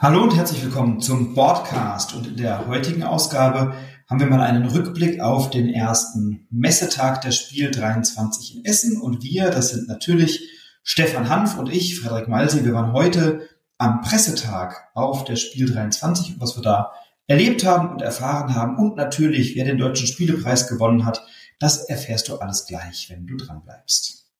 Hallo 0.00 0.22
und 0.22 0.36
herzlich 0.36 0.62
willkommen 0.62 1.00
zum 1.00 1.34
Podcast. 1.34 2.14
Und 2.14 2.28
in 2.28 2.36
der 2.36 2.68
heutigen 2.68 3.02
Ausgabe 3.02 3.74
haben 4.08 4.20
wir 4.20 4.28
mal 4.28 4.40
einen 4.40 4.68
Rückblick 4.68 5.20
auf 5.20 5.50
den 5.50 5.68
ersten 5.68 6.46
Messetag 6.52 7.20
der 7.22 7.32
Spiel 7.32 7.72
23 7.72 8.58
in 8.58 8.64
Essen. 8.64 9.00
Und 9.00 9.24
wir, 9.24 9.50
das 9.50 9.70
sind 9.70 9.88
natürlich 9.88 10.48
Stefan 10.84 11.28
Hanf 11.28 11.58
und 11.58 11.68
ich, 11.68 11.98
Frederik 11.98 12.28
Malsi. 12.28 12.64
Wir 12.64 12.74
waren 12.74 12.92
heute 12.92 13.48
am 13.76 14.00
Pressetag 14.00 14.88
auf 14.94 15.24
der 15.24 15.34
Spiel 15.34 15.68
23 15.68 16.34
und 16.34 16.40
was 16.40 16.56
wir 16.56 16.62
da 16.62 16.92
erlebt 17.26 17.66
haben 17.66 17.90
und 17.90 18.00
erfahren 18.00 18.54
haben 18.54 18.76
und 18.78 18.96
natürlich, 18.96 19.56
wer 19.56 19.64
den 19.64 19.78
Deutschen 19.78 20.06
Spielepreis 20.06 20.68
gewonnen 20.68 21.04
hat, 21.06 21.26
das 21.58 21.88
erfährst 21.88 22.28
du 22.28 22.36
alles 22.36 22.66
gleich, 22.66 23.10
wenn 23.10 23.26
du 23.26 23.36
dran 23.36 23.62
bleibst. 23.64 24.30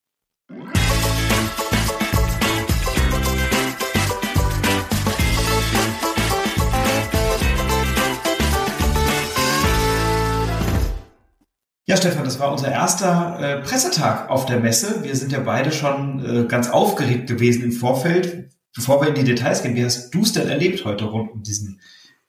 Ja, 11.89 11.97
Stefan, 11.97 12.25
das 12.25 12.39
war 12.39 12.53
unser 12.53 12.71
erster 12.71 13.39
äh, 13.41 13.63
Pressetag 13.63 14.29
auf 14.29 14.45
der 14.45 14.61
Messe. 14.61 15.03
Wir 15.05 15.17
sind 15.17 15.33
ja 15.33 15.41
beide 15.41 15.73
schon 15.73 16.43
äh, 16.43 16.45
ganz 16.45 16.69
aufgeregt 16.69 17.31
gewesen 17.31 17.65
im 17.65 17.73
Vorfeld. 17.73 18.51
Bevor 18.77 19.01
wir 19.01 19.09
in 19.09 19.15
die 19.15 19.25
Details 19.25 19.63
gehen, 19.63 19.75
wie 19.75 19.87
hast 19.87 20.11
du 20.11 20.21
es 20.21 20.35
denn 20.35 20.51
erlebt 20.51 20.85
heute 20.85 21.07
rund 21.07 21.33
um 21.33 21.43
diesen 21.43 21.81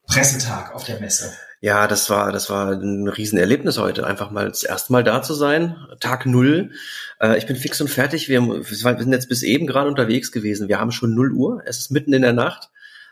Pressetag 0.07 0.73
auf 0.73 0.85
der 0.85 1.01
Messe? 1.01 1.33
Ja, 1.59 1.87
das 1.87 2.09
war, 2.09 2.31
das 2.31 2.49
war 2.49 2.71
ein 2.71 3.09
Riesenerlebnis 3.09 3.77
heute, 3.77 4.07
einfach 4.07 4.31
mal 4.31 4.47
das 4.47 4.63
erste 4.63 4.93
Mal 4.93 5.03
da 5.03 5.21
zu 5.21 5.33
sein. 5.33 5.75
Tag 5.99 6.25
null. 6.25 6.71
Äh, 7.19 7.37
ich 7.37 7.45
bin 7.45 7.57
fix 7.57 7.81
und 7.81 7.89
fertig. 7.89 8.29
Wir, 8.29 8.41
wir 8.47 8.63
sind 8.63 9.11
jetzt 9.11 9.27
bis 9.27 9.43
eben 9.43 9.67
gerade 9.67 9.89
unterwegs 9.89 10.31
gewesen. 10.31 10.69
Wir 10.69 10.79
haben 10.79 10.93
schon 10.93 11.13
null 11.13 11.33
Uhr. 11.33 11.61
Es 11.65 11.79
ist 11.79 11.91
mitten 11.91 12.13
in 12.13 12.21
der 12.21 12.31
Nacht. 12.31 12.69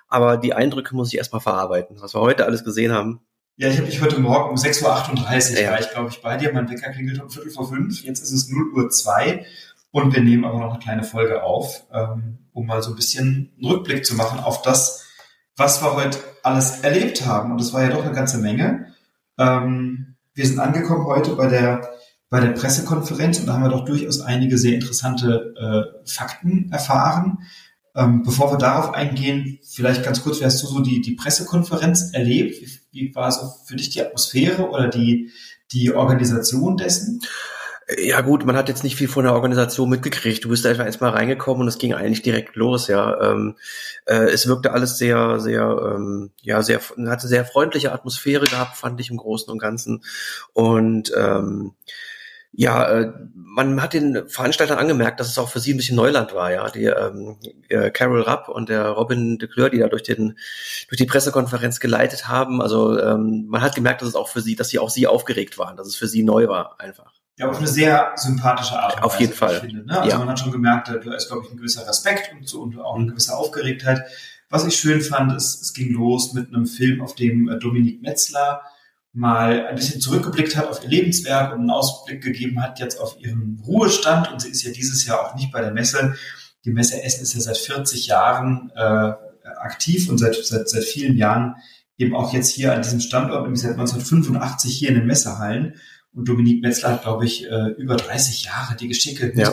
Aber 0.08 0.38
die 0.38 0.54
Eindrücke 0.54 0.96
muss 0.96 1.10
ich 1.12 1.18
erstmal 1.18 1.42
verarbeiten. 1.42 1.98
Was 2.00 2.16
wir 2.16 2.22
heute 2.22 2.46
alles 2.46 2.64
gesehen 2.64 2.94
haben, 2.94 3.20
ja, 3.58 3.70
ich 3.70 3.78
habe 3.78 3.88
mich 3.88 4.02
heute 4.02 4.20
Morgen 4.20 4.52
um 4.52 4.56
6.38 4.56 5.54
Uhr, 5.54 5.60
ja. 5.60 5.72
war 5.72 5.80
ich 5.80 5.90
glaube 5.90 6.10
ich 6.10 6.22
bei 6.22 6.38
dir. 6.38 6.54
Mein 6.54 6.70
Wecker 6.70 6.92
klingelt 6.92 7.20
um 7.20 7.32
Viertel 7.32 7.52
vor 7.52 7.68
fünf. 7.68 8.04
Jetzt 8.04 8.22
ist 8.22 8.32
es 8.32 8.50
0 8.50 8.72
Uhr 8.72 8.90
zwei 8.92 9.46
und 9.90 10.14
wir 10.14 10.22
nehmen 10.22 10.46
aber 10.46 10.60
noch 10.60 10.74
eine 10.74 10.80
kleine 10.80 11.04
Folge 11.04 11.42
auf, 11.42 11.88
ähm, 11.92 12.38
um 12.54 12.68
mal 12.68 12.84
so 12.84 12.92
ein 12.92 12.96
bisschen 12.96 13.52
einen 13.58 13.66
Rückblick 13.66 14.06
zu 14.06 14.14
machen 14.14 14.40
auf 14.40 14.62
das, 14.62 15.08
was 15.56 15.82
wir 15.82 15.96
heute 15.96 16.20
alles 16.44 16.82
erlebt 16.82 17.26
haben. 17.26 17.52
Und 17.52 17.60
das 17.60 17.74
war 17.74 17.82
ja 17.82 17.90
doch 17.90 18.06
eine 18.06 18.14
ganze 18.14 18.38
Menge. 18.38 18.94
Ähm, 19.40 20.16
wir 20.36 20.46
sind 20.46 20.60
angekommen 20.60 21.06
heute 21.08 21.36
bei 21.36 21.48
der 21.48 21.90
bei 22.30 22.42
der 22.42 22.52
Pressekonferenz 22.52 23.40
und 23.40 23.48
da 23.48 23.54
haben 23.54 23.64
wir 23.64 23.70
doch 23.70 23.86
durchaus 23.86 24.20
einige 24.22 24.58
sehr 24.58 24.76
interessante 24.76 25.54
äh, 26.06 26.08
Fakten 26.08 26.70
erfahren. 26.72 27.40
Ähm, 27.98 28.22
bevor 28.24 28.52
wir 28.52 28.60
darauf 28.60 28.94
eingehen, 28.94 29.60
vielleicht 29.68 30.04
ganz 30.04 30.22
kurz, 30.22 30.40
wie 30.40 30.46
hast 30.46 30.62
du 30.62 30.68
so 30.68 30.82
die, 30.82 31.02
die 31.02 31.16
Pressekonferenz 31.16 32.12
erlebt? 32.14 32.62
Wie, 32.62 32.80
wie 32.92 33.16
war 33.16 33.32
so 33.32 33.50
für 33.66 33.76
dich 33.76 33.90
die 33.90 34.02
Atmosphäre 34.02 34.70
oder 34.70 34.88
die, 34.88 35.32
die 35.72 35.92
Organisation 35.94 36.78
dessen? 36.78 37.22
Ja 37.98 38.20
gut, 38.20 38.46
man 38.46 38.58
hat 38.58 38.68
jetzt 38.68 38.84
nicht 38.84 38.98
viel 38.98 39.08
von 39.08 39.24
der 39.24 39.34
Organisation 39.34 39.90
mitgekriegt. 39.90 40.44
Du 40.44 40.50
bist 40.50 40.66
einfach 40.66 40.86
erstmal 40.86 41.12
reingekommen 41.12 41.62
und 41.62 41.70
es 41.70 41.78
ging 41.78 41.94
eigentlich 41.94 42.22
direkt 42.22 42.56
los, 42.58 42.88
ja. 42.88 43.20
Ähm, 43.22 43.56
äh, 44.06 44.26
es 44.26 44.46
wirkte 44.46 44.74
alles 44.74 44.98
sehr, 44.98 45.40
sehr, 45.40 45.96
ähm, 45.96 46.32
ja, 46.42 46.62
sehr, 46.62 46.82
hatte 47.08 47.28
sehr 47.28 47.46
freundliche 47.46 47.94
Atmosphäre 47.94 48.46
gehabt, 48.46 48.76
fand 48.76 49.00
ich 49.00 49.10
im 49.10 49.16
Großen 49.16 49.50
und 49.50 49.58
Ganzen. 49.58 50.04
Und 50.52 51.14
ähm, 51.18 51.76
ja, 52.58 52.90
äh, 52.90 53.14
man 53.36 53.82
hat 53.84 53.94
den 53.94 54.28
Veranstaltern 54.28 54.80
angemerkt, 54.80 55.20
dass 55.20 55.30
es 55.30 55.38
auch 55.38 55.48
für 55.48 55.60
sie 55.60 55.74
ein 55.74 55.78
bisschen 55.78 55.96
Neuland 55.96 56.34
war, 56.34 56.52
ja. 56.52 56.70
Die 56.72 56.86
ähm, 56.86 57.38
äh, 57.70 57.92
Carol 57.92 58.22
Rapp 58.22 58.50
und 58.50 58.70
der 58.70 58.90
Robin 58.90 59.38
de 59.38 59.48
Kleur, 59.48 59.70
die 59.70 59.78
da 59.78 59.88
durch 59.88 60.02
den 60.02 60.40
durch 60.90 60.98
die 60.98 61.06
Pressekonferenz 61.06 61.80
geleitet 61.80 62.28
haben. 62.28 62.60
Also 62.62 63.00
ähm, 63.00 63.46
man 63.48 63.62
hat 63.62 63.76
gemerkt, 63.76 64.02
dass 64.02 64.10
es 64.10 64.16
auch 64.16 64.28
für 64.28 64.42
sie, 64.42 64.56
dass 64.56 64.70
sie 64.70 64.80
auch 64.80 64.90
sie 64.90 65.06
aufgeregt 65.06 65.60
waren, 65.60 65.78
dass 65.78 65.86
es 65.86 65.96
für 65.96 66.08
sie 66.08 66.24
neu 66.24 66.48
war, 66.48 66.80
einfach. 66.80 67.14
Ja, 67.38 67.48
auf 67.48 67.60
eine 67.60 67.68
sehr 67.68 68.14
sympathische 68.16 68.80
Art. 68.80 69.04
Auf 69.04 69.20
jeden 69.20 69.34
Fall. 69.34 69.60
Finde, 69.60 69.86
ne? 69.86 70.00
Also 70.00 70.10
ja. 70.10 70.18
man 70.18 70.30
hat 70.30 70.40
schon 70.40 70.52
gemerkt, 70.52 70.88
da 70.88 71.14
ist, 71.14 71.28
glaube 71.28 71.46
ich, 71.46 71.52
ein 71.52 71.58
gewisser 71.58 71.88
Respekt 71.88 72.32
und, 72.34 72.50
so, 72.50 72.62
und 72.62 72.80
auch 72.80 72.96
eine 72.96 73.06
gewisse 73.06 73.38
Aufgeregtheit. 73.38 74.02
Was 74.50 74.66
ich 74.66 74.76
schön 74.76 75.02
fand, 75.02 75.32
ist, 75.36 75.62
es 75.62 75.74
ging 75.74 75.94
los 75.94 76.34
mit 76.34 76.48
einem 76.48 76.66
Film, 76.66 77.02
auf 77.02 77.14
dem 77.14 77.50
äh, 77.50 77.60
Dominik 77.60 78.02
Metzler 78.02 78.64
mal 79.18 79.66
ein 79.66 79.76
bisschen 79.76 80.00
zurückgeblickt 80.00 80.56
hat 80.56 80.68
auf 80.68 80.84
ihr 80.84 80.90
Lebenswerk 80.90 81.52
und 81.52 81.62
einen 81.62 81.72
Ausblick 81.72 82.22
gegeben 82.22 82.62
hat 82.62 82.80
jetzt 82.80 83.00
auf 83.00 83.20
ihren 83.20 83.60
Ruhestand. 83.66 84.32
Und 84.32 84.42
sie 84.42 84.50
ist 84.50 84.62
ja 84.62 84.72
dieses 84.72 85.08
Jahr 85.08 85.26
auch 85.26 85.36
nicht 85.36 85.52
bei 85.52 85.60
der 85.60 85.72
Messe. 85.72 86.16
Die 86.66 86.72
Messe 86.72 87.02
Essen 87.02 87.24
ist 87.24 87.34
ja 87.34 87.40
seit 87.40 87.58
40 87.58 88.06
Jahren 88.06 88.72
äh, 88.76 89.14
aktiv 89.60 90.08
und 90.10 90.20
seit, 90.20 90.36
seit, 90.36 90.70
seit 90.70 90.84
vielen 90.84 91.18
Jahren 91.18 91.56
eben 91.98 92.16
auch 92.16 92.32
jetzt 92.32 92.52
hier 92.52 92.76
an 92.76 92.84
diesem 92.84 93.00
Standort, 93.00 93.42
nämlich 93.42 93.62
seit 93.62 93.72
1985 93.72 94.78
hier 94.78 94.90
in 94.90 94.96
den 94.96 95.08
Messehallen. 95.08 95.74
Und 96.14 96.30
Dominique 96.30 96.62
Metzler 96.62 96.92
hat, 96.92 97.02
glaube 97.02 97.26
ich, 97.26 97.50
äh, 97.50 97.72
über 97.78 97.96
30 97.96 98.46
Jahre 98.46 98.76
die 98.76 98.88
Geschicke 98.88 99.32
ja. 99.36 99.50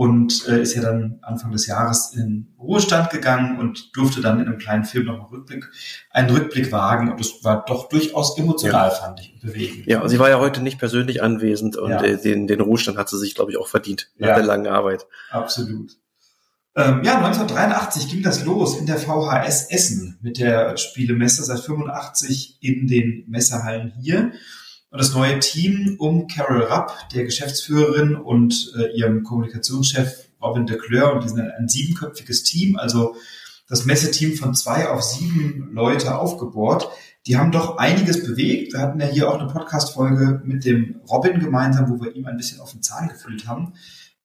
Und 0.00 0.48
äh, 0.48 0.62
ist 0.62 0.74
ja 0.74 0.80
dann 0.80 1.18
Anfang 1.20 1.52
des 1.52 1.66
Jahres 1.66 2.14
in 2.14 2.54
Ruhestand 2.58 3.10
gegangen 3.10 3.58
und 3.58 3.94
durfte 3.94 4.22
dann 4.22 4.40
in 4.40 4.46
einem 4.46 4.56
kleinen 4.56 4.84
Film 4.84 5.04
noch 5.04 5.16
einen 5.16 5.24
Rückblick, 5.24 5.68
einen 6.10 6.30
Rückblick 6.30 6.72
wagen 6.72 7.10
und 7.10 7.20
das 7.20 7.44
war 7.44 7.66
doch 7.66 7.90
durchaus 7.90 8.38
emotional, 8.38 8.88
ja. 8.88 8.94
fand 8.94 9.20
ich, 9.20 9.38
bewegend. 9.42 9.86
Ja, 9.86 10.00
und 10.00 10.08
sie 10.08 10.18
war 10.18 10.30
ja 10.30 10.38
heute 10.38 10.62
nicht 10.62 10.78
persönlich 10.78 11.22
anwesend 11.22 11.76
und 11.76 11.90
ja. 11.90 12.02
Äh, 12.02 12.18
den, 12.18 12.46
den 12.46 12.62
Ruhestand 12.62 12.96
hat 12.96 13.10
sie 13.10 13.18
sich, 13.18 13.34
glaube 13.34 13.50
ich, 13.50 13.58
auch 13.58 13.68
verdient 13.68 14.10
nach 14.16 14.28
ja. 14.28 14.34
der 14.36 14.44
langen 14.44 14.68
Arbeit. 14.68 15.06
Absolut. 15.32 15.98
Ähm, 16.76 17.02
ja, 17.04 17.18
1983 17.18 18.08
ging 18.08 18.22
das 18.22 18.42
los 18.46 18.78
in 18.78 18.86
der 18.86 18.96
VHS 18.96 19.70
Essen 19.70 20.18
mit 20.22 20.38
der 20.38 20.78
Spielemesse 20.78 21.44
seit 21.44 21.60
85 21.60 22.56
in 22.62 22.86
den 22.86 23.26
Messehallen 23.28 23.92
hier. 24.00 24.32
Und 24.90 25.00
das 25.00 25.14
neue 25.14 25.38
Team 25.38 25.96
um 25.98 26.26
Carol 26.26 26.62
Rapp, 26.64 27.08
der 27.10 27.24
Geschäftsführerin 27.24 28.16
und 28.16 28.72
äh, 28.76 28.96
ihrem 28.96 29.22
Kommunikationschef 29.22 30.30
Robin 30.42 30.66
de 30.66 30.78
Kleur, 30.78 31.14
und 31.14 31.22
die 31.22 31.28
sind 31.28 31.40
ein 31.40 31.68
siebenköpfiges 31.68 32.42
Team, 32.42 32.76
also 32.76 33.14
das 33.68 33.84
Messeteam 33.84 34.34
von 34.34 34.54
zwei 34.54 34.88
auf 34.88 35.02
sieben 35.02 35.70
Leute 35.72 36.18
aufgebohrt. 36.18 36.88
Die 37.26 37.36
haben 37.36 37.52
doch 37.52 37.78
einiges 37.78 38.24
bewegt. 38.24 38.72
Wir 38.72 38.80
hatten 38.80 38.98
ja 38.98 39.06
hier 39.06 39.30
auch 39.30 39.38
eine 39.38 39.52
Podcast-Folge 39.52 40.42
mit 40.44 40.64
dem 40.64 41.00
Robin 41.08 41.38
gemeinsam, 41.38 41.88
wo 41.88 42.02
wir 42.02 42.16
ihm 42.16 42.26
ein 42.26 42.36
bisschen 42.36 42.60
auf 42.60 42.72
den 42.72 42.82
Zahn 42.82 43.08
gefühlt 43.08 43.46
haben. 43.46 43.74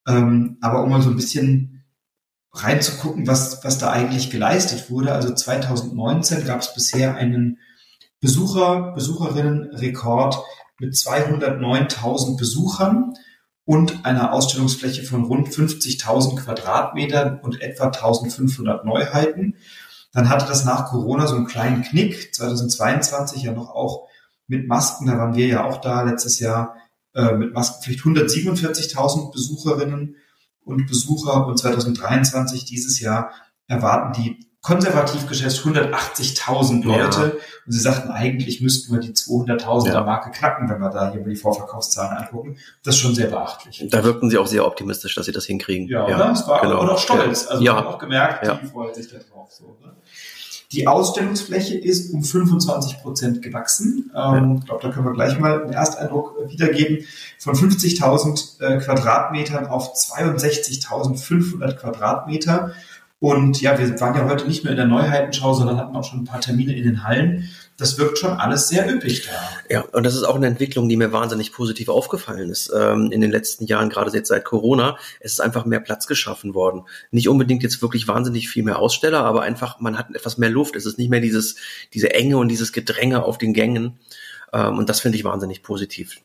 Ähm, 0.07 0.57
aber 0.61 0.83
um 0.83 0.89
mal 0.89 1.01
so 1.01 1.11
ein 1.11 1.15
bisschen 1.15 1.83
reinzugucken, 2.53 3.27
was, 3.27 3.63
was 3.63 3.77
da 3.77 3.91
eigentlich 3.91 4.31
geleistet 4.31 4.89
wurde. 4.89 5.11
Also 5.11 5.33
2019 5.33 6.45
gab 6.45 6.61
es 6.61 6.73
bisher 6.73 7.15
einen 7.15 7.59
Besucher, 8.25 8.93
Besucherinnenrekord 8.95 10.43
mit 10.79 10.95
209.000 10.95 12.39
Besuchern 12.39 13.13
und 13.65 14.03
einer 14.03 14.33
Ausstellungsfläche 14.33 15.03
von 15.03 15.25
rund 15.25 15.49
50.000 15.49 16.35
Quadratmetern 16.35 17.39
und 17.41 17.61
etwa 17.61 17.89
1.500 17.89 18.83
Neuheiten. 18.83 19.57
Dann 20.11 20.27
hatte 20.27 20.47
das 20.47 20.65
nach 20.65 20.87
Corona 20.87 21.27
so 21.27 21.35
einen 21.35 21.45
kleinen 21.45 21.83
Knick, 21.83 22.33
2022 22.33 23.43
ja 23.43 23.51
noch 23.51 23.69
auch 23.69 24.07
mit 24.47 24.67
Masken, 24.67 25.05
da 25.05 25.19
waren 25.19 25.35
wir 25.35 25.45
ja 25.45 25.65
auch 25.65 25.79
da 25.79 26.01
letztes 26.01 26.39
Jahr 26.39 26.77
äh, 27.13 27.33
mit 27.33 27.53
Maskenpflicht 27.53 27.99
147.000 27.99 29.31
Besucherinnen 29.31 30.15
und 30.63 30.87
Besucher 30.87 31.45
und 31.45 31.59
2023 31.59 32.65
dieses 32.65 32.99
Jahr 32.99 33.29
erwarten 33.67 34.19
die 34.19 34.39
konservativ 34.65 35.27
geschätzt 35.27 35.59
180.000 35.59 36.83
Leute. 36.83 37.19
Ja. 37.19 37.31
Und 37.65 37.71
sie 37.71 37.79
sagten, 37.79 38.09
eigentlich 38.09 38.61
müssten 38.61 38.91
wir 38.91 38.99
die 38.99 39.11
200.000er 39.11 39.93
ja. 39.93 40.03
Marke 40.03 40.31
knacken, 40.31 40.67
wenn 40.67 40.79
wir 40.79 40.89
da 40.89 41.11
hier 41.11 41.21
mal 41.21 41.29
die 41.29 41.35
Vorverkaufszahlen 41.35 42.17
angucken. 42.17 42.57
Das 42.83 42.95
ist 42.95 43.01
schon 43.01 43.13
sehr 43.13 43.27
beachtlich. 43.27 43.85
Da 43.91 44.03
wirkten 44.03 44.31
sie 44.31 44.39
auch 44.39 44.47
sehr 44.47 44.65
optimistisch, 44.65 45.13
dass 45.13 45.27
sie 45.27 45.31
das 45.31 45.45
hinkriegen. 45.45 45.87
Ja, 45.87 46.09
ja. 46.09 46.17
das 46.17 46.47
war 46.47 46.61
genau. 46.61 46.81
und 46.81 46.89
auch 46.89 46.97
stolz. 46.97 47.45
Also 47.45 47.63
ja. 47.63 47.75
man 47.75 47.83
hat 47.83 47.93
auch 47.93 47.99
gemerkt, 47.99 48.61
die 48.63 48.67
freut 48.67 48.95
sich 48.95 49.07
da 49.07 49.17
drauf. 49.19 49.51
So, 49.51 49.77
ne? 49.83 49.93
Die 50.71 50.87
Ausstellungsfläche 50.87 51.77
ist 51.77 52.11
um 52.11 52.23
25 52.23 53.01
Prozent 53.01 53.41
gewachsen. 53.43 54.11
Ähm, 54.15 54.57
ich 54.59 54.65
glaube, 54.65 54.81
da 54.81 54.91
können 54.91 55.05
wir 55.05 55.13
gleich 55.13 55.37
mal 55.37 55.61
einen 55.61 55.73
Ersteindruck 55.73 56.35
wiedergeben. 56.47 57.05
Von 57.37 57.53
50.000 57.53 58.61
äh, 58.61 58.79
Quadratmetern 58.79 59.67
auf 59.67 59.93
62.500 59.93 61.73
Quadratmeter. 61.75 62.73
Und 63.19 63.61
ja, 63.61 63.79
wir 63.79 63.99
waren 63.99 64.15
ja 64.15 64.27
heute 64.27 64.45
nicht 64.45 64.63
mehr 64.63 64.71
in 64.71 64.77
der 64.77 64.87
Neuheitenschau, 64.87 65.53
sondern 65.53 65.77
hatten 65.77 65.95
auch 65.95 66.03
schon 66.03 66.19
ein 66.19 66.25
paar 66.25 66.41
Termine 66.41 66.75
in 66.75 66.83
den 66.83 67.03
Hallen. 67.03 67.49
Das 67.77 67.97
wirkt 67.97 68.17
schon 68.17 68.31
alles 68.31 68.67
sehr 68.67 68.89
üppig 68.89 69.25
da. 69.25 69.31
Ja, 69.73 69.81
und 69.81 70.03
das 70.03 70.15
ist 70.15 70.23
auch 70.23 70.35
eine 70.35 70.47
Entwicklung, 70.47 70.87
die 70.87 70.97
mir 70.97 71.11
wahnsinnig 71.11 71.51
positiv 71.51 71.89
aufgefallen 71.89 72.49
ist 72.49 72.71
ähm, 72.75 73.11
in 73.11 73.21
den 73.21 73.31
letzten 73.31 73.65
Jahren, 73.65 73.89
gerade 73.89 74.11
jetzt 74.11 74.29
seit 74.29 74.45
Corona. 74.45 74.97
Es 75.19 75.33
ist 75.33 75.39
einfach 75.39 75.65
mehr 75.65 75.79
Platz 75.79 76.07
geschaffen 76.07 76.53
worden. 76.53 76.83
Nicht 77.11 77.27
unbedingt 77.27 77.63
jetzt 77.63 77.81
wirklich 77.81 78.07
wahnsinnig 78.07 78.49
viel 78.49 78.63
mehr 78.63 78.79
Aussteller, 78.79 79.23
aber 79.23 79.41
einfach, 79.41 79.79
man 79.79 79.97
hat 79.97 80.13
etwas 80.13 80.37
mehr 80.37 80.49
Luft. 80.49 80.75
Es 80.75 80.85
ist 80.85 80.97
nicht 80.97 81.09
mehr 81.09 81.21
dieses, 81.21 81.55
diese 81.93 82.13
Enge 82.13 82.37
und 82.37 82.49
dieses 82.49 82.73
Gedränge 82.73 83.23
auf 83.23 83.37
den 83.37 83.53
Gängen. 83.53 83.99
Ähm, 84.53 84.77
und 84.77 84.89
das 84.89 84.99
finde 84.99 85.17
ich 85.17 85.23
wahnsinnig 85.23 85.63
positiv. 85.63 86.21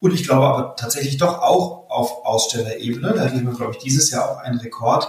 Und 0.00 0.12
ich 0.12 0.24
glaube 0.24 0.46
aber 0.46 0.76
tatsächlich 0.76 1.16
doch 1.16 1.38
auch 1.38 1.88
auf 1.88 2.24
Ausstellerebene. 2.24 3.12
Da 3.14 3.24
hatten 3.24 3.46
wir, 3.46 3.54
glaube 3.54 3.72
ich, 3.72 3.78
dieses 3.78 4.10
Jahr 4.10 4.30
auch 4.30 4.38
einen 4.38 4.58
Rekord 4.58 5.08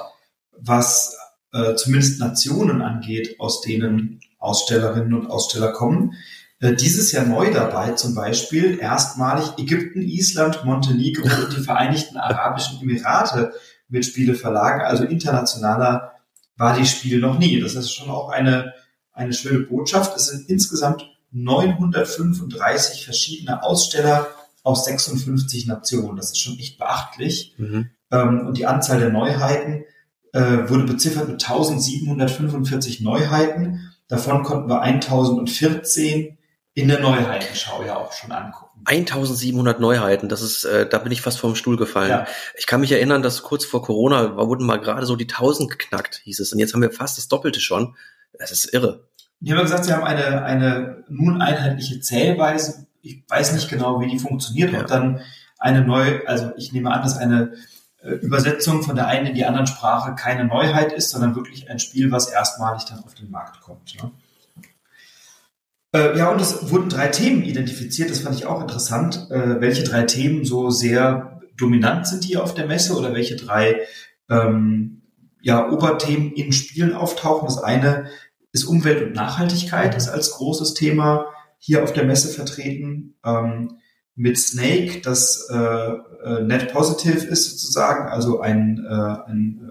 was 0.59 1.17
äh, 1.53 1.75
zumindest 1.75 2.19
Nationen 2.19 2.81
angeht, 2.81 3.39
aus 3.39 3.61
denen 3.61 4.19
Ausstellerinnen 4.39 5.13
und 5.13 5.27
Aussteller 5.27 5.71
kommen. 5.71 6.13
Äh, 6.59 6.75
dieses 6.75 7.11
Jahr 7.11 7.25
neu 7.25 7.51
dabei 7.51 7.91
zum 7.91 8.15
Beispiel 8.15 8.79
erstmalig 8.79 9.57
Ägypten, 9.57 10.01
Island, 10.01 10.65
Montenegro 10.65 11.23
und 11.43 11.55
die 11.55 11.61
Vereinigten 11.61 12.17
Arabischen 12.17 12.81
Emirate 12.81 13.53
mit 13.87 14.05
Spiele 14.05 14.35
verlagen. 14.35 14.81
Also 14.81 15.03
internationaler 15.03 16.13
war 16.57 16.77
die 16.77 16.85
Spiel 16.85 17.19
noch 17.19 17.37
nie. 17.37 17.59
Das 17.59 17.75
ist 17.75 17.93
schon 17.93 18.09
auch 18.09 18.29
eine, 18.29 18.73
eine 19.11 19.33
schöne 19.33 19.59
Botschaft. 19.59 20.15
Es 20.15 20.27
sind 20.27 20.49
insgesamt 20.49 21.09
935 21.31 23.05
verschiedene 23.05 23.63
Aussteller 23.63 24.27
aus 24.63 24.85
56 24.85 25.67
Nationen. 25.67 26.15
Das 26.15 26.31
ist 26.31 26.39
schon 26.39 26.57
echt 26.57 26.77
beachtlich. 26.77 27.55
Mhm. 27.57 27.89
Ähm, 28.11 28.47
und 28.47 28.57
die 28.57 28.65
Anzahl 28.65 28.99
der 28.99 29.09
Neuheiten 29.09 29.83
äh, 30.33 30.69
wurde 30.69 30.83
beziffert 30.83 31.29
mit 31.29 31.41
1745 31.41 33.01
Neuheiten. 33.01 33.93
Davon 34.07 34.43
konnten 34.43 34.69
wir 34.69 34.81
1014 34.81 36.37
in 36.73 36.87
der 36.87 36.99
Neuheitenschau 36.99 37.83
ja 37.83 37.97
auch 37.97 38.11
schon 38.11 38.31
angucken. 38.31 38.81
1700 38.85 39.79
Neuheiten, 39.79 40.27
das 40.27 40.41
ist, 40.41 40.65
äh, 40.65 40.89
da 40.89 40.97
bin 40.97 41.11
ich 41.11 41.21
fast 41.21 41.39
vom 41.39 41.55
Stuhl 41.55 41.77
gefallen. 41.77 42.09
Ja. 42.09 42.27
Ich 42.57 42.67
kann 42.67 42.81
mich 42.81 42.91
erinnern, 42.91 43.21
dass 43.21 43.43
kurz 43.43 43.63
vor 43.63 43.81
Corona 43.81 44.35
wurden 44.35 44.65
mal 44.65 44.79
gerade 44.79 45.05
so 45.05 45.15
die 45.15 45.29
1000 45.29 45.69
geknackt, 45.69 46.21
hieß 46.23 46.39
es. 46.39 46.51
Und 46.51 46.59
jetzt 46.59 46.73
haben 46.73 46.81
wir 46.81 46.91
fast 46.91 47.17
das 47.17 47.27
Doppelte 47.27 47.61
schon. 47.61 47.95
Das 48.37 48.51
ist 48.51 48.73
irre. 48.73 49.07
Die 49.39 49.53
haben 49.53 49.61
gesagt, 49.61 49.85
sie 49.85 49.93
haben 49.93 50.03
eine, 50.03 50.43
eine 50.43 51.03
nun 51.07 51.41
einheitliche 51.41 52.01
Zählweise. 52.01 52.87
Ich 53.01 53.23
weiß 53.27 53.53
nicht 53.53 53.69
genau, 53.69 54.01
wie 54.01 54.07
die 54.07 54.19
funktioniert, 54.19 54.73
ja. 54.73 54.81
ob 54.81 54.87
dann 54.87 55.21
eine 55.59 55.81
neue, 55.81 56.27
also 56.27 56.51
ich 56.57 56.73
nehme 56.73 56.91
an, 56.91 57.03
dass 57.03 57.17
eine 57.17 57.53
Übersetzung 58.03 58.83
von 58.83 58.95
der 58.95 59.07
einen 59.07 59.27
in 59.27 59.35
die 59.35 59.45
anderen 59.45 59.67
Sprache 59.67 60.13
keine 60.15 60.45
Neuheit 60.45 60.91
ist, 60.91 61.09
sondern 61.09 61.35
wirklich 61.35 61.69
ein 61.69 61.79
Spiel, 61.79 62.11
was 62.11 62.29
erstmalig 62.29 62.85
dann 62.85 63.03
auf 63.03 63.13
den 63.13 63.31
Markt 63.31 63.61
kommt. 63.61 63.95
Ne? 64.01 64.11
Äh, 65.93 66.17
ja, 66.17 66.29
und 66.29 66.41
es 66.41 66.69
wurden 66.69 66.89
drei 66.89 67.07
Themen 67.07 67.43
identifiziert, 67.43 68.09
das 68.09 68.19
fand 68.19 68.35
ich 68.35 68.45
auch 68.45 68.61
interessant. 68.61 69.27
Äh, 69.29 69.61
welche 69.61 69.83
drei 69.83 70.03
Themen 70.03 70.43
so 70.43 70.69
sehr 70.69 71.39
dominant 71.55 72.07
sind 72.07 72.23
hier 72.23 72.43
auf 72.43 72.53
der 72.53 72.65
Messe 72.65 72.97
oder 72.97 73.13
welche 73.13 73.35
drei 73.35 73.81
ähm, 74.29 75.03
ja, 75.41 75.69
Oberthemen 75.69 76.33
in 76.33 76.51
Spielen 76.51 76.93
auftauchen. 76.93 77.45
Das 77.45 77.57
eine 77.57 78.07
ist 78.51 78.65
Umwelt 78.65 79.03
und 79.03 79.13
Nachhaltigkeit, 79.13 79.95
ist 79.95 80.09
als 80.09 80.31
großes 80.31 80.73
Thema 80.73 81.27
hier 81.59 81.83
auf 81.83 81.93
der 81.93 82.05
Messe 82.05 82.29
vertreten. 82.29 83.15
Ähm, 83.23 83.77
mit 84.15 84.37
Snake, 84.37 85.01
das 85.01 85.47
äh, 85.49 85.55
äh, 85.55 86.43
net 86.43 86.71
positive 86.71 87.25
ist 87.25 87.49
sozusagen, 87.49 88.09
also 88.09 88.41
ein, 88.41 88.85
äh, 88.87 89.29
ein 89.29 89.61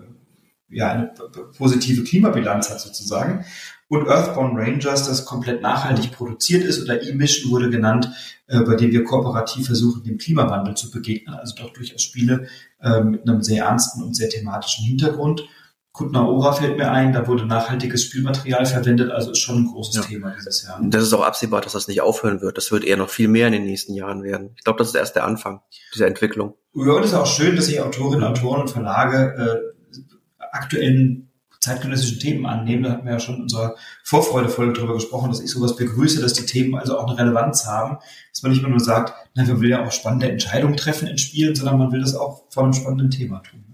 äh, 0.71 0.77
ja, 0.77 0.91
eine 0.91 1.13
positive 1.57 2.03
Klimabilanz 2.03 2.71
hat 2.71 2.81
sozusagen 2.81 3.45
und 3.93 4.09
Earthbound 4.09 4.59
Rangers, 4.59 5.07
das 5.07 5.27
komplett 5.27 5.61
nachhaltig 5.61 6.13
produziert 6.13 6.65
ist 6.65 6.83
oder 6.83 7.03
E-Mission 7.03 7.53
wurde 7.53 7.69
genannt, 7.69 8.09
äh, 8.47 8.61
bei 8.61 8.75
dem 8.75 8.91
wir 8.91 9.05
kooperativ 9.05 9.67
versuchen, 9.67 10.03
dem 10.03 10.17
Klimawandel 10.17 10.75
zu 10.75 10.91
begegnen. 10.91 11.35
Also 11.35 11.55
doch 11.57 11.75
durchaus 11.75 12.01
Spiele 12.01 12.47
äh, 12.81 13.03
mit 13.03 13.29
einem 13.29 13.43
sehr 13.43 13.67
ernsten 13.67 14.03
und 14.03 14.17
sehr 14.17 14.31
thematischen 14.31 14.87
Hintergrund. 14.87 15.47
Kutna 15.93 16.27
Ora 16.27 16.53
fällt 16.53 16.79
mir 16.79 16.91
ein, 16.91 17.13
da 17.13 17.27
wurde 17.27 17.45
nachhaltiges 17.45 18.05
Spielmaterial 18.05 18.65
verwendet, 18.65 19.11
also 19.11 19.33
ist 19.33 19.39
schon 19.39 19.59
ein 19.59 19.67
großes 19.67 19.97
ja. 19.97 20.03
Thema 20.03 20.31
dieses 20.31 20.65
Jahr. 20.65 20.81
Das 20.83 21.03
ist 21.03 21.13
auch 21.13 21.23
absehbar, 21.23 21.61
dass 21.61 21.73
das 21.73 21.87
nicht 21.87 22.01
aufhören 22.01 22.41
wird. 22.41 22.57
Das 22.57 22.73
wird 22.73 22.85
eher 22.85 22.97
noch 22.97 23.11
viel 23.11 23.29
mehr 23.29 23.49
in 23.49 23.53
den 23.53 23.65
nächsten 23.65 23.93
Jahren 23.93 24.23
werden. 24.23 24.53
Ich 24.57 24.65
glaube, 24.65 24.79
das 24.79 24.89
ist 24.89 24.95
erst 24.95 25.17
der 25.17 25.25
Anfang 25.25 25.61
dieser 25.93 26.07
Entwicklung. 26.07 26.55
Ja, 26.75 26.93
und 26.93 27.03
es 27.03 27.11
ist 27.11 27.15
auch 27.15 27.27
schön, 27.27 27.57
dass 27.57 27.67
sich 27.67 27.79
Autorinnen, 27.81 28.25
Autoren 28.25 28.63
und 28.63 28.71
Verlage 28.71 29.73
äh, 29.93 30.05
aktuellen 30.51 31.29
zeitgenössischen 31.61 32.19
Themen 32.19 32.47
annehmen. 32.47 32.83
Da 32.83 32.93
hatten 32.93 33.05
wir 33.05 33.13
ja 33.13 33.21
schon 33.21 33.37
in 33.37 33.43
unserer 33.43 33.77
Vorfreudefolge 34.03 34.73
darüber 34.73 34.95
gesprochen, 34.95 35.31
dass 35.31 35.41
ich 35.41 35.51
sowas 35.51 35.77
begrüße, 35.77 36.23
dass 36.23 36.33
die 36.33 36.47
Themen 36.47 36.75
also 36.75 36.99
auch 36.99 37.07
eine 37.07 37.19
Relevanz 37.19 37.67
haben. 37.67 37.99
Dass 38.33 38.43
man 38.43 38.53
nicht 38.53 38.67
nur 38.67 38.81
sagt, 38.81 39.13
na, 39.35 39.45
man 39.45 39.61
will 39.61 39.71
ja 39.71 39.87
auch 39.87 39.93
spannende 39.93 40.31
Entscheidungen 40.31 40.77
treffen 40.77 41.07
in 41.07 41.19
Spielen, 41.19 41.55
sondern 41.55 41.79
man 41.79 41.93
will 41.93 42.01
das 42.01 42.15
auch 42.15 42.45
vor 42.51 42.65
einem 42.65 42.73
spannenden 42.73 43.11
Thema 43.11 43.41
tun. 43.41 43.72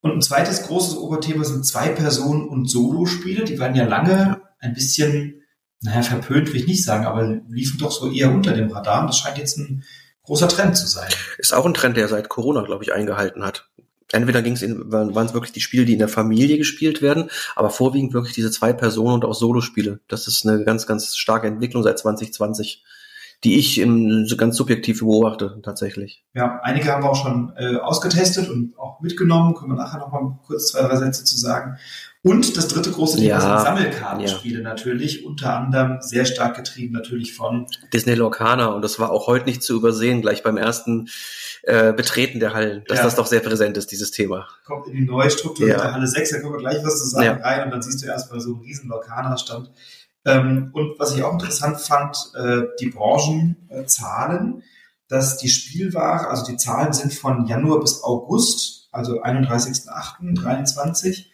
Und 0.00 0.12
ein 0.12 0.22
zweites 0.22 0.62
großes 0.62 0.96
Oberthema 0.96 1.44
sind 1.44 1.66
Zwei-Personen- 1.66 2.48
und 2.48 2.70
Solospiele. 2.70 3.44
Die 3.44 3.58
waren 3.58 3.74
ja 3.74 3.84
lange 3.86 4.40
ein 4.60 4.74
bisschen, 4.74 5.42
naja, 5.80 6.02
verpönt 6.02 6.48
will 6.48 6.60
ich 6.60 6.66
nicht 6.66 6.84
sagen, 6.84 7.06
aber 7.06 7.40
liefen 7.48 7.78
doch 7.78 7.90
so 7.90 8.10
eher 8.10 8.30
unter 8.30 8.52
dem 8.52 8.70
Radar. 8.70 9.00
Und 9.00 9.08
das 9.08 9.18
scheint 9.18 9.38
jetzt 9.38 9.58
ein 9.58 9.84
großer 10.22 10.48
Trend 10.48 10.76
zu 10.76 10.86
sein. 10.86 11.08
Ist 11.38 11.54
auch 11.54 11.66
ein 11.66 11.74
Trend, 11.74 11.96
der 11.96 12.08
seit 12.08 12.28
Corona, 12.28 12.62
glaube 12.62 12.84
ich, 12.84 12.92
eingehalten 12.92 13.44
hat 13.44 13.68
entweder 14.12 14.42
ging 14.42 14.54
es 14.54 14.62
in, 14.62 14.90
waren 14.90 15.26
es 15.26 15.34
wirklich 15.34 15.52
die 15.52 15.60
Spiele, 15.60 15.84
die 15.84 15.92
in 15.92 15.98
der 15.98 16.08
Familie 16.08 16.58
gespielt 16.58 17.02
werden, 17.02 17.30
aber 17.54 17.70
vorwiegend 17.70 18.14
wirklich 18.14 18.34
diese 18.34 18.50
zwei 18.50 18.72
Personen 18.72 19.14
und 19.14 19.24
auch 19.24 19.34
Solospiele. 19.34 20.00
Das 20.08 20.26
ist 20.26 20.46
eine 20.46 20.64
ganz, 20.64 20.86
ganz 20.86 21.16
starke 21.16 21.46
Entwicklung 21.46 21.82
seit 21.82 21.98
2020, 21.98 22.84
die 23.44 23.58
ich 23.58 23.78
im, 23.78 24.26
ganz 24.36 24.56
subjektiv 24.56 25.00
beobachte, 25.00 25.60
tatsächlich. 25.62 26.24
Ja, 26.34 26.60
einige 26.62 26.92
haben 26.92 27.04
wir 27.04 27.10
auch 27.10 27.22
schon 27.22 27.52
äh, 27.56 27.76
ausgetestet 27.76 28.48
und 28.48 28.76
auch 28.78 29.00
mitgenommen, 29.00 29.54
können 29.54 29.72
wir 29.72 29.76
nachher 29.76 29.98
noch 29.98 30.10
mal 30.10 30.38
kurz 30.44 30.72
zwei, 30.72 30.82
drei 30.82 30.96
Sätze 30.96 31.24
zu 31.24 31.38
sagen. 31.38 31.78
Und 32.22 32.56
das 32.56 32.66
dritte 32.66 32.90
große 32.90 33.18
Thema 33.18 33.28
ja, 33.28 33.40
sind 33.40 33.60
Sammelkartenspiele 33.60 34.58
ja. 34.58 34.64
natürlich, 34.64 35.24
unter 35.24 35.54
anderem 35.54 35.98
sehr 36.00 36.24
stark 36.24 36.56
getrieben 36.56 36.92
natürlich 36.92 37.32
von 37.32 37.66
Disney 37.92 38.14
Lorcana 38.14 38.66
und 38.66 38.82
das 38.82 38.98
war 38.98 39.12
auch 39.12 39.28
heute 39.28 39.46
nicht 39.46 39.62
zu 39.62 39.76
übersehen, 39.76 40.20
gleich 40.20 40.42
beim 40.42 40.56
ersten 40.56 41.08
äh, 41.62 41.92
Betreten 41.92 42.40
der 42.40 42.54
Hallen, 42.54 42.82
dass 42.88 42.98
ja. 42.98 43.04
das 43.04 43.14
doch 43.14 43.26
sehr 43.26 43.38
präsent 43.38 43.76
ist, 43.76 43.92
dieses 43.92 44.10
Thema. 44.10 44.48
Kommt 44.66 44.88
in 44.88 44.94
die 44.94 45.04
neue 45.04 45.30
Struktur 45.30 45.68
der 45.68 45.92
Halle 45.92 46.08
6, 46.08 46.30
da 46.30 46.38
können 46.40 46.54
wir 46.54 46.58
gleich 46.58 46.84
was 46.84 46.98
zu 46.98 47.08
sagen 47.08 47.40
rein 47.40 47.64
und 47.64 47.70
dann 47.70 47.82
siehst 47.82 48.02
du 48.02 48.06
erstmal 48.06 48.40
so 48.40 48.54
einen 48.54 48.62
riesen 48.62 48.88
Lorcana-Stand. 48.88 49.70
Ähm, 50.28 50.70
und 50.74 50.98
was 50.98 51.16
ich 51.16 51.22
auch 51.22 51.32
interessant 51.32 51.80
fand, 51.80 52.16
äh, 52.34 52.64
die 52.80 52.90
Branchenzahlen, 52.90 54.62
dass 55.08 55.38
die 55.38 55.48
Spielware, 55.48 56.28
also 56.28 56.44
die 56.44 56.58
Zahlen 56.58 56.92
sind 56.92 57.14
von 57.14 57.46
Januar 57.46 57.80
bis 57.80 58.04
August, 58.04 58.90
also 58.92 59.22
31.08.23, 59.22 61.28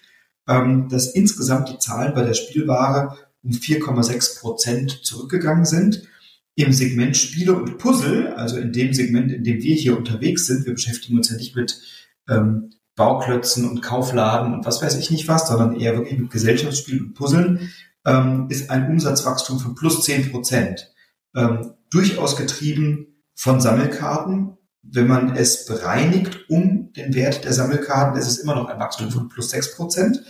ähm, 0.47 0.89
dass 0.89 1.09
insgesamt 1.09 1.71
die 1.71 1.79
Zahlen 1.79 2.15
bei 2.15 2.23
der 2.23 2.35
Spielware 2.35 3.17
um 3.43 3.51
4,6 3.51 4.41
Prozent 4.41 5.05
zurückgegangen 5.05 5.65
sind. 5.65 6.07
Im 6.55 6.73
Segment 6.73 7.17
Spiele 7.17 7.55
und 7.55 7.79
Puzzle, 7.79 8.33
also 8.35 8.59
in 8.59 8.73
dem 8.73 8.95
Segment, 8.95 9.33
in 9.33 9.43
dem 9.43 9.61
wir 9.61 9.75
hier 9.75 9.99
unterwegs 9.99 10.47
sind, 10.47 10.67
wir 10.67 10.75
beschäftigen 10.75 11.17
uns 11.17 11.31
ja 11.31 11.37
nicht 11.37 11.57
mit 11.57 11.81
ähm, 12.29 12.71
Bauklötzen 12.95 13.69
und 13.69 13.83
Kaufladen 13.83 14.55
und 14.55 14.65
was 14.65 14.81
weiß 14.81 14.97
ich 14.99 15.11
nicht 15.11 15.27
was, 15.27 15.49
sondern 15.49 15.75
eher 15.75 15.97
wirklich 15.97 16.17
mit 16.17 16.31
Gesellschaftsspielen 16.31 17.07
und 17.07 17.15
Puzzeln, 17.15 17.73
ähm, 18.05 18.47
ist 18.51 18.71
ein 18.71 18.91
Umsatzwachstum 18.91 19.59
von 19.59 19.75
plus 19.75 20.03
10 20.03 20.31
Prozent. 20.31 20.93
Ähm, 21.35 21.75
durchaus 21.91 22.37
getrieben 22.37 23.23
von 23.35 23.61
Sammelkarten. 23.61 24.57
Wenn 24.83 25.07
man 25.07 25.35
es 25.37 25.65
bereinigt 25.67 26.51
um 26.51 26.93
den 26.93 27.15
Wert 27.15 27.45
der 27.45 27.53
Sammelkarten, 27.53 28.19
ist 28.19 28.29
es 28.29 28.39
immer 28.39 28.55
noch 28.55 28.69
ein 28.69 28.79
Wachstum 28.79 29.11
von 29.11 29.29
plus 29.29 29.51
6 29.51 29.77
Prozent. 29.77 30.23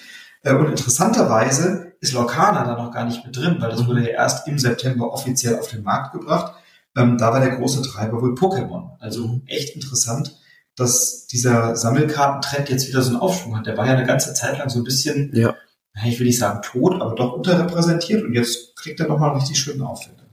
Äh, 0.42 0.54
und 0.54 0.68
interessanterweise 0.68 1.94
ist 2.00 2.12
Lorcana 2.12 2.64
da 2.64 2.76
noch 2.76 2.92
gar 2.92 3.04
nicht 3.04 3.25
mit 3.25 3.37
drin, 3.37 3.56
weil 3.58 3.70
das 3.70 3.87
wurde 3.87 4.02
ja 4.02 4.10
erst 4.10 4.46
im 4.46 4.58
September 4.58 5.12
offiziell 5.12 5.58
auf 5.58 5.68
den 5.68 5.82
Markt 5.82 6.12
gebracht. 6.12 6.54
Ähm, 6.96 7.18
da 7.18 7.32
war 7.32 7.40
der 7.40 7.56
große 7.56 7.82
Treiber 7.82 8.20
wohl 8.20 8.34
Pokémon. 8.34 8.90
Also 9.00 9.40
echt 9.46 9.75
interessant, 9.75 10.38
dass 10.76 11.26
dieser 11.26 11.76
Sammelkartentrend 11.76 12.68
jetzt 12.68 12.88
wieder 12.88 13.02
so 13.02 13.10
einen 13.10 13.20
Aufschwung 13.20 13.56
hat. 13.56 13.66
Der 13.66 13.76
war 13.76 13.87
ja 13.87 13.94
eine 13.94 14.06
ganze 14.06 14.34
Zeit 14.34 14.58
lang 14.58 14.68
so 14.68 14.80
ein 14.80 14.84
bisschen, 14.84 15.30
ja. 15.34 15.54
Ich 16.06 16.18
will 16.18 16.26
nicht 16.26 16.38
sagen 16.38 16.60
tot, 16.62 17.00
aber 17.00 17.14
doch 17.14 17.34
unterrepräsentiert 17.34 18.24
und 18.24 18.34
jetzt 18.34 18.76
kriegt 18.76 19.00
er 19.00 19.08
nochmal 19.08 19.34
richtig 19.34 19.58
schönen 19.58 19.82
Aufwind. 19.82 20.24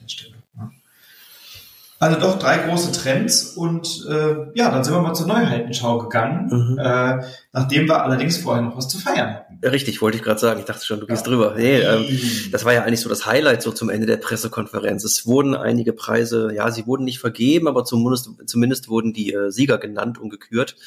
Also 2.01 2.19
doch 2.19 2.39
drei 2.39 2.57
große 2.57 2.93
Trends 2.93 3.55
und 3.55 4.07
äh, 4.09 4.47
ja, 4.55 4.71
dann 4.71 4.83
sind 4.83 4.91
wir 4.91 5.01
mal 5.01 5.13
zur 5.13 5.27
Neuheitenschau 5.27 5.99
gegangen, 5.99 6.47
mhm. 6.49 6.79
äh, 6.79 7.23
nachdem 7.53 7.87
wir 7.87 8.03
allerdings 8.03 8.37
vorher 8.37 8.63
noch 8.63 8.75
was 8.75 8.87
zu 8.87 8.97
feiern 8.97 9.35
hatten. 9.35 9.59
Richtig, 9.63 10.01
wollte 10.01 10.17
ich 10.17 10.23
gerade 10.23 10.39
sagen. 10.39 10.59
Ich 10.59 10.65
dachte 10.65 10.83
schon, 10.83 10.99
du 10.99 11.05
gehst 11.05 11.27
ja. 11.27 11.31
drüber. 11.31 11.53
Nee, 11.55 11.77
ähm, 11.77 12.07
das 12.51 12.65
war 12.65 12.73
ja 12.73 12.81
eigentlich 12.85 13.01
so 13.01 13.09
das 13.09 13.27
Highlight 13.27 13.61
so 13.61 13.71
zum 13.71 13.91
Ende 13.91 14.07
der 14.07 14.17
Pressekonferenz. 14.17 15.03
Es 15.03 15.27
wurden 15.27 15.53
einige 15.53 15.93
Preise, 15.93 16.51
ja, 16.55 16.71
sie 16.71 16.87
wurden 16.87 17.03
nicht 17.03 17.19
vergeben, 17.19 17.67
aber 17.67 17.85
zumindest, 17.85 18.31
zumindest 18.47 18.89
wurden 18.89 19.13
die 19.13 19.33
äh, 19.33 19.51
Sieger 19.51 19.77
genannt 19.77 20.17
und 20.17 20.31
gekürt. 20.31 20.77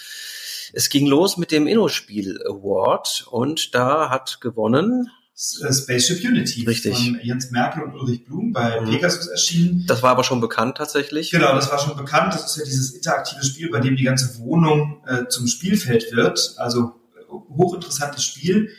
Es 0.72 0.88
ging 0.88 1.06
los 1.06 1.36
mit 1.36 1.52
dem 1.52 1.66
Innospiel 1.66 2.40
Award 2.46 3.26
und 3.30 3.74
da 3.74 4.10
hat 4.10 4.40
gewonnen 4.40 5.10
äh, 5.34 5.72
Spaceship 5.72 6.24
Unity 6.24 6.64
Richtig. 6.64 6.94
von 6.94 7.18
Jens 7.22 7.50
Merkel 7.50 7.82
und 7.82 7.94
Ulrich 7.94 8.24
Blum 8.24 8.52
bei 8.52 8.80
mhm. 8.80 8.88
Pegasus 8.88 9.26
erschienen. 9.26 9.84
Das 9.86 10.02
war 10.02 10.10
aber 10.10 10.22
schon 10.22 10.40
bekannt 10.40 10.76
tatsächlich. 10.76 11.30
Genau, 11.30 11.54
das 11.54 11.70
war 11.72 11.78
schon 11.78 11.96
bekannt. 11.96 12.34
Das 12.34 12.46
ist 12.46 12.56
ja 12.56 12.64
dieses 12.64 12.92
interaktive 12.92 13.44
Spiel, 13.44 13.68
bei 13.70 13.80
dem 13.80 13.96
die 13.96 14.04
ganze 14.04 14.38
Wohnung 14.38 15.02
äh, 15.06 15.26
zum 15.28 15.48
Spielfeld 15.48 16.12
wird. 16.12 16.54
Also 16.58 16.92
äh, 17.16 17.32
hochinteressantes 17.32 18.24
Spiel. 18.24 18.70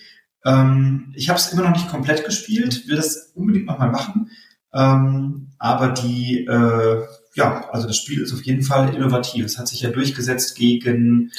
Ähm, 0.45 1.13
ich 1.15 1.27
habe 1.27 1.39
es 1.39 1.51
immer 1.51 1.63
noch 1.63 1.75
nicht 1.75 1.89
komplett 1.89 2.23
gespielt, 2.23 2.87
will 2.87 2.95
das 2.95 3.33
unbedingt 3.35 3.65
nochmal 3.65 3.91
machen. 3.91 4.31
Ähm, 4.73 5.51
aber 5.59 5.89
die, 5.89 6.45
äh, 6.45 7.03
ja, 7.33 7.69
also 7.69 7.87
das 7.87 7.97
Spiel 7.97 8.21
ist 8.21 8.33
auf 8.33 8.43
jeden 8.43 8.63
Fall 8.63 8.95
innovativ. 8.95 9.45
Es 9.45 9.57
hat 9.57 9.67
sich 9.67 9.81
ja 9.81 9.89
durchgesetzt 9.89 10.55
gegen 10.55 11.31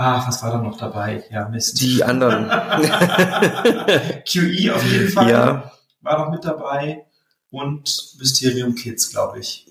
Ah, 0.00 0.24
was 0.28 0.40
war 0.44 0.52
da 0.52 0.58
noch 0.62 0.76
dabei? 0.78 1.24
Ja, 1.28 1.48
Mist. 1.48 1.80
Die 1.80 2.04
anderen. 2.04 2.44
QE 4.28 4.74
auf 4.74 4.84
jeden 4.92 5.08
Fall 5.08 5.28
ja, 5.30 5.72
war 6.02 6.18
noch 6.24 6.30
mit 6.30 6.44
dabei 6.44 7.04
und 7.50 8.14
Mysterium 8.18 8.76
Kids, 8.76 9.10
glaube 9.10 9.40
ich. 9.40 9.66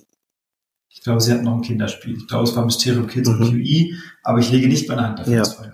Ich 0.89 1.01
glaube, 1.01 1.22
sie 1.22 1.31
hatten 1.31 1.46
noch 1.46 1.55
ein 1.55 1.62
Kinderspiel. 1.62 2.17
Ich 2.17 2.27
glaube, 2.27 2.43
es 2.43 2.53
war 2.57 2.65
Mysterium 2.65 3.07
Kids 3.07 3.29
und 3.29 3.39
Mhm. 3.39 3.63
QE, 3.63 3.93
aber 4.24 4.39
ich 4.39 4.51
lege 4.51 4.67
nicht 4.67 4.89
meine 4.89 5.03
Hand 5.07 5.19
dafür 5.19 5.34
Ja. 5.34 5.39
ins 5.39 5.53
Feuer. 5.53 5.74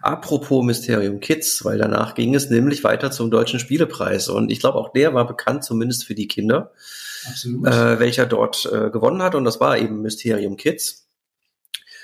apropos 0.00 0.64
Mysterium 0.64 1.18
Kids, 1.20 1.64
weil 1.64 1.78
danach 1.78 2.14
ging 2.14 2.34
es 2.36 2.50
nämlich 2.50 2.84
weiter 2.84 3.10
zum 3.10 3.30
Deutschen 3.32 3.58
Spielepreis. 3.60 4.28
Und 4.28 4.50
ich 4.52 4.60
glaube, 4.60 4.78
auch 4.78 4.92
der 4.92 5.14
war 5.14 5.26
bekannt, 5.26 5.64
zumindest 5.64 6.04
für 6.04 6.14
die 6.14 6.28
Kinder, 6.28 6.72
äh, 7.44 7.98
welcher 7.98 8.26
dort 8.26 8.64
äh, 8.72 8.90
gewonnen 8.90 9.22
hat. 9.22 9.34
Und 9.34 9.44
das 9.44 9.58
war 9.60 9.78
eben 9.78 10.02
Mysterium 10.02 10.56
Kids. 10.56 11.01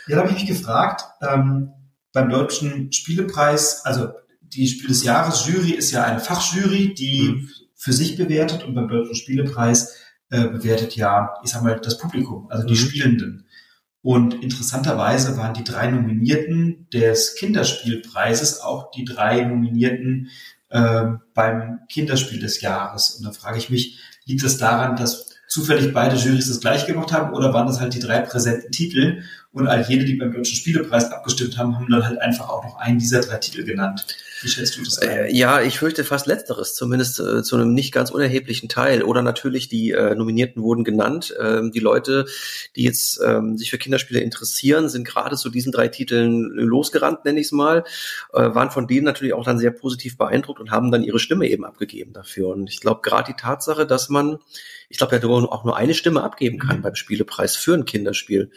Ja, 0.08 0.16
da 0.16 0.22
habe 0.22 0.32
ich 0.32 0.38
mich 0.38 0.46
gefragt, 0.46 1.04
ähm, 1.22 1.70
beim 2.12 2.30
Deutschen 2.30 2.90
Spielepreis, 2.92 3.84
also 3.84 4.08
die 4.40 4.66
Spiel 4.66 4.88
des 4.88 5.04
Jahres 5.04 5.46
Jury 5.46 5.72
ist 5.72 5.90
ja 5.90 6.04
eine 6.04 6.20
Fachjury, 6.20 6.94
die 6.94 7.28
Mhm. 7.28 7.50
für 7.74 7.92
sich 7.92 8.16
bewertet 8.16 8.64
und 8.64 8.74
beim 8.74 8.88
Deutschen 8.88 9.14
Spielepreis 9.14 9.94
äh, 10.30 10.48
bewertet 10.48 10.96
ja, 10.96 11.34
ich 11.44 11.50
sag 11.50 11.62
mal, 11.62 11.78
das 11.80 11.98
Publikum, 11.98 12.50
also 12.50 12.66
die 12.66 12.74
Mhm. 12.74 12.78
Spielenden. 12.78 13.46
Und 14.02 14.42
interessanterweise 14.42 15.36
waren 15.36 15.54
die 15.54 15.64
drei 15.64 15.90
Nominierten 15.90 16.86
des 16.92 17.34
Kinderspielpreises 17.36 18.60
auch 18.60 18.90
die 18.90 19.04
drei 19.04 19.42
Nominierten 19.42 20.28
ähm, 20.70 21.20
beim 21.34 21.80
Kinderspiel 21.88 22.38
des 22.40 22.60
Jahres. 22.60 23.10
Und 23.10 23.24
da 23.26 23.32
frage 23.32 23.58
ich 23.58 23.70
mich, 23.70 23.98
liegt 24.28 24.44
es 24.44 24.58
daran, 24.58 24.94
dass 24.94 25.26
zufällig 25.48 25.92
beide 25.92 26.16
Jurys 26.16 26.48
das 26.48 26.60
gleiche 26.60 26.86
gemacht 26.86 27.12
haben 27.12 27.34
oder 27.34 27.52
waren 27.52 27.66
das 27.66 27.80
halt 27.80 27.94
die 27.94 28.00
drei 28.00 28.20
präsenten 28.20 28.70
Titel 28.70 29.22
und 29.52 29.66
all 29.66 29.82
jene, 29.82 30.04
die 30.04 30.14
beim 30.14 30.32
Deutschen 30.32 30.56
Spielepreis 30.56 31.10
abgestimmt 31.10 31.56
haben, 31.56 31.74
haben 31.74 31.90
dann 31.90 32.04
halt 32.04 32.20
einfach 32.20 32.50
auch 32.50 32.62
noch 32.62 32.76
einen 32.76 32.98
dieser 32.98 33.22
drei 33.22 33.38
Titel 33.38 33.64
genannt. 33.64 34.06
Wie 34.42 34.48
schätzt 34.48 34.76
du 34.76 34.84
das 34.84 34.98
ein? 34.98 35.08
Äh, 35.08 35.34
ja, 35.34 35.62
ich 35.62 35.78
fürchte 35.78 36.04
fast 36.04 36.26
letzteres, 36.26 36.74
zumindest 36.74 37.18
äh, 37.18 37.42
zu 37.42 37.56
einem 37.56 37.72
nicht 37.72 37.92
ganz 37.92 38.10
unerheblichen 38.10 38.68
Teil. 38.68 39.02
Oder 39.02 39.22
natürlich 39.22 39.68
die 39.68 39.92
äh, 39.92 40.14
Nominierten 40.14 40.62
wurden 40.62 40.84
genannt. 40.84 41.34
Ähm, 41.40 41.72
die 41.72 41.80
Leute, 41.80 42.26
die 42.76 42.84
jetzt 42.84 43.20
ähm, 43.24 43.56
sich 43.56 43.70
für 43.70 43.78
Kinderspiele 43.78 44.20
interessieren, 44.20 44.88
sind 44.90 45.04
gerade 45.04 45.36
zu 45.36 45.48
diesen 45.48 45.72
drei 45.72 45.88
Titeln 45.88 46.42
losgerannt, 46.54 47.24
nenne 47.24 47.40
ich 47.40 47.46
es 47.46 47.52
mal, 47.52 47.84
äh, 48.34 48.54
waren 48.54 48.70
von 48.70 48.86
denen 48.86 49.04
natürlich 49.04 49.32
auch 49.32 49.44
dann 49.44 49.58
sehr 49.58 49.72
positiv 49.72 50.18
beeindruckt 50.18 50.60
und 50.60 50.70
haben 50.70 50.92
dann 50.92 51.02
ihre 51.02 51.18
Stimme 51.18 51.48
eben 51.48 51.64
abgegeben 51.64 52.12
dafür. 52.12 52.48
Und 52.48 52.68
ich 52.68 52.80
glaube, 52.80 53.00
gerade 53.02 53.32
die 53.32 53.40
Tatsache, 53.40 53.86
dass 53.86 54.10
man, 54.10 54.17
ich 54.88 54.98
glaube, 54.98 55.14
ja 55.16 55.20
nur- 55.20 55.52
auch 55.52 55.64
nur 55.64 55.76
eine 55.76 55.94
Stimme 55.94 56.22
abgeben 56.22 56.58
kann 56.58 56.78
Mhm. 56.78 56.82
beim 56.82 56.94
Spielepreis 56.94 57.56
für 57.56 57.74
ein 57.74 57.84
Kinderspiel, 57.84 58.50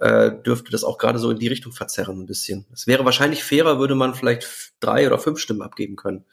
äh, 0.00 0.30
dürfte 0.44 0.70
das 0.70 0.84
auch 0.84 0.98
gerade 0.98 1.18
so 1.18 1.30
in 1.30 1.38
die 1.38 1.48
Richtung 1.48 1.72
verzerren 1.72 2.20
ein 2.20 2.26
bisschen. 2.26 2.66
Es 2.72 2.86
wäre 2.86 3.04
wahrscheinlich 3.04 3.42
fairer, 3.44 3.78
würde 3.78 3.94
man 3.94 4.14
vielleicht 4.14 4.46
drei 4.80 5.06
oder 5.06 5.18
fünf 5.18 5.38
Stimmen 5.38 5.62
abgeben 5.62 5.96
können. 5.96 6.24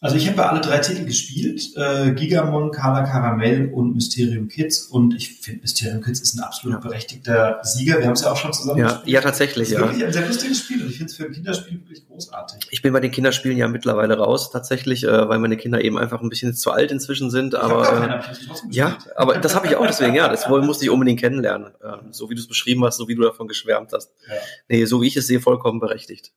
Also 0.00 0.14
ich 0.14 0.28
habe 0.28 0.36
ja 0.38 0.48
alle 0.50 0.60
drei 0.60 0.78
Titel 0.78 1.04
gespielt, 1.04 1.72
äh, 1.76 2.12
Gigamon, 2.12 2.70
Carla 2.70 3.02
Caramel 3.02 3.72
und 3.72 3.94
Mysterium 3.94 4.46
Kids 4.46 4.82
und 4.82 5.14
ich 5.14 5.40
finde 5.40 5.62
Mysterium 5.62 6.02
Kids 6.02 6.20
ist 6.20 6.34
ein 6.36 6.44
absolut 6.44 6.80
berechtigter 6.80 7.58
Sieger. 7.62 7.98
Wir 7.98 8.06
haben 8.06 8.12
es 8.12 8.20
ja 8.20 8.30
auch 8.30 8.36
schon 8.36 8.52
zusammen 8.52 8.78
Ja, 8.78 8.86
gespielt. 8.86 9.08
ja 9.08 9.20
tatsächlich, 9.20 9.68
ist 9.68 9.72
ja. 9.72 9.80
wirklich 9.80 10.04
ein 10.04 10.12
sehr 10.12 10.26
lustiges 10.26 10.60
Spiel 10.60 10.82
und 10.82 10.90
ich 10.90 10.98
finde 10.98 11.10
es 11.10 11.16
für 11.16 11.24
ein 11.24 11.32
Kinderspiel 11.32 11.80
wirklich 11.80 12.06
großartig. 12.06 12.68
Ich 12.70 12.80
bin 12.80 12.92
bei 12.92 13.00
den 13.00 13.10
Kinderspielen 13.10 13.58
ja 13.58 13.66
mittlerweile 13.66 14.16
raus, 14.18 14.50
tatsächlich, 14.52 15.02
äh, 15.02 15.28
weil 15.28 15.40
meine 15.40 15.56
Kinder 15.56 15.82
eben 15.82 15.98
einfach 15.98 16.20
ein 16.20 16.28
bisschen 16.28 16.54
zu 16.54 16.70
alt 16.70 16.92
inzwischen 16.92 17.30
sind. 17.30 17.54
Ich 17.54 17.60
Aber 17.60 18.22
äh, 18.22 18.34
ja, 18.70 18.98
aber 19.16 19.38
das 19.38 19.56
habe 19.56 19.66
ich 19.66 19.74
auch 19.74 19.86
deswegen, 19.86 20.14
ja. 20.14 20.28
Das 20.28 20.48
musste 20.48 20.84
ich 20.84 20.90
unbedingt 20.90 21.18
kennenlernen. 21.18 21.72
Ähm, 21.82 22.12
so 22.12 22.30
wie 22.30 22.36
du 22.36 22.40
es 22.40 22.46
beschrieben 22.46 22.84
hast, 22.84 22.98
so 22.98 23.08
wie 23.08 23.16
du 23.16 23.22
davon 23.22 23.48
geschwärmt 23.48 23.92
hast. 23.92 24.12
Ja. 24.28 24.34
Nee, 24.68 24.84
so 24.84 25.02
wie 25.02 25.08
ich 25.08 25.16
es 25.16 25.26
sehe, 25.26 25.40
vollkommen 25.40 25.80
berechtigt. 25.80 26.32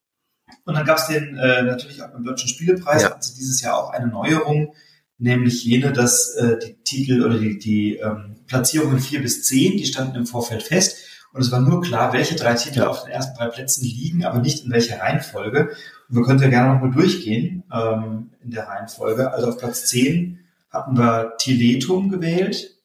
Und 0.66 0.76
dann 0.76 0.86
gab 0.86 0.98
es 0.98 1.08
den 1.08 1.38
äh, 1.38 1.64
natürlich 1.64 2.02
auch 2.04 2.10
beim 2.10 2.24
Deutschen 2.24 2.50
Spielepreis, 2.50 3.04
Ja. 3.04 3.14
also 3.14 3.34
dieses 3.36 3.62
Jahr 3.62 3.78
auch 3.78 3.90
eine 3.92 4.08
Neuerung, 4.08 4.74
nämlich 5.18 5.64
jene, 5.64 5.92
dass 5.94 6.36
äh, 6.36 6.58
die 6.60 6.76
Titel 6.84 7.24
oder 7.24 7.38
die, 7.38 7.58
die 7.58 7.98
ähm, 7.98 8.36
Platzierungen 8.48 9.00
vier 9.00 9.22
bis 9.22 9.44
zehn, 9.44 9.78
die 9.78 9.86
standen 9.86 10.16
im 10.16 10.26
Vorfeld 10.26 10.64
fest. 10.64 10.98
Und 11.34 11.42
es 11.42 11.52
war 11.52 11.62
nur 11.62 11.82
klar, 11.82 12.12
welche 12.12 12.36
drei 12.36 12.56
Titel 12.56 12.82
auf 12.84 13.04
den 13.04 13.12
ersten 13.12 13.38
drei 13.38 13.48
Plätzen 13.48 13.86
liegen, 13.86 14.26
aber 14.26 14.40
nicht 14.40 14.66
in 14.66 14.72
welcher 14.72 15.00
Reihenfolge. 15.00 15.70
Und 16.10 16.16
wir 16.18 16.24
können 16.24 16.42
ja 16.42 16.50
gerne 16.50 16.74
nochmal 16.74 16.92
durchgehen 16.92 17.64
ähm, 17.74 18.32
in 18.44 18.52
der 18.52 18.68
Reihenfolge. 18.68 19.32
Also 19.32 19.48
auf 19.50 19.58
Platz 19.58 19.86
10 19.86 20.40
hatten 20.70 20.98
wir 20.98 21.38
Tiletum 21.38 22.10
gewählt. 22.10 22.76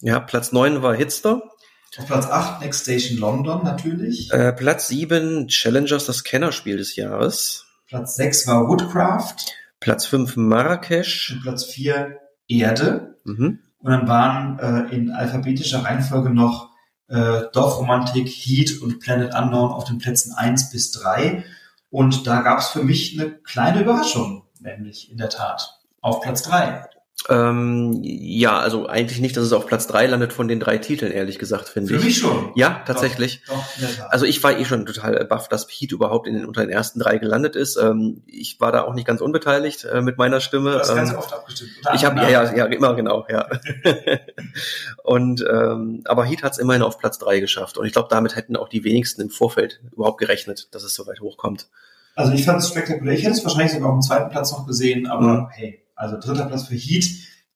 Ja, 0.00 0.18
Platz 0.20 0.50
neun 0.52 0.82
war 0.82 0.94
Hitster. 0.94 1.42
Auf 1.98 2.06
Platz 2.06 2.26
8 2.26 2.60
Next 2.60 2.82
Station 2.82 3.18
London 3.18 3.64
natürlich. 3.64 4.32
Äh, 4.32 4.52
Platz 4.52 4.88
sieben 4.88 5.48
Challengers, 5.48 6.06
das 6.06 6.24
Kennerspiel 6.24 6.76
des 6.76 6.96
Jahres. 6.96 7.66
Platz 7.86 8.16
6 8.16 8.46
war 8.48 8.68
Woodcraft. 8.68 9.36
Platz 9.80 10.06
fünf 10.06 10.36
Marrakesch. 10.36 11.32
Und 11.32 11.42
Platz 11.42 11.64
4 11.64 12.18
Erde. 12.48 13.16
Mhm. 13.24 13.60
Und 13.78 13.90
dann 13.90 14.08
waren 14.08 14.58
äh, 14.58 14.94
in 14.94 15.10
alphabetischer 15.10 15.84
Reihenfolge 15.84 16.30
noch 16.30 16.70
äh, 17.08 17.42
Dorfromantik, 17.52 18.28
Heat 18.28 18.80
und 18.82 19.00
Planet 19.00 19.34
Unknown 19.34 19.70
auf 19.70 19.84
den 19.84 19.98
Plätzen 19.98 20.32
1 20.32 20.70
bis 20.70 20.90
3. 20.92 21.44
Und 21.90 22.26
da 22.26 22.42
gab 22.42 22.58
es 22.58 22.68
für 22.68 22.82
mich 22.82 23.18
eine 23.18 23.30
kleine 23.30 23.82
Überraschung, 23.82 24.42
nämlich 24.60 25.10
in 25.10 25.18
der 25.18 25.28
Tat 25.28 25.78
auf 26.00 26.20
Platz 26.20 26.42
3. 26.42 26.84
Ähm, 27.28 28.00
ja, 28.02 28.58
also 28.58 28.86
eigentlich 28.86 29.20
nicht, 29.20 29.36
dass 29.36 29.44
es 29.44 29.52
auf 29.52 29.66
Platz 29.66 29.86
drei 29.86 30.06
landet 30.06 30.32
von 30.32 30.48
den 30.48 30.60
drei 30.60 30.78
Titeln, 30.78 31.10
ehrlich 31.10 31.38
gesagt, 31.38 31.68
finde 31.68 31.88
Für 31.94 31.98
ich. 31.98 32.04
mich 32.04 32.18
schon. 32.18 32.52
Ja, 32.54 32.82
tatsächlich. 32.86 33.42
Doch, 33.48 33.54
doch. 33.56 34.10
Also 34.10 34.26
ich 34.26 34.42
war 34.44 34.56
eh 34.58 34.64
schon 34.64 34.86
total 34.86 35.24
baff, 35.24 35.48
dass 35.48 35.66
Heat 35.68 35.92
überhaupt 35.92 36.28
in 36.28 36.34
den, 36.34 36.44
unter 36.46 36.60
den 36.60 36.70
ersten 36.70 37.00
drei 37.00 37.18
gelandet 37.18 37.56
ist. 37.56 37.76
Ähm, 37.78 38.22
ich 38.26 38.60
war 38.60 38.70
da 38.70 38.82
auch 38.82 38.94
nicht 38.94 39.06
ganz 39.06 39.20
unbeteiligt 39.22 39.84
äh, 39.84 40.02
mit 40.02 40.18
meiner 40.18 40.40
Stimme. 40.40 40.72
du 40.72 40.78
hast 40.78 40.94
ganz 40.94 41.10
Ähm, 41.10 41.16
oft 41.16 41.32
abgestimmt. 41.32 41.70
Ich 41.94 42.04
habe 42.04 42.20
ja, 42.20 42.28
ja, 42.28 42.54
ja, 42.54 42.64
immer 42.66 42.94
genau, 42.94 43.26
ja. 43.28 43.48
und 45.04 45.44
ähm, 45.50 46.02
aber 46.04 46.24
Heat 46.24 46.42
hat 46.42 46.52
es 46.52 46.58
immerhin 46.58 46.82
auf 46.82 46.98
Platz 46.98 47.18
drei 47.18 47.40
geschafft. 47.40 47.78
Und 47.78 47.86
ich 47.86 47.92
glaube, 47.92 48.08
damit 48.10 48.36
hätten 48.36 48.56
auch 48.56 48.68
die 48.68 48.84
wenigsten 48.84 49.22
im 49.22 49.30
Vorfeld 49.30 49.80
überhaupt 49.92 50.18
gerechnet, 50.18 50.68
dass 50.74 50.82
es 50.84 50.94
so 50.94 51.06
weit 51.06 51.20
hochkommt. 51.20 51.68
Also 52.14 52.32
ich 52.32 52.44
fand 52.44 52.60
es 52.60 52.68
spektakulär. 52.68 53.14
Ich 53.14 53.22
hätte 53.24 53.32
es 53.34 53.44
wahrscheinlich 53.44 53.72
sogar 53.72 53.88
auf 53.90 53.96
dem 53.96 54.02
zweiten 54.02 54.30
Platz 54.30 54.52
noch 54.52 54.66
gesehen, 54.66 55.06
aber 55.06 55.26
Mhm. 55.26 55.48
hey, 55.50 55.82
also 55.96 56.18
dritter 56.18 56.46
Platz 56.46 56.68
für 56.68 56.76
Heat 56.76 57.06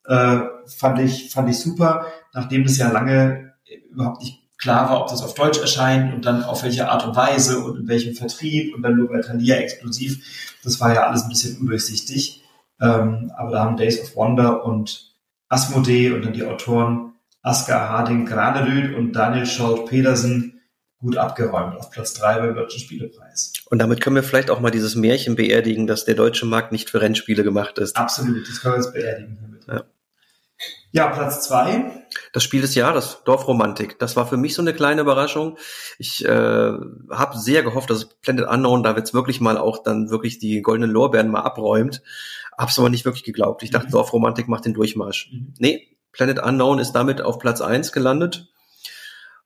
äh, 0.06 0.40
fand 0.66 0.98
ich 0.98 1.30
fand 1.30 1.48
ich 1.48 1.58
super, 1.58 2.06
nachdem 2.34 2.64
das 2.64 2.78
ja 2.78 2.90
lange 2.90 3.52
überhaupt 3.90 4.22
nicht 4.22 4.40
klar 4.58 4.90
war, 4.90 5.02
ob 5.02 5.08
das 5.08 5.22
auf 5.22 5.34
Deutsch 5.34 5.58
erscheint 5.58 6.12
und 6.12 6.26
dann 6.26 6.42
auf 6.42 6.62
welche 6.62 6.88
Art 6.88 7.06
und 7.06 7.16
Weise 7.16 7.60
und 7.60 7.78
in 7.78 7.88
welchem 7.88 8.14
Vertrieb 8.14 8.74
und 8.74 8.82
dann 8.82 8.96
nur 8.96 9.08
bei 9.08 9.20
Thalia 9.20 9.56
exklusiv. 9.56 10.58
Das 10.62 10.80
war 10.80 10.92
ja 10.92 11.06
alles 11.06 11.22
ein 11.22 11.28
bisschen 11.30 11.58
undurchsichtig. 11.58 12.42
Ähm, 12.80 13.32
aber 13.36 13.50
da 13.50 13.60
haben 13.64 13.76
Days 13.76 14.00
of 14.02 14.16
Wonder 14.16 14.64
und 14.64 15.14
Asmodee 15.48 16.12
und 16.12 16.24
dann 16.24 16.32
die 16.32 16.44
Autoren 16.44 17.12
Asker 17.42 17.88
Harding 17.88 18.26
Granerüd 18.26 18.94
und 18.94 19.12
Daniel 19.12 19.46
Scholt 19.46 19.86
Pedersen 19.86 20.59
gut 21.00 21.16
abgeräumt 21.16 21.76
auf 21.76 21.90
Platz 21.90 22.14
drei 22.14 22.38
beim 22.38 22.54
Deutschen 22.54 22.80
Spielepreis. 22.80 23.52
Und 23.70 23.78
damit 23.78 24.00
können 24.00 24.16
wir 24.16 24.22
vielleicht 24.22 24.50
auch 24.50 24.60
mal 24.60 24.70
dieses 24.70 24.94
Märchen 24.94 25.34
beerdigen, 25.36 25.86
dass 25.86 26.04
der 26.04 26.14
deutsche 26.14 26.46
Markt 26.46 26.72
nicht 26.72 26.90
für 26.90 27.00
Rennspiele 27.00 27.42
gemacht 27.42 27.78
ist. 27.78 27.96
Absolut, 27.96 28.46
das 28.48 28.60
können 28.60 28.74
wir 28.74 28.78
jetzt 28.82 28.92
beerdigen 28.92 29.36
hiermit. 29.38 29.64
Ja. 29.66 29.84
Ja, 30.92 31.06
Platz 31.06 31.46
zwei. 31.46 32.04
Das 32.32 32.42
Spiel 32.42 32.60
des 32.60 32.74
Jahres, 32.74 33.18
Dorfromantik. 33.24 33.98
Das 33.98 34.16
war 34.16 34.26
für 34.26 34.36
mich 34.36 34.54
so 34.54 34.62
eine 34.62 34.74
kleine 34.74 35.00
Überraschung. 35.02 35.56
Ich 35.98 36.24
äh, 36.24 36.28
habe 36.28 37.38
sehr 37.38 37.62
gehofft, 37.62 37.88
dass 37.90 38.08
Planet 38.20 38.46
Unknown 38.48 38.82
da 38.82 38.94
jetzt 38.96 39.14
wirklich 39.14 39.40
mal 39.40 39.56
auch 39.56 39.82
dann 39.82 40.10
wirklich 40.10 40.38
die 40.38 40.60
goldenen 40.62 40.90
Lorbeeren 40.90 41.28
mal 41.30 41.42
abräumt. 41.42 42.02
Hab's 42.58 42.78
aber 42.78 42.90
nicht 42.90 43.04
wirklich 43.04 43.24
geglaubt. 43.24 43.62
Ich 43.62 43.70
dachte, 43.70 43.86
Mhm. 43.86 43.92
Dorfromantik 43.92 44.48
macht 44.48 44.64
den 44.66 44.74
Durchmarsch. 44.74 45.30
Mhm. 45.32 45.54
Nee, 45.58 45.96
Planet 46.12 46.42
Unknown 46.42 46.80
ist 46.80 46.92
damit 46.92 47.22
auf 47.22 47.38
Platz 47.38 47.60
eins 47.60 47.92
gelandet. 47.92 48.48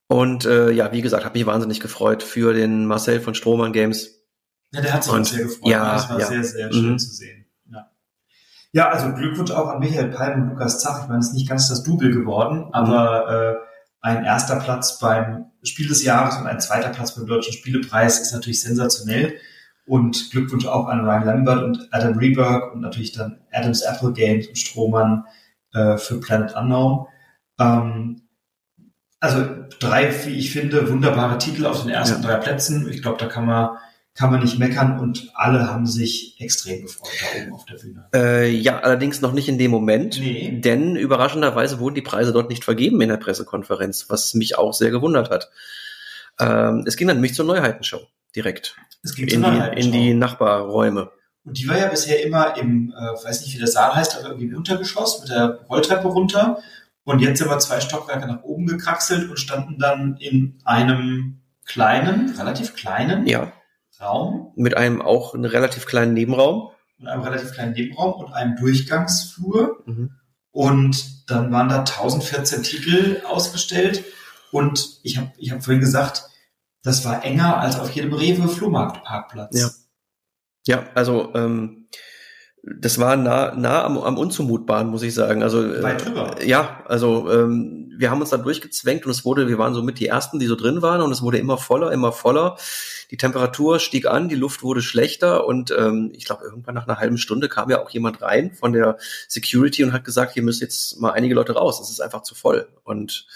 Und 0.07 0.45
äh, 0.45 0.71
ja, 0.71 0.93
wie 0.93 1.03
gesagt, 1.03 1.25
habe 1.25 1.39
mich 1.39 1.47
wahnsinnig 1.47 1.81
gefreut 1.81 2.23
für 2.23 2.53
den 2.53 2.87
Marcel 2.87 3.21
von 3.21 3.35
Strohmann 3.35 3.73
Games. 3.73 4.11
Ja, 4.73 4.81
der 4.81 4.93
hat 4.93 5.05
sich 5.05 5.13
auch 5.13 5.25
sehr 5.25 5.45
gefreut. 5.45 5.71
ja, 5.71 5.95
das 5.95 6.11
war 6.11 6.21
ja. 6.21 6.27
sehr, 6.27 6.45
sehr 6.45 6.73
schön 6.73 6.93
Mhm. 6.93 6.99
zu 6.99 7.11
sehen. 7.11 7.47
Ja. 7.73 7.91
ja, 8.73 8.89
also 8.91 9.13
Glückwunsch 9.15 9.51
auch 9.51 9.69
an 9.69 9.79
Michael 9.79 10.11
Palm 10.11 10.43
und 10.43 10.49
Lukas 10.51 10.81
Zach. 10.81 11.03
Ich 11.03 11.09
meine, 11.09 11.21
es 11.21 11.29
ist 11.29 11.35
nicht 11.35 11.49
ganz 11.49 11.69
das 11.69 11.83
Double 11.85 12.13
geworden, 12.13 12.69
aber 12.73 13.61
äh, 13.63 13.67
ein 14.01 14.25
erster 14.25 14.57
Platz 14.57 14.99
beim 14.99 15.47
Spiel 15.63 15.89
des 15.89 16.05
Jahres 16.05 16.37
und 16.37 16.47
ein 16.47 16.61
zweiter 16.61 16.91
Platz 16.91 17.15
beim 17.15 17.27
Deutschen 17.27 17.55
Spielepreis 17.55 18.21
ist 18.21 18.33
natürlich 18.33 18.61
sensationell. 18.61 19.35
Und 19.87 20.31
Glückwunsch 20.31 20.67
auch 20.67 20.87
an 20.89 21.05
Ryan 21.05 21.25
Lambert 21.25 21.63
und 21.63 21.89
Adam 21.91 22.19
Reberg 22.19 22.75
und 22.75 22.81
natürlich 22.81 23.13
dann 23.13 23.41
Adams 23.53 23.83
Apple 23.83 24.13
Games 24.13 24.47
und 24.49 24.59
Strohmann 24.59 25.25
äh, 25.73 25.97
für 25.97 26.21
Planet 26.21 26.55
Unknown. 26.57 27.07
Ähm, 27.59 28.24
also 29.25 29.47
drei, 29.81 30.12
wie 30.26 30.38
ich 30.38 30.52
finde, 30.52 30.88
wunderbare 30.90 31.38
Titel 31.38 31.66
auf 31.66 31.83
den 31.83 31.90
ersten 31.90 32.23
drei 32.23 32.37
Plätzen. 32.37 32.88
Ich 32.90 33.00
glaube, 33.00 33.19
da 33.19 33.26
kann 33.26 33.47
man, 33.47 33.71
kann 34.14 34.31
man 34.31 34.43
nicht 34.43 34.59
meckern 34.59 34.99
und 35.00 35.31
alle 35.35 35.66
haben 35.69 35.87
sich 35.87 36.37
extrem 36.38 36.83
gefreut 36.83 37.11
da 37.21 37.43
oben 37.43 37.52
auf 37.54 37.64
der 37.64 37.76
Bühne. 37.76 38.07
Äh, 38.14 38.50
ja, 38.50 38.81
allerdings 38.81 39.23
noch 39.23 39.33
nicht 39.33 39.49
in 39.49 39.59
dem 39.59 39.71
Moment. 39.71 40.21
Nee. 40.21 40.61
Denn 40.61 40.95
überraschenderweise 40.97 41.78
wurden 41.78 41.95
die 41.95 42.02
Preise 42.02 42.33
dort 42.33 42.50
nicht 42.50 42.64
vergeben 42.64 43.00
in 43.00 43.09
der 43.09 43.16
Pressekonferenz, 43.16 44.07
was 44.11 44.35
mich 44.35 44.59
auch 44.59 44.75
sehr 44.75 44.90
gewundert 44.90 45.31
hat. 45.31 45.50
Ähm, 46.38 46.85
es 46.87 46.97
ging 46.97 47.09
dann 47.09 47.16
nämlich 47.16 47.35
zur 47.35 47.47
Neuheitenshow. 47.47 48.00
direkt. 48.37 48.76
Es 49.02 49.14
gibt 49.14 49.33
In 49.33 49.45
eine 49.45 49.75
die, 49.75 49.81
in 49.81 49.93
die 49.93 50.14
Nachbarräume. 50.14 51.11
Und 51.45 51.59
die 51.59 51.69
war 51.69 51.78
ja 51.78 51.88
bisher 51.88 52.23
immer 52.25 52.57
im, 52.57 52.93
äh, 52.97 53.25
weiß 53.25 53.43
nicht, 53.43 53.54
wie 53.54 53.59
der 53.59 53.69
Saal 53.69 53.95
heißt, 53.95 54.16
aber 54.19 54.28
irgendwie 54.28 54.47
im 54.47 54.57
Untergeschoss 54.57 55.21
mit 55.21 55.31
der 55.31 55.61
Rolltreppe 55.69 56.09
runter. 56.09 56.59
Und 57.05 57.21
jetzt 57.21 57.39
sind 57.39 57.49
wir 57.51 57.59
zwei 57.59 57.81
Stockwerke 57.81 58.27
nach 58.27 58.43
oben 58.43 58.67
gekraxelt 58.67 59.29
und 59.31 59.39
standen 59.39 59.79
dann 59.79 60.17
in 60.17 60.59
einem 60.65 61.43
kleinen, 61.67 62.31
relativ 62.39 62.75
kleinen 62.75 63.27
Ja. 63.27 63.53
Raum, 64.01 64.53
Mit 64.57 64.77
einem 64.77 65.01
auch 65.01 65.35
einen 65.35 65.45
relativ 65.45 65.87
kleinen 65.87 66.15
Nebenraum. 66.15 66.71
in 66.99 67.07
einem 67.09 67.23
relativ 67.23 67.53
kleinen 67.53 67.73
Nebenraum 67.75 68.13
und 68.15 68.33
einem 68.33 68.57
Durchgangsflur. 68.57 69.83
Mhm. 69.87 70.11
Und 70.51 71.31
dann 71.31 71.53
waren 71.53 71.69
da 71.69 71.81
1014 71.81 72.63
Titel 72.63 73.23
ausgestellt. 73.27 74.05
Und 74.51 74.99
ich 75.03 75.19
habe 75.19 75.33
ich 75.37 75.51
hab 75.53 75.63
vorhin 75.65 75.81
gesagt, 75.81 76.25
das 76.83 77.05
war 77.05 77.25
enger 77.25 77.59
als 77.59 77.79
auf 77.79 77.91
jedem 77.91 78.13
Rewe-Flohmarktparkplatz. 78.15 79.59
Ja. 79.61 79.71
Ja, 80.67 80.87
also 80.95 81.35
ähm, 81.35 81.84
das 82.66 82.99
war 82.99 83.16
nah, 83.16 83.54
nah 83.54 83.85
am, 83.85 83.99
am 83.99 84.16
Unzumutbaren, 84.16 84.88
muss 84.88 85.02
ich 85.02 85.14
sagen. 85.14 85.42
Also 85.42 85.62
äh, 85.62 85.83
Weit 85.83 86.04
drüber. 86.04 86.37
Ja, 86.44 86.83
also 86.87 87.30
ähm, 87.30 87.92
wir 87.97 88.11
haben 88.11 88.21
uns 88.21 88.30
da 88.30 88.38
durchgezwängt 88.38 89.04
und 89.04 89.11
es 89.11 89.25
wurde, 89.25 89.49
wir 89.49 89.59
waren 89.59 89.75
so 89.75 89.83
mit 89.83 89.99
die 90.00 90.06
ersten, 90.06 90.38
die 90.38 90.47
so 90.47 90.56
drin 90.56 90.80
waren 90.83 91.02
und 91.02 91.12
es 91.12 91.23
wurde 91.23 91.38
immer 91.38 91.59
voller, 91.59 91.92
immer 91.92 92.12
voller. 92.12 92.56
Die 93.11 93.16
Temperatur 93.16 93.78
stieg 93.78 94.06
an, 94.06 94.28
die 94.28 94.35
Luft 94.35 94.62
wurde 94.62 94.83
schlechter 94.83 95.47
und 95.47 95.75
ähm, 95.76 96.11
ich 96.14 96.25
glaube 96.25 96.44
irgendwann 96.44 96.75
nach 96.75 96.88
einer 96.88 96.99
halben 96.99 97.18
Stunde 97.18 97.49
kam 97.49 97.71
ja 97.71 97.83
auch 97.83 97.90
jemand 97.90 98.23
rein 98.23 98.52
von 98.52 98.73
der 98.73 98.97
Security 99.28 99.85
und 99.85 99.92
hat 99.92 100.04
gesagt, 100.04 100.33
hier 100.33 100.42
müssen 100.42 100.62
jetzt 100.62 101.00
mal 101.00 101.12
einige 101.12 101.35
Leute 101.35 101.52
raus, 101.52 101.80
es 101.80 101.90
ist 101.90 102.00
einfach 102.00 102.23
zu 102.23 102.35
voll. 102.35 102.68
Und 102.83 103.26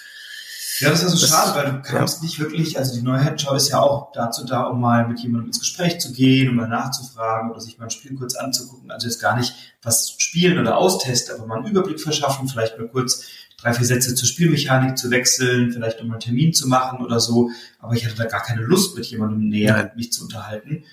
Ja, 0.80 0.90
das 0.90 1.02
ist 1.02 1.12
so 1.12 1.20
Das- 1.20 1.30
schade, 1.30 1.54
weil 1.58 1.72
du 1.72 1.82
kamst 1.82 2.22
nicht 2.22 2.38
wirklich, 2.38 2.78
also 2.78 2.94
die 2.94 3.02
Neuheitenschau 3.02 3.54
ist 3.54 3.68
ja 3.68 3.80
auch 3.80 4.12
dazu 4.12 4.44
da, 4.44 4.64
um 4.64 4.80
mal 4.80 5.08
mit 5.08 5.18
jemandem 5.20 5.48
ins 5.48 5.60
Gespräch 5.60 5.98
zu 6.00 6.12
gehen, 6.12 6.50
um 6.50 6.56
mal 6.56 6.68
nachzufragen 6.68 7.50
oder 7.50 7.60
sich 7.60 7.78
mal 7.78 7.84
ein 7.84 7.90
Spiel 7.90 8.14
kurz 8.14 8.34
anzugucken. 8.36 8.90
Also 8.90 9.06
jetzt 9.06 9.20
gar 9.20 9.36
nicht 9.36 9.54
was 9.82 10.14
spielen 10.18 10.58
oder 10.58 10.76
austesten, 10.76 11.34
aber 11.36 11.46
mal 11.46 11.58
einen 11.58 11.66
Überblick 11.66 12.00
verschaffen, 12.00 12.48
vielleicht 12.48 12.78
mal 12.78 12.88
kurz 12.88 13.24
drei, 13.60 13.72
vier 13.72 13.86
Sätze 13.86 14.14
zur 14.14 14.28
Spielmechanik 14.28 14.96
zu 14.96 15.10
wechseln, 15.10 15.72
vielleicht 15.72 15.98
nochmal 15.98 16.14
einen 16.14 16.20
Termin 16.20 16.52
zu 16.52 16.68
machen 16.68 17.04
oder 17.04 17.18
so. 17.18 17.50
Aber 17.80 17.94
ich 17.94 18.04
hatte 18.04 18.14
da 18.16 18.24
gar 18.26 18.42
keine 18.42 18.62
Lust, 18.62 18.96
mit 18.96 19.06
jemandem 19.06 19.48
näher 19.48 19.92
mich 19.96 20.12
zu 20.12 20.22
unterhalten, 20.24 20.84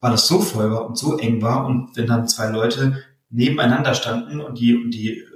weil 0.00 0.10
das 0.12 0.26
so 0.26 0.40
voll 0.40 0.70
war 0.70 0.86
und 0.86 0.98
so 0.98 1.16
eng 1.18 1.42
war. 1.42 1.64
Und 1.66 1.96
wenn 1.96 2.06
dann 2.06 2.26
zwei 2.26 2.48
Leute 2.48 3.04
nebeneinander 3.30 3.94
standen 3.94 4.40
und 4.40 4.58
die, 4.58 4.74
und 4.74 4.90
die 4.90 5.18
äh, 5.18 5.26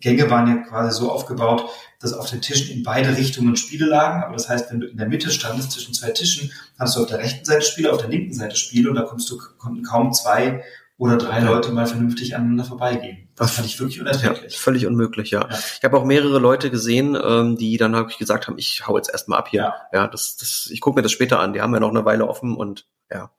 Gänge 0.00 0.30
waren 0.30 0.48
ja 0.48 0.56
quasi 0.56 0.98
so 0.98 1.10
aufgebaut, 1.10 1.64
dass 2.00 2.12
auf 2.12 2.28
den 2.30 2.40
Tischen 2.42 2.76
in 2.76 2.82
beide 2.82 3.16
Richtungen 3.16 3.56
Spiele 3.56 3.86
lagen. 3.86 4.22
Aber 4.22 4.34
das 4.34 4.48
heißt, 4.48 4.70
wenn 4.70 4.80
du 4.80 4.86
in 4.86 4.96
der 4.96 5.08
Mitte 5.08 5.30
standest 5.30 5.72
zwischen 5.72 5.94
zwei 5.94 6.10
Tischen, 6.10 6.52
hattest 6.78 6.96
du 6.96 7.02
auf 7.02 7.08
der 7.08 7.18
rechten 7.18 7.44
Seite 7.44 7.62
Spiele, 7.62 7.92
auf 7.92 7.98
der 8.00 8.08
linken 8.10 8.34
Seite 8.34 8.56
Spiele 8.56 8.90
und 8.90 8.96
da 8.96 9.02
konntest 9.02 9.30
du, 9.30 9.38
konnten 9.58 9.82
kaum 9.82 10.12
zwei 10.12 10.62
oder 10.98 11.18
drei 11.18 11.40
Ja. 11.40 11.50
Leute 11.50 11.72
mal 11.72 11.86
vernünftig 11.86 12.34
aneinander 12.34 12.64
vorbeigehen. 12.64 13.28
Das 13.36 13.50
fand 13.52 13.66
ich 13.66 13.78
wirklich 13.78 13.96
ja, 13.96 14.02
unerträglich. 14.02 14.58
völlig 14.58 14.86
unmöglich, 14.86 15.30
ja. 15.30 15.42
Ja. 15.42 15.58
Ich 15.76 15.84
habe 15.84 15.98
auch 15.98 16.04
mehrere 16.04 16.38
Leute 16.38 16.70
gesehen, 16.70 17.18
ähm, 17.22 17.56
die 17.56 17.76
dann 17.76 17.94
habe 17.94 18.10
ich 18.10 18.16
gesagt 18.16 18.48
haben, 18.48 18.56
ich 18.56 18.86
hau 18.86 18.96
jetzt 18.96 19.10
erstmal 19.10 19.38
ab 19.38 19.48
hier. 19.48 19.60
Ja. 19.60 19.74
Ja, 19.92 20.06
das, 20.06 20.36
das, 20.36 20.68
ich 20.72 20.80
gucke 20.80 20.96
mir 20.98 21.02
das 21.02 21.12
später 21.12 21.40
an. 21.40 21.52
Die 21.52 21.60
haben 21.60 21.74
ja 21.74 21.80
noch 21.80 21.90
eine 21.90 22.04
Weile 22.06 22.26
offen 22.26 22.56
und 22.56 22.86
ja. 23.12 23.30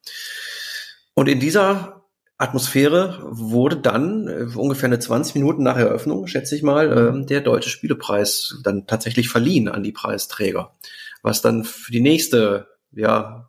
Und 1.15 1.27
in 1.27 1.39
dieser 1.39 1.96
Atmosphäre 2.39 3.19
wurde 3.23 3.77
dann 3.77 4.27
äh, 4.27 4.45
ungefähr 4.55 4.87
eine 4.87 4.99
20 4.99 5.35
Minuten 5.35 5.63
nach 5.63 5.77
Eröffnung, 5.77 6.27
schätze 6.27 6.55
ich 6.55 6.61
mal, 6.63 6.95
ähm, 6.95 7.25
der 7.25 7.41
Deutsche 7.41 7.69
Spielepreis 7.69 8.59
dann 8.63 8.85
tatsächlich 8.85 9.29
verliehen 9.29 9.67
an 9.67 9.81
die 9.83 9.91
Preisträger, 9.91 10.75
was 11.23 11.41
dann 11.41 11.63
für 11.63 11.91
die 11.91 11.99
nächste, 11.99 12.67
ja, 12.91 13.47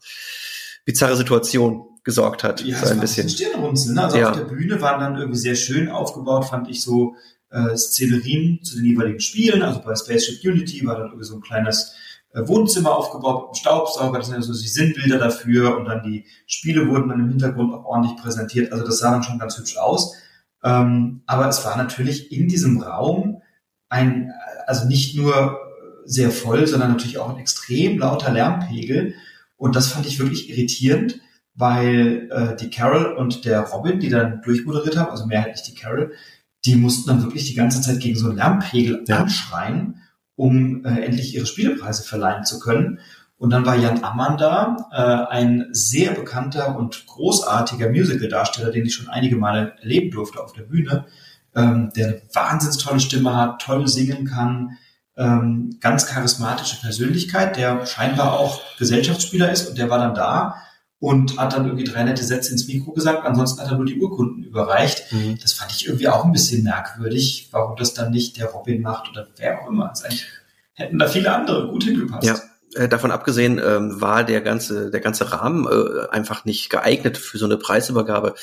bizarre 0.87 1.17
Situation 1.17 1.85
gesorgt 2.03 2.43
hat. 2.45 2.65
Ja, 2.65 2.79
so 2.79 2.95
ein 2.95 3.01
bisschen. 3.01 3.29
Stirnrunzeln. 3.29 3.95
Ne? 3.97 4.05
Also 4.05 4.17
Ja. 4.17 4.31
auf 4.31 4.37
der 4.37 4.45
Bühne 4.45 4.81
waren 4.81 5.01
dann 5.01 5.17
irgendwie 5.17 5.39
sehr 5.39 5.55
schön 5.55 5.91
aufgebaut, 5.91 6.47
fand 6.47 6.71
ich 6.71 6.83
so 6.83 7.15
äh, 7.51 7.77
Szenerien 7.77 8.63
zu 8.63 8.77
den 8.77 8.87
jeweiligen 8.87 9.21
Spielen. 9.21 9.61
Also 9.61 9.83
bei 9.83 9.95
Spaceship 9.95 10.43
Unity 10.43 10.87
war 10.87 10.97
dann 10.97 11.09
irgendwie 11.09 11.27
so 11.27 11.35
ein 11.35 11.43
kleines 11.43 11.93
äh, 11.93 12.08
Wohnzimmer 12.35 12.97
aufgebaut 12.97 13.37
mit 13.37 13.45
einem 13.47 13.55
Staubsauger. 13.55 14.19
Das 14.19 14.27
sind 14.29 14.37
ja 14.37 14.43
so 14.43 14.53
die 14.53 14.69
Sinnbilder 14.69 15.19
dafür. 15.19 15.77
Und 15.77 15.87
dann 15.87 16.03
die 16.03 16.27
Spiele 16.47 16.89
wurden 16.89 17.09
dann 17.09 17.21
im 17.21 17.29
Hintergrund 17.29 17.73
auch 17.73 17.85
ordentlich 17.85 18.17
präsentiert. 18.17 18.73
Also 18.73 18.85
das 18.85 18.99
sah 18.99 19.11
dann 19.13 19.23
schon 19.23 19.39
ganz 19.39 19.57
hübsch 19.59 19.77
aus. 19.77 20.15
Ähm, 20.63 21.23
aber 21.27 21.49
es 21.49 21.65
war 21.65 21.77
natürlich 21.77 22.33
in 22.33 22.49
diesem 22.49 22.83
Raum 22.83 23.43
ein, 23.89 24.31
äh, 24.31 24.33
also 24.67 24.87
nicht 24.87 25.17
nur 25.17 25.59
sehr 26.05 26.31
voll, 26.31 26.67
sondern 26.67 26.91
natürlich 26.93 27.19
auch 27.19 27.31
ein 27.31 27.39
extrem 27.39 27.99
lauter 27.99 28.33
Lärmpegel. 28.33 29.15
Und 29.57 29.77
das 29.77 29.89
fand 29.89 30.07
ich 30.07 30.19
wirklich 30.19 30.51
irritierend, 30.51 31.21
weil 31.55 32.29
äh, 32.31 32.57
die 32.57 32.71
Carol 32.71 33.17
und 33.17 33.45
der 33.45 33.61
Robin, 33.63 34.01
die 34.01 34.09
dann 34.09 34.43
durchmoderiert 34.43 34.97
haben, 34.97 35.11
also 35.11 35.27
mehrheitlich 35.27 35.63
die 35.65 35.75
Carol, 35.75 36.13
die 36.65 36.77
mussten 36.77 37.09
dann 37.09 37.23
wirklich 37.23 37.47
die 37.47 37.55
ganze 37.55 37.81
Zeit 37.81 38.01
gegen 38.01 38.17
so 38.17 38.29
einen 38.29 38.37
Lärmpegel 38.37 39.05
Ja. 39.07 39.19
anschreien, 39.19 40.01
um 40.39 40.85
äh, 40.85 41.01
endlich 41.01 41.35
ihre 41.35 41.47
Spielepreise 41.47 42.05
verleihen 42.05 42.45
zu 42.45 42.61
können. 42.61 43.01
Und 43.39 43.51
dann 43.51 43.67
war 43.67 43.75
Jan 43.75 44.05
Ammann 44.05 44.39
da, 44.39 44.89
äh, 44.93 45.35
ein 45.35 45.67
sehr 45.73 46.13
bekannter 46.13 46.77
und 46.79 47.07
großartiger 47.07 47.91
Musical-Darsteller, 47.91 48.71
den 48.71 48.87
ich 48.87 48.95
schon 48.95 49.09
einige 49.09 49.37
Male 49.37 49.75
erleben 49.81 50.13
durfte 50.13 50.41
auf 50.41 50.53
der 50.53 50.63
Bühne, 50.63 51.07
ähm, 51.57 51.91
der 51.97 52.07
eine 52.07 52.23
wahnsinns 52.33 52.79
tolle 52.79 53.01
Stimme 53.01 53.37
hat, 53.37 53.61
toll 53.61 53.89
singen 53.89 54.27
kann, 54.27 54.79
ähm, 55.17 55.77
ganz 55.81 56.07
charismatische 56.07 56.81
Persönlichkeit, 56.81 57.57
der 57.57 57.85
scheinbar 57.85 58.39
auch 58.39 58.61
Gesellschaftsspieler 58.79 59.51
ist 59.51 59.69
und 59.69 59.77
der 59.77 59.91
war 59.91 59.99
dann 59.99 60.15
da 60.15 60.55
und 61.01 61.39
hat 61.39 61.53
dann 61.53 61.67
irgendwie 61.67 61.85
drei 61.85 62.03
nette 62.03 62.25
Sätze 62.25 62.51
ins 62.51 62.67
Mikro 62.67 62.93
gesagt, 62.93 63.25
ansonsten 63.25 63.61
hat 63.61 63.71
er 63.71 63.77
nur 63.77 63.87
die 63.87 64.01
Urkunden 64.01 64.43
überreicht. 64.45 65.13
Mhm. 65.13 65.39
Das 65.41 65.53
fand 65.53 65.71
ich 65.71 65.87
irgendwie 65.87 66.09
auch 66.09 66.25
ein 66.25 66.33
bisschen 66.33 66.65
merkwürdig, 66.65 67.49
warum 67.53 67.77
das 67.77 67.95
dann 67.95 68.11
nicht 68.11 68.37
der 68.37 68.47
Robin 68.47 68.83
macht 68.83 69.11
oder 69.11 69.29
wer 69.37 69.63
auch 69.63 69.69
immer. 69.69 69.91
Also 69.91 70.05
eigentlich 70.05 70.27
hätten 70.75 70.99
da 70.99 71.07
viele 71.07 71.33
andere 71.33 71.69
gut 71.69 71.85
hingepasst. 71.85 72.27
Ja. 72.27 72.41
Äh, 72.75 72.87
davon 72.87 73.11
abgesehen 73.11 73.59
ähm, 73.65 73.99
war 73.99 74.25
der 74.25 74.43
ganze 74.43 74.91
der 74.91 75.01
ganze 75.01 75.33
Rahmen 75.33 75.67
äh, 75.67 76.09
einfach 76.11 76.45
nicht 76.45 76.69
geeignet 76.69 77.17
für 77.17 77.39
so 77.39 77.47
eine 77.47 77.57
Preisübergabe. 77.57 78.35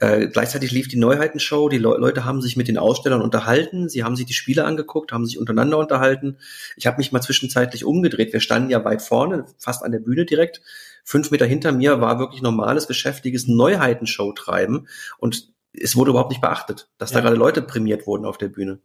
Äh, 0.00 0.28
gleichzeitig 0.28 0.70
lief 0.70 0.88
die 0.88 0.98
Neuheitenshow, 0.98 1.70
die 1.70 1.78
Le 1.78 1.96
Leute 1.96 2.26
haben 2.26 2.42
sich 2.42 2.58
mit 2.58 2.68
den 2.68 2.76
Ausstellern 2.76 3.22
unterhalten, 3.22 3.88
sie 3.88 4.04
haben 4.04 4.16
sich 4.16 4.26
die 4.26 4.34
Spiele 4.34 4.64
angeguckt, 4.64 5.12
haben 5.12 5.24
sich 5.24 5.38
untereinander 5.38 5.78
unterhalten. 5.78 6.36
Ich 6.76 6.86
habe 6.86 6.98
mich 6.98 7.10
mal 7.10 7.22
zwischenzeitlich 7.22 7.86
umgedreht. 7.86 8.34
Wir 8.34 8.40
standen 8.40 8.68
ja 8.68 8.84
weit 8.84 9.00
vorne, 9.00 9.46
fast 9.56 9.82
an 9.82 9.92
der 9.92 10.00
Bühne 10.00 10.26
direkt. 10.26 10.60
Fünf 11.04 11.30
Meter 11.30 11.46
hinter 11.46 11.72
mir 11.72 12.00
war 12.00 12.18
wirklich 12.18 12.42
normales 12.42 12.86
geschäftiges 12.86 13.46
Neuheitenshow-Treiben 13.48 14.88
und 15.18 15.48
es 15.72 15.94
wurde 15.96 16.10
überhaupt 16.10 16.30
nicht 16.30 16.40
beachtet, 16.40 16.88
dass 16.98 17.10
da 17.12 17.18
Ja. 17.18 17.24
gerade 17.24 17.36
Leute 17.36 17.62
prämiert 17.62 18.06
wurden 18.06 18.24
auf 18.24 18.38
der 18.38 18.48
Bühne. 18.48 18.80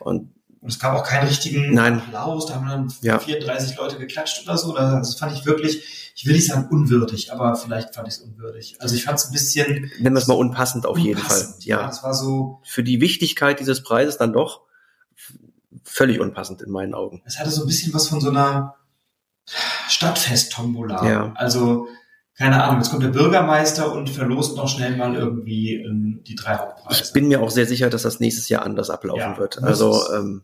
Und 0.00 0.32
es 0.66 0.78
gab 0.78 0.96
auch 0.98 1.04
keinen 1.06 1.28
richtigen 1.28 1.74
Nein. 1.74 1.98
Applaus, 2.00 2.46
da 2.46 2.54
haben 2.54 2.66
dann 2.68 2.92
Ja. 3.02 3.18
34 3.18 3.76
Leute 3.76 3.98
geklatscht 3.98 4.42
oder 4.44 4.56
so. 4.56 4.74
Das 4.74 5.14
fand 5.16 5.32
ich 5.36 5.44
wirklich, 5.46 6.12
ich 6.16 6.26
will 6.26 6.32
nicht 6.34 6.46
sagen 6.46 6.68
unwürdig, 6.70 7.32
aber 7.32 7.54
vielleicht 7.54 7.94
fand 7.94 8.08
ich 8.08 8.14
es 8.14 8.20
unwürdig. 8.20 8.76
Also 8.80 8.94
ich 8.94 9.04
fand 9.04 9.18
es 9.18 9.26
ein 9.26 9.32
bisschen 9.32 9.90
nennen 10.00 10.14
wir 10.16 10.20
es 10.20 10.26
mal 10.26 10.34
unpassend 10.34 10.86
auf 10.86 10.98
jeden 10.98 11.20
Fall. 11.20 11.36
unpassend. 11.38 11.64
Ja, 11.66 11.86
das 11.86 12.02
war 12.02 12.14
so, 12.14 12.60
für 12.64 12.82
die 12.82 13.00
Wichtigkeit 13.00 13.60
dieses 13.60 13.82
Preises 13.82 14.16
dann 14.16 14.32
doch 14.32 14.62
völlig 15.84 16.18
unpassend 16.18 16.62
in 16.62 16.70
meinen 16.70 16.94
Augen. 16.94 17.22
es 17.26 17.38
hatte 17.38 17.50
so 17.50 17.62
ein 17.62 17.66
bisschen 17.66 17.92
was 17.94 18.08
von 18.08 18.20
so 18.20 18.30
einer 18.30 18.74
Stadtfest-Tombola. 19.88 21.08
Ja. 21.10 21.32
Also, 21.36 21.88
keine 22.36 22.62
Ahnung, 22.62 22.78
jetzt 22.80 22.90
kommt 22.90 23.02
der 23.02 23.08
Bürgermeister 23.08 23.92
und 23.92 24.10
verlost 24.10 24.56
noch 24.56 24.68
schnell 24.68 24.96
mal 24.96 25.14
irgendwie 25.14 25.74
ähm, 25.76 26.22
die 26.26 26.34
drei 26.34 26.56
Hauptpreise. 26.56 27.04
Ich 27.04 27.12
bin 27.12 27.28
mir 27.28 27.40
auch 27.40 27.50
sehr 27.50 27.66
sicher, 27.66 27.90
dass 27.90 28.02
das 28.02 28.20
nächstes 28.20 28.48
Jahr 28.48 28.62
anders 28.64 28.90
ablaufen 28.90 29.20
Ja, 29.20 29.38
wird. 29.38 29.62
Also 29.62 30.00
ähm, 30.14 30.42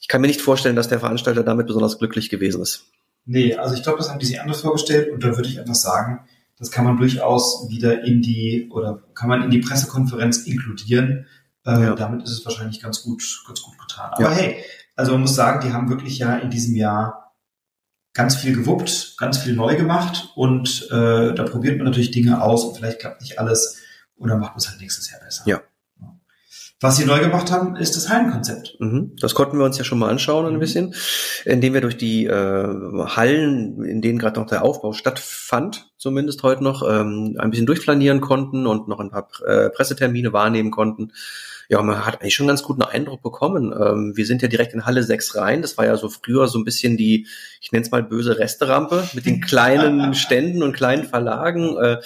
ich 0.00 0.08
kann 0.08 0.20
mir 0.20 0.26
nicht 0.26 0.42
vorstellen, 0.42 0.76
dass 0.76 0.88
der 0.88 1.00
Veranstalter 1.00 1.42
damit 1.42 1.66
besonders 1.68 1.98
glücklich 1.98 2.28
gewesen 2.28 2.60
ist. 2.60 2.84
Nee, 3.24 3.54
also 3.54 3.74
ich 3.74 3.82
glaube, 3.82 3.98
das 3.98 4.10
haben 4.10 4.18
die 4.18 4.26
sich 4.26 4.40
anders 4.40 4.60
vorgestellt 4.60 5.10
und 5.12 5.22
da 5.22 5.36
würde 5.36 5.48
ich 5.48 5.58
einfach 5.60 5.74
sagen, 5.76 6.20
das 6.58 6.70
kann 6.70 6.84
man 6.84 6.96
durchaus 6.98 7.68
wieder 7.70 8.02
in 8.04 8.20
die 8.20 8.68
oder 8.70 9.02
kann 9.14 9.28
man 9.28 9.42
in 9.42 9.50
die 9.50 9.58
Pressekonferenz 9.60 10.38
inkludieren. 10.38 11.26
Äh, 11.64 11.80
Ja. 11.80 11.94
Damit 11.94 12.24
ist 12.24 12.30
es 12.30 12.44
wahrscheinlich 12.44 12.82
ganz 12.82 13.02
gut, 13.04 13.22
ganz 13.46 13.62
gut 13.62 13.78
getan. 13.78 14.10
Aber 14.12 14.22
Ja. 14.24 14.30
hey, 14.32 14.56
also 14.96 15.12
man 15.12 15.22
muss 15.22 15.34
sagen, 15.34 15.66
die 15.66 15.72
haben 15.72 15.88
wirklich 15.88 16.18
ja 16.18 16.36
in 16.36 16.50
diesem 16.50 16.74
Jahr 16.76 17.21
ganz 18.14 18.36
viel 18.36 18.54
gewuppt, 18.54 19.14
ganz 19.18 19.38
viel 19.38 19.54
neu 19.54 19.76
gemacht 19.76 20.30
und 20.34 20.88
äh, 20.90 21.34
da 21.34 21.44
probiert 21.44 21.78
man 21.78 21.86
natürlich 21.86 22.10
Dinge 22.10 22.42
aus 22.42 22.64
und 22.64 22.76
vielleicht 22.76 23.00
klappt 23.00 23.22
nicht 23.22 23.38
alles 23.38 23.78
oder 24.16 24.36
macht 24.36 24.52
man 24.52 24.58
es 24.58 24.68
halt 24.68 24.80
nächstes 24.80 25.10
Jahr 25.10 25.20
besser. 25.20 25.42
Ja. 25.46 25.62
Was 26.82 26.96
sie 26.96 27.04
neu 27.04 27.20
gemacht 27.20 27.52
haben, 27.52 27.76
ist 27.76 27.94
das 27.94 28.08
Hallenkonzept. 28.08 28.76
Mhm. 28.80 29.14
Das 29.20 29.34
konnten 29.34 29.56
wir 29.56 29.64
uns 29.64 29.78
ja 29.78 29.84
schon 29.84 30.00
mal 30.00 30.10
anschauen 30.10 30.46
ein 30.46 30.54
mhm. 30.54 30.58
bisschen, 30.58 30.94
indem 31.44 31.74
wir 31.74 31.80
durch 31.80 31.96
die 31.96 32.26
äh, 32.26 32.66
Hallen, 33.06 33.84
in 33.84 34.02
denen 34.02 34.18
gerade 34.18 34.40
noch 34.40 34.48
der 34.48 34.64
Aufbau 34.64 34.92
stattfand, 34.92 35.92
zumindest 35.96 36.42
heute 36.42 36.64
noch, 36.64 36.82
ähm, 36.82 37.36
ein 37.38 37.50
bisschen 37.50 37.66
durchplanieren 37.66 38.20
konnten 38.20 38.66
und 38.66 38.88
noch 38.88 38.98
ein 38.98 39.10
paar 39.10 39.28
äh, 39.46 39.70
Pressetermine 39.70 40.32
wahrnehmen 40.32 40.72
konnten 40.72 41.12
ja, 41.72 41.80
man 41.80 42.04
hat 42.04 42.20
eigentlich 42.20 42.34
schon 42.34 42.44
einen 42.44 42.48
ganz 42.48 42.62
guten 42.62 42.82
Eindruck 42.82 43.22
bekommen. 43.22 43.72
Ähm, 43.72 44.12
wir 44.14 44.26
sind 44.26 44.42
ja 44.42 44.48
direkt 44.48 44.74
in 44.74 44.84
Halle 44.84 45.02
6 45.02 45.36
rein. 45.36 45.62
Das 45.62 45.78
war 45.78 45.86
ja 45.86 45.96
so 45.96 46.10
früher 46.10 46.46
so 46.46 46.58
ein 46.58 46.66
bisschen 46.66 46.98
die, 46.98 47.26
ich 47.62 47.72
nenne 47.72 47.82
es 47.82 47.90
mal 47.90 48.02
böse 48.02 48.38
Resterampe 48.38 49.08
mit 49.14 49.24
den 49.24 49.40
kleinen 49.40 50.12
Ständen 50.22 50.62
und 50.62 50.74
kleinen 50.74 51.04
Verlagen, 51.04 51.78
äh, 51.78 52.02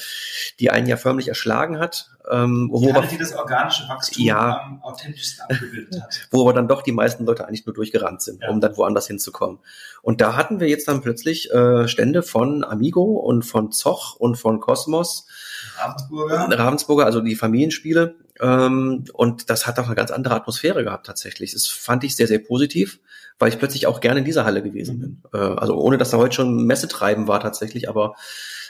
die 0.60 0.70
einen 0.70 0.86
ja 0.86 0.96
förmlich 0.96 1.26
erschlagen 1.26 1.80
hat. 1.80 2.10
Ähm, 2.30 2.70
die 2.72 2.86
wo 2.86 2.94
Halle, 2.94 3.08
die 3.08 3.18
das 3.18 3.34
organische 3.34 3.88
Wachstum 3.88 4.24
ja, 4.24 4.60
am 4.60 4.82
authentischsten 4.84 5.44
abgebildet 5.48 6.00
hat. 6.00 6.26
Wo 6.32 6.42
aber 6.42 6.52
dann 6.52 6.66
doch 6.66 6.82
die 6.82 6.90
meisten 6.90 7.24
Leute 7.24 7.46
eigentlich 7.46 7.66
nur 7.66 7.74
durchgerannt 7.74 8.20
sind, 8.20 8.42
ja. 8.42 8.50
um 8.50 8.60
dann 8.60 8.76
woanders 8.76 9.06
hinzukommen. 9.06 9.58
Und 10.02 10.20
da 10.20 10.34
hatten 10.36 10.58
wir 10.58 10.68
jetzt 10.68 10.88
dann 10.88 11.02
plötzlich 11.02 11.52
äh, 11.52 11.86
Stände 11.86 12.24
von 12.24 12.64
Amigo 12.64 13.02
und 13.02 13.42
von 13.42 13.70
Zoch 13.70 14.16
und 14.16 14.36
von 14.36 14.58
Cosmos. 14.58 15.28
Ravensburger. 15.76 16.58
Ravensburger, 16.58 17.06
also 17.06 17.20
die 17.20 17.36
Familienspiele, 17.36 18.16
und 18.38 19.50
das 19.50 19.66
hat 19.66 19.78
auch 19.78 19.86
eine 19.86 19.94
ganz 19.94 20.10
andere 20.10 20.34
Atmosphäre 20.34 20.84
gehabt 20.84 21.06
tatsächlich. 21.06 21.52
Das 21.52 21.66
fand 21.68 22.04
ich 22.04 22.16
sehr, 22.16 22.26
sehr 22.26 22.38
positiv, 22.38 23.00
weil 23.38 23.48
ich 23.48 23.58
plötzlich 23.58 23.86
auch 23.86 24.00
gerne 24.00 24.20
in 24.20 24.24
dieser 24.24 24.44
Halle 24.44 24.62
gewesen 24.62 24.98
bin. 24.98 25.22
Äh, 25.32 25.38
also 25.38 25.76
ohne, 25.76 25.98
dass 25.98 26.10
da 26.10 26.18
heute 26.18 26.34
schon 26.34 26.66
Messetreiben 26.66 27.28
war 27.28 27.40
tatsächlich, 27.40 27.88
aber 27.88 28.14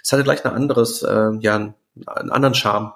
es 0.03 0.13
hatte 0.13 0.25
gleich 0.25 0.45
ein 0.45 0.53
anderes, 0.53 1.03
äh, 1.03 1.31
ja, 1.41 1.57
einen, 1.57 1.75
einen 2.07 2.31
anderen 2.31 2.55
Charme. 2.55 2.93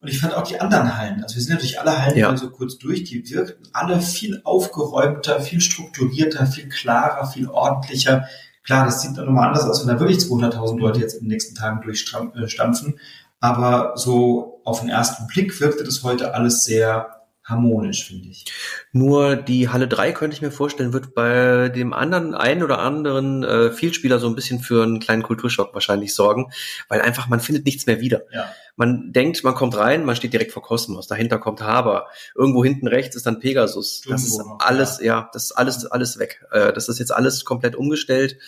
Und 0.00 0.08
ich 0.08 0.20
fand 0.20 0.34
auch 0.34 0.46
die 0.46 0.60
anderen 0.60 0.96
Hallen, 0.96 1.22
also 1.22 1.34
wir 1.36 1.42
sind 1.42 1.54
natürlich 1.54 1.80
alle 1.80 2.00
Hallen 2.00 2.18
ja. 2.18 2.36
so 2.36 2.50
kurz 2.50 2.78
durch, 2.78 3.04
die 3.04 3.28
wirkten 3.30 3.66
alle 3.72 4.00
viel 4.00 4.42
aufgeräumter, 4.44 5.40
viel 5.40 5.60
strukturierter, 5.60 6.46
viel 6.46 6.68
klarer, 6.68 7.26
viel 7.26 7.48
ordentlicher. 7.48 8.26
Klar, 8.62 8.84
das 8.84 9.00
sieht 9.00 9.16
dann 9.16 9.26
nochmal 9.26 9.48
anders 9.48 9.64
aus, 9.64 9.80
wenn 9.80 9.94
da 9.94 9.98
wirklich 9.98 10.18
200.000 10.18 10.78
Leute 10.78 11.00
jetzt 11.00 11.14
in 11.14 11.20
den 11.20 11.28
nächsten 11.28 11.54
Tagen 11.54 11.80
durchstampfen. 11.82 12.98
Aber 13.46 13.92
so 13.94 14.60
auf 14.64 14.80
den 14.80 14.88
ersten 14.88 15.28
Blick 15.28 15.60
wirkte 15.60 15.84
das 15.84 16.02
heute 16.02 16.34
alles 16.34 16.64
sehr 16.64 17.16
harmonisch, 17.44 18.08
finde 18.08 18.28
ich. 18.28 18.44
Nur 18.90 19.36
die 19.36 19.68
Halle 19.68 19.86
3 19.86 20.10
könnte 20.10 20.34
ich 20.34 20.42
mir 20.42 20.50
vorstellen, 20.50 20.92
wird 20.92 21.14
bei 21.14 21.68
dem 21.68 21.92
anderen 21.92 22.34
einen 22.34 22.64
oder 22.64 22.80
anderen 22.80 23.44
äh, 23.44 23.70
Vielspieler 23.70 24.18
so 24.18 24.26
ein 24.26 24.34
bisschen 24.34 24.58
für 24.58 24.82
einen 24.82 24.98
kleinen 24.98 25.22
Kulturschock 25.22 25.72
wahrscheinlich 25.72 26.12
sorgen, 26.12 26.50
weil 26.88 27.00
einfach 27.00 27.28
man 27.28 27.38
findet 27.38 27.64
nichts 27.64 27.86
mehr 27.86 28.00
wieder. 28.00 28.22
Ja. 28.32 28.46
Man 28.74 29.12
denkt, 29.12 29.44
man 29.44 29.54
kommt 29.54 29.76
rein, 29.76 30.04
man 30.04 30.16
steht 30.16 30.32
direkt 30.32 30.50
vor 30.50 30.64
Kosmos, 30.64 31.06
dahinter 31.06 31.38
kommt 31.38 31.62
Haber, 31.62 32.08
irgendwo 32.34 32.64
hinten 32.64 32.88
rechts 32.88 33.14
ist 33.14 33.26
dann 33.26 33.38
Pegasus. 33.38 34.02
Das 34.08 34.24
ist 34.24 34.42
alles, 34.58 34.98
ja, 35.00 35.30
das 35.32 35.44
ist 35.44 35.52
alles, 35.52 35.86
alles 35.86 36.18
weg. 36.18 36.44
Äh, 36.50 36.72
das 36.72 36.88
ist 36.88 36.98
jetzt 36.98 37.14
alles 37.14 37.44
komplett 37.44 37.76
umgestellt. 37.76 38.38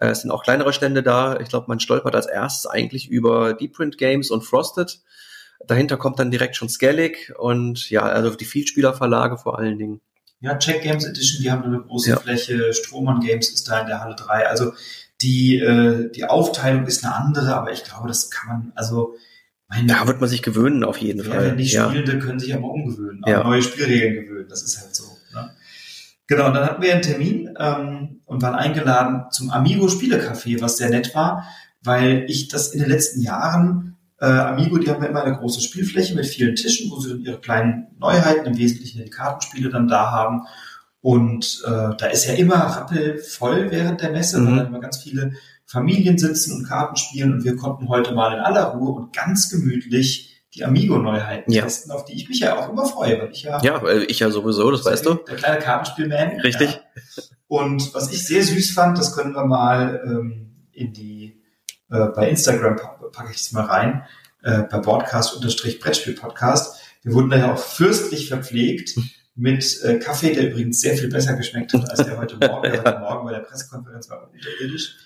Äh, 0.00 0.08
es 0.08 0.22
sind 0.22 0.30
auch 0.30 0.42
kleinere 0.42 0.72
Stände 0.72 1.02
da. 1.02 1.38
Ich 1.40 1.48
glaube, 1.48 1.66
man 1.68 1.80
stolpert 1.80 2.14
als 2.14 2.26
erstes 2.26 2.66
eigentlich 2.66 3.08
über 3.08 3.54
Deep 3.54 3.74
Print 3.74 3.98
Games 3.98 4.30
und 4.30 4.42
Frosted. 4.42 5.00
Dahinter 5.66 5.96
kommt 5.96 6.18
dann 6.18 6.30
direkt 6.30 6.56
schon 6.56 6.68
Skellig 6.68 7.32
und 7.38 7.90
ja, 7.90 8.02
also 8.02 8.30
die 8.30 8.44
Vielspielerverlage 8.44 9.38
vor 9.38 9.58
allen 9.58 9.78
Dingen. 9.78 10.00
Ja, 10.40 10.56
Check 10.58 10.82
Games 10.82 11.04
Edition, 11.04 11.42
die 11.42 11.50
haben 11.50 11.62
eine 11.64 11.80
große 11.80 12.10
ja. 12.10 12.18
Fläche. 12.18 12.72
Strohmann 12.74 13.20
Games 13.20 13.48
ist 13.48 13.68
da 13.68 13.80
in 13.80 13.86
der 13.86 14.00
Halle 14.00 14.14
3. 14.16 14.46
Also 14.46 14.72
die, 15.22 15.58
äh, 15.58 16.10
die 16.10 16.24
Aufteilung 16.24 16.86
ist 16.86 17.04
eine 17.04 17.14
andere, 17.14 17.56
aber 17.56 17.72
ich 17.72 17.84
glaube, 17.84 18.06
das 18.06 18.30
kann 18.30 18.48
man, 18.48 18.72
also 18.74 19.16
meine, 19.68 19.88
da 19.88 20.06
wird 20.06 20.20
man 20.20 20.28
sich 20.28 20.42
gewöhnen 20.42 20.84
auf 20.84 20.98
jeden 20.98 21.24
Fall. 21.24 21.56
Die 21.56 21.68
Spielende 21.68 22.12
ja. 22.12 22.18
können 22.18 22.38
sich 22.38 22.54
aber 22.54 22.70
umgewöhnen, 22.70 23.24
auch 23.24 23.28
ja. 23.28 23.42
neue 23.42 23.62
Spielregeln 23.62 24.24
gewöhnen. 24.24 24.48
Das 24.48 24.62
ist 24.62 24.80
halt? 24.80 24.94
Genau, 26.26 26.48
und 26.48 26.54
dann 26.54 26.66
hatten 26.66 26.82
wir 26.82 26.92
einen 26.92 27.02
Termin 27.02 27.54
ähm, 27.58 28.20
und 28.24 28.42
waren 28.42 28.54
eingeladen 28.54 29.26
zum 29.30 29.50
Amigo 29.50 29.86
Spielecafé, 29.86 30.60
was 30.60 30.76
sehr 30.76 30.90
nett 30.90 31.14
war, 31.14 31.44
weil 31.82 32.24
ich 32.28 32.48
das 32.48 32.68
in 32.68 32.80
den 32.80 32.88
letzten 32.88 33.20
Jahren, 33.20 33.96
äh, 34.20 34.26
Amigo, 34.26 34.78
die 34.78 34.90
haben 34.90 35.02
ja 35.02 35.08
immer 35.08 35.22
eine 35.22 35.36
große 35.36 35.60
Spielfläche 35.60 36.14
mit 36.14 36.26
vielen 36.26 36.56
Tischen, 36.56 36.90
wo 36.90 36.98
sie 36.98 37.10
dann 37.10 37.20
ihre 37.20 37.38
kleinen 37.38 37.88
Neuheiten, 37.98 38.46
im 38.46 38.58
Wesentlichen 38.58 39.04
die 39.04 39.10
Kartenspiele 39.10 39.68
dann 39.68 39.86
da 39.86 40.10
haben. 40.10 40.42
Und 41.00 41.62
äh, 41.64 41.94
da 41.96 42.06
ist 42.06 42.26
ja 42.26 42.34
immer 42.34 42.56
rappelvoll 42.56 43.70
während 43.70 44.00
der 44.00 44.10
Messe, 44.10 44.40
mhm. 44.40 44.56
weil 44.56 44.66
immer 44.66 44.80
ganz 44.80 44.98
viele 44.98 45.32
Familien 45.64 46.18
sitzen 46.18 46.56
und 46.56 46.66
Karten 46.66 46.96
spielen 46.96 47.34
und 47.34 47.44
wir 47.44 47.56
konnten 47.56 47.88
heute 47.88 48.14
mal 48.14 48.32
in 48.32 48.40
aller 48.40 48.66
Ruhe 48.66 48.92
und 48.92 49.14
ganz 49.14 49.50
gemütlich 49.50 50.35
die 50.54 50.64
Amigo-Neuheiten 50.64 51.52
ja. 51.52 51.62
testen, 51.62 51.92
auf 51.92 52.04
die 52.04 52.14
ich 52.14 52.28
mich 52.28 52.40
ja 52.40 52.58
auch 52.58 52.70
immer 52.70 52.86
freue, 52.86 53.20
weil 53.20 53.30
ich 53.30 53.42
ja. 53.42 53.60
Ja, 53.62 53.82
ich 54.08 54.20
ja 54.20 54.30
sowieso, 54.30 54.70
das 54.70 54.84
weißt 54.84 55.06
du. 55.06 55.14
Der 55.14 55.36
kleine 55.36 55.58
Kartenspielman. 55.58 56.40
Richtig. 56.40 56.70
Ja. 56.70 56.80
Und 57.48 57.94
was 57.94 58.12
ich 58.12 58.26
sehr 58.26 58.42
süß 58.42 58.72
fand, 58.72 58.98
das 58.98 59.14
können 59.14 59.34
wir 59.34 59.44
mal 59.44 60.02
ähm, 60.04 60.66
in 60.72 60.92
die, 60.92 61.40
äh, 61.90 62.06
bei 62.06 62.28
Instagram 62.28 62.76
packe 63.12 63.30
ich 63.30 63.38
es 63.38 63.52
mal 63.52 63.64
rein, 63.64 64.04
äh, 64.42 64.62
bei 64.62 64.78
Broadcast-Brettspiel-Podcast. 64.78 66.80
Wir 67.02 67.14
wurden 67.14 67.30
da 67.30 67.38
ja 67.38 67.52
auch 67.52 67.58
fürstlich 67.58 68.28
verpflegt 68.28 68.98
mit 69.34 69.80
äh, 69.82 69.98
Kaffee, 69.98 70.32
der 70.32 70.50
übrigens 70.50 70.80
sehr 70.80 70.96
viel 70.96 71.08
besser 71.08 71.34
geschmeckt 71.34 71.72
hat 71.74 71.90
als 71.90 72.04
der 72.04 72.18
heute 72.18 72.36
Morgen. 72.48 72.72
Der 72.72 72.82
heute 72.82 72.98
Morgen 72.98 73.26
bei 73.26 73.32
der 73.32 73.40
Pressekonferenz 73.40 74.08
war 74.08 74.30
unterirdisch. 74.32 74.96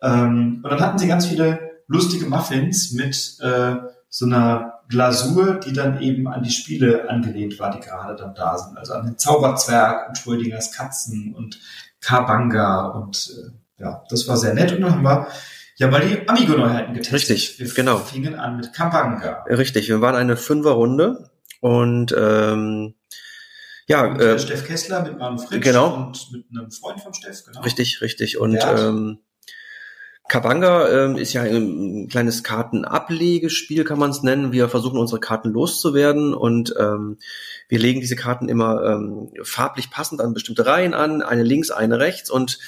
Ähm, 0.00 0.60
und 0.62 0.70
dann 0.70 0.80
hatten 0.80 0.98
sie 0.98 1.08
ganz 1.08 1.26
viele 1.26 1.82
lustige 1.88 2.26
Muffins 2.26 2.92
mit 2.92 3.38
äh, 3.40 3.74
so 4.16 4.24
einer 4.24 4.80
Glasur, 4.88 5.60
die 5.60 5.74
dann 5.74 6.00
eben 6.00 6.26
an 6.26 6.42
die 6.42 6.50
Spiele 6.50 7.10
angelehnt 7.10 7.58
war, 7.58 7.70
die 7.70 7.80
gerade 7.80 8.16
dann 8.16 8.34
da 8.34 8.56
sind. 8.56 8.78
Also 8.78 8.94
an 8.94 9.04
den 9.04 9.18
Zauberzwerg 9.18 10.08
und 10.08 10.16
Schrödingers 10.16 10.72
Katzen 10.72 11.34
und 11.34 11.60
Kabanga 12.00 12.86
und 12.86 13.30
äh, 13.36 13.82
ja, 13.82 14.02
das 14.08 14.26
war 14.26 14.38
sehr 14.38 14.54
nett. 14.54 14.72
Und 14.72 14.80
dann 14.80 14.92
haben 14.92 15.02
wir 15.02 15.28
ja 15.76 15.90
mal 15.90 16.00
die 16.00 16.26
Amigo-Neuheiten 16.26 16.94
getestet. 16.94 17.12
Richtig, 17.12 17.58
wir 17.58 17.68
genau. 17.74 17.98
fingen 17.98 18.36
an 18.36 18.56
mit 18.56 18.72
Kabanga. 18.72 19.44
Richtig, 19.50 19.90
wir 19.90 20.00
waren 20.00 20.14
eine 20.14 20.38
Fünferrunde 20.38 21.28
und 21.60 22.14
ähm, 22.16 22.94
ja, 23.86 24.06
und, 24.06 24.18
äh, 24.18 24.38
Steff 24.38 24.64
Kessler 24.64 25.02
mit 25.02 25.18
Manu 25.18 25.36
Fritsch 25.36 25.62
genau. 25.62 25.94
und 25.94 26.32
mit 26.32 26.46
einem 26.50 26.70
Freund 26.70 27.02
von 27.02 27.12
Steff, 27.12 27.44
genau. 27.44 27.60
Richtig, 27.60 28.00
richtig. 28.00 28.38
Und 28.38 28.58
ähm, 28.62 29.18
Kabanga 30.28 30.88
ähm, 30.88 31.16
ist 31.16 31.32
ja 31.32 31.42
ein 31.42 32.08
kleines 32.08 32.42
Kartenablegespiel, 32.42 33.84
kann 33.84 33.98
man 33.98 34.10
es 34.10 34.22
nennen. 34.22 34.50
Wir 34.50 34.68
versuchen 34.68 34.98
unsere 34.98 35.20
Karten 35.20 35.50
loszuwerden 35.50 36.34
und 36.34 36.74
ähm, 36.78 37.18
wir 37.68 37.78
legen 37.78 38.00
diese 38.00 38.16
Karten 38.16 38.48
immer 38.48 38.82
ähm, 38.84 39.30
farblich 39.44 39.90
passend 39.90 40.20
an 40.20 40.34
bestimmte 40.34 40.66
Reihen 40.66 40.94
an, 40.94 41.22
eine 41.22 41.44
links, 41.44 41.70
eine 41.70 42.00
rechts 42.00 42.28
und 42.28 42.58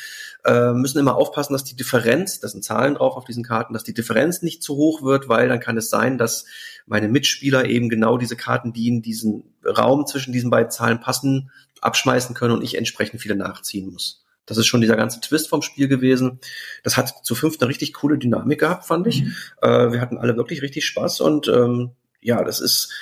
äh, 0.44 0.73
müssen 0.73 0.99
immer 0.99 1.16
aufpassen, 1.16 1.53
dass 1.53 1.64
die 1.64 1.75
Differenz, 1.75 2.38
das 2.38 2.53
sind 2.53 2.64
Zahlen 2.64 2.94
drauf 2.94 3.16
auf 3.16 3.25
diesen 3.25 3.42
Karten, 3.42 3.75
dass 3.75 3.83
die 3.83 3.94
Differenz 3.94 4.42
nicht 4.42 4.62
zu 4.62 4.77
hoch 4.77 5.03
wird, 5.03 5.29
weil 5.29 5.49
dann 5.49 5.59
kann 5.59 5.77
es 5.77 5.90
sein, 5.90 6.16
dass 6.16 6.47
meine 6.87 7.09
Mitspieler 7.09 7.64
eben 7.64 7.88
genau 7.88 8.18
diese 8.18 8.37
Karten, 8.37 8.73
die 8.73 8.87
in 8.87 9.03
diesen 9.03 9.42
Raum 9.64 10.07
zwischen 10.07 10.33
diesen 10.33 10.51
beiden 10.51 10.71
Zahlen 10.71 11.01
passen, 11.01 11.51
abschmeißen 11.81 12.37
können 12.37 12.55
und 12.55 12.62
ich 12.62 12.77
entsprechend 12.77 13.21
viele 13.21 13.37
nachziehen 13.37 13.90
muss. 13.90 14.25
Das 14.48 14.58
ist 14.58 14.66
schon 14.66 14.80
dieser 14.80 14.96
ganze 14.96 15.20
Twist 15.20 15.48
vom 15.48 15.62
Spiel 15.62 15.88
gewesen. 15.88 16.40
Das 16.82 16.96
hat 16.96 17.24
zu 17.24 17.34
fünf 17.34 17.61
eine 17.61 17.68
richtig 17.68 17.92
coole 17.92 18.18
Dynamik 18.18 18.61
gehabt, 18.61 18.87
fand 18.87 19.06
ich. 19.06 19.22
Mhm. 19.22 19.34
Äh, 19.62 19.92
wir 19.92 20.00
hatten 20.00 20.18
alle 20.18 20.37
wirklich 20.37 20.62
richtig 20.62 20.87
Spaß 20.87 21.20
und 21.20 21.48
ähm, 21.48 21.90
ja, 22.20 22.42
das 22.42 22.61
ist 22.61 22.92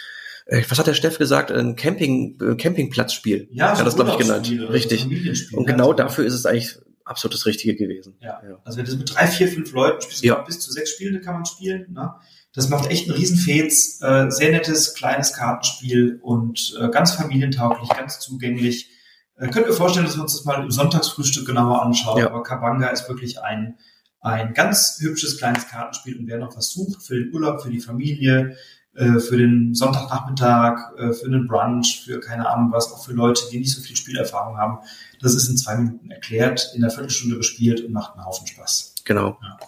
äh, 0.47 0.63
was 0.69 0.79
hat 0.79 0.87
der 0.87 0.95
Steff 0.95 1.19
gesagt? 1.19 1.51
Ein 1.51 1.77
Camping, 1.77 2.39
äh, 2.41 2.55
Campingplatzspiel. 2.57 3.49
Ja, 3.53 3.75
so 3.75 3.85
das 3.85 3.95
glaube 3.95 4.11
ich 4.11 4.19
genannt. 4.19 4.51
Richtig. 4.71 5.07
Und 5.53 5.67
genau 5.67 5.93
dafür 5.93 6.25
ist 6.25 6.35
es 6.35 6.47
eigentlich 6.47 6.79
absolut 7.05 7.35
das 7.35 7.47
Richtige 7.47 7.77
gewesen. 7.77 8.17
Ja. 8.21 8.41
ja. 8.47 8.59
Also 8.65 8.79
wenn 8.79 8.87
du 8.87 8.97
mit 8.97 9.15
drei, 9.15 9.27
vier, 9.27 9.49
fünf 9.49 9.73
Leuten 9.73 10.03
spielst, 10.03 10.25
ja. 10.25 10.35
bis 10.43 10.59
zu 10.61 10.73
sechs 10.73 10.91
Spielende 10.91 11.21
kann 11.21 11.35
man 11.35 11.47
spielen. 11.47 11.93
Ne? 11.93 12.15
Das 12.53 12.69
macht 12.69 12.91
echt 12.91 13.09
einen 13.09 13.19
Riesenfets. 13.19 14.01
Äh, 14.03 14.31
sehr 14.31 14.51
nettes, 14.51 14.95
kleines 14.95 15.33
Kartenspiel 15.33 16.19
und 16.23 16.75
äh, 16.81 16.89
ganz 16.89 17.13
familientauglich, 17.13 17.89
ganz 17.91 18.19
zugänglich. 18.19 18.91
Äh, 19.37 19.49
könnt 19.49 19.67
ihr 19.67 19.73
vorstellen, 19.73 20.07
dass 20.07 20.17
wir 20.17 20.23
uns 20.23 20.35
das 20.35 20.45
mal 20.45 20.63
im 20.63 20.71
Sonntagsfrühstück 20.71 21.47
genauer 21.47 21.83
anschauen. 21.83 22.19
Ja. 22.19 22.27
Aber 22.27 22.43
Kabanga 22.43 22.89
ist 22.89 23.09
wirklich 23.09 23.41
ein, 23.43 23.77
ein 24.21 24.55
ganz 24.55 24.99
hübsches 25.01 25.39
kleines 25.39 25.69
Kartenspiel. 25.69 26.19
Und 26.19 26.27
wer 26.27 26.39
noch 26.39 26.57
was 26.57 26.71
sucht 26.71 27.03
für 27.03 27.17
den 27.17 27.33
Urlaub, 27.33 27.63
für 27.63 27.71
die 27.71 27.81
Familie, 27.81 28.57
äh, 28.95 29.19
für 29.21 29.37
den 29.37 29.75
Sonntagnachmittag, 29.75 30.97
äh, 30.99 31.13
für 31.13 31.27
einen 31.27 31.47
Brunch, 31.47 32.03
für 32.05 32.19
keine 32.21 32.49
Ahnung 32.49 32.73
was, 32.73 32.93
auch 32.93 33.05
für 33.05 33.13
Leute, 33.13 33.43
die 33.53 33.59
nicht 33.59 33.75
so 33.75 33.83
viel 33.83 33.97
Spielerfahrung 33.97 34.57
haben, 34.57 34.79
das 35.21 35.35
ist 35.35 35.49
in 35.49 35.57
zwei 35.57 35.77
Minuten 35.77 36.11
erklärt, 36.11 36.73
in 36.75 36.83
einer 36.83 36.91
Viertelstunde 36.91 37.37
gespielt 37.37 37.85
und 37.85 37.93
macht 37.93 38.15
einen 38.15 38.25
Haufen 38.25 38.47
Spaß. 38.47 38.95
Genau. 39.05 39.39
Ja. 39.43 39.59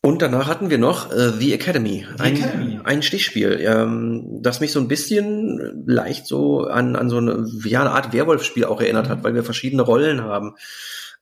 Und 0.00 0.22
danach 0.22 0.46
hatten 0.46 0.70
wir 0.70 0.78
noch 0.78 1.10
äh, 1.10 1.32
The 1.32 1.52
Academy, 1.52 2.06
The 2.16 2.22
ein, 2.22 2.36
Academy. 2.36 2.80
ein 2.84 3.02
Stichspiel, 3.02 3.58
ähm, 3.60 4.38
das 4.42 4.60
mich 4.60 4.70
so 4.70 4.78
ein 4.78 4.86
bisschen 4.86 5.84
leicht 5.86 6.26
so 6.26 6.62
an, 6.62 6.94
an 6.94 7.10
so 7.10 7.16
eine, 7.16 7.44
ja, 7.64 7.80
eine 7.80 7.90
Art 7.90 8.12
Werwolf-Spiel 8.12 8.64
auch 8.64 8.80
erinnert 8.80 9.08
hat, 9.08 9.24
weil 9.24 9.34
wir 9.34 9.42
verschiedene 9.42 9.82
Rollen 9.82 10.22
haben. 10.22 10.54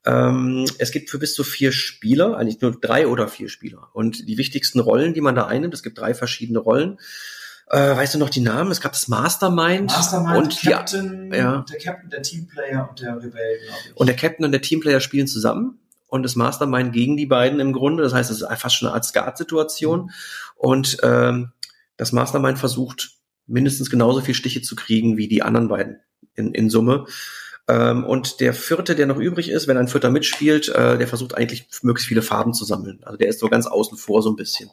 Ähm, 0.04 0.66
es 0.78 0.92
gibt 0.92 1.08
für 1.08 1.18
bis 1.18 1.34
zu 1.34 1.42
vier 1.42 1.72
Spieler, 1.72 2.36
eigentlich 2.36 2.60
nur 2.60 2.78
drei 2.78 3.06
oder 3.06 3.28
vier 3.28 3.48
Spieler. 3.48 3.88
Und 3.94 4.28
die 4.28 4.36
wichtigsten 4.36 4.78
Rollen, 4.78 5.14
die 5.14 5.22
man 5.22 5.34
da 5.34 5.46
einnimmt, 5.46 5.72
es 5.72 5.82
gibt 5.82 5.98
drei 5.98 6.12
verschiedene 6.12 6.58
Rollen. 6.58 6.98
Äh, 7.68 7.96
weißt 7.96 8.14
du 8.14 8.18
noch 8.18 8.30
die 8.30 8.40
Namen? 8.40 8.70
Es 8.70 8.82
gab 8.82 8.92
das 8.92 9.08
Mastermind, 9.08 9.90
Mastermind 9.90 10.36
und 10.36 10.64
der 10.64 10.72
Captain, 10.72 11.30
die, 11.30 11.36
ja. 11.36 11.64
der 11.68 11.78
Captain, 11.78 12.10
der 12.10 12.22
Teamplayer 12.22 12.88
und 12.90 13.00
der 13.00 13.16
Rebell, 13.16 13.58
glaube 13.58 13.80
ich. 13.86 13.96
Und 13.96 14.06
der 14.06 14.16
Captain 14.16 14.44
und 14.44 14.52
der 14.52 14.60
Teamplayer 14.60 15.00
spielen 15.00 15.26
zusammen 15.26 15.78
und 16.06 16.22
das 16.22 16.36
Mastermind 16.36 16.92
gegen 16.92 17.16
die 17.16 17.26
beiden 17.26 17.60
im 17.60 17.72
Grunde. 17.72 18.02
Das 18.02 18.14
heißt, 18.14 18.30
es 18.30 18.42
ist 18.42 18.48
fast 18.58 18.76
schon 18.76 18.88
eine 18.88 18.94
Art 18.94 19.04
Skat-Situation. 19.04 20.10
Und 20.54 20.98
ähm, 21.02 21.52
das 21.96 22.12
Mastermind 22.12 22.58
versucht 22.58 23.12
mindestens 23.46 23.90
genauso 23.90 24.20
viel 24.20 24.34
Stiche 24.34 24.62
zu 24.62 24.76
kriegen 24.76 25.16
wie 25.16 25.28
die 25.28 25.42
anderen 25.42 25.68
beiden 25.68 26.00
in, 26.34 26.52
in 26.52 26.70
Summe. 26.70 27.06
Ähm, 27.68 28.04
und 28.04 28.40
der 28.40 28.54
vierte, 28.54 28.94
der 28.94 29.06
noch 29.06 29.18
übrig 29.18 29.50
ist, 29.50 29.66
wenn 29.66 29.76
ein 29.76 29.88
Vierter 29.88 30.10
mitspielt, 30.10 30.68
äh, 30.68 30.98
der 30.98 31.08
versucht 31.08 31.36
eigentlich 31.36 31.68
möglichst 31.82 32.08
viele 32.08 32.22
Farben 32.22 32.54
zu 32.54 32.64
sammeln. 32.64 33.00
Also 33.02 33.18
der 33.18 33.28
ist 33.28 33.40
so 33.40 33.48
ganz 33.48 33.66
außen 33.66 33.98
vor 33.98 34.22
so 34.22 34.30
ein 34.30 34.36
bisschen. 34.36 34.70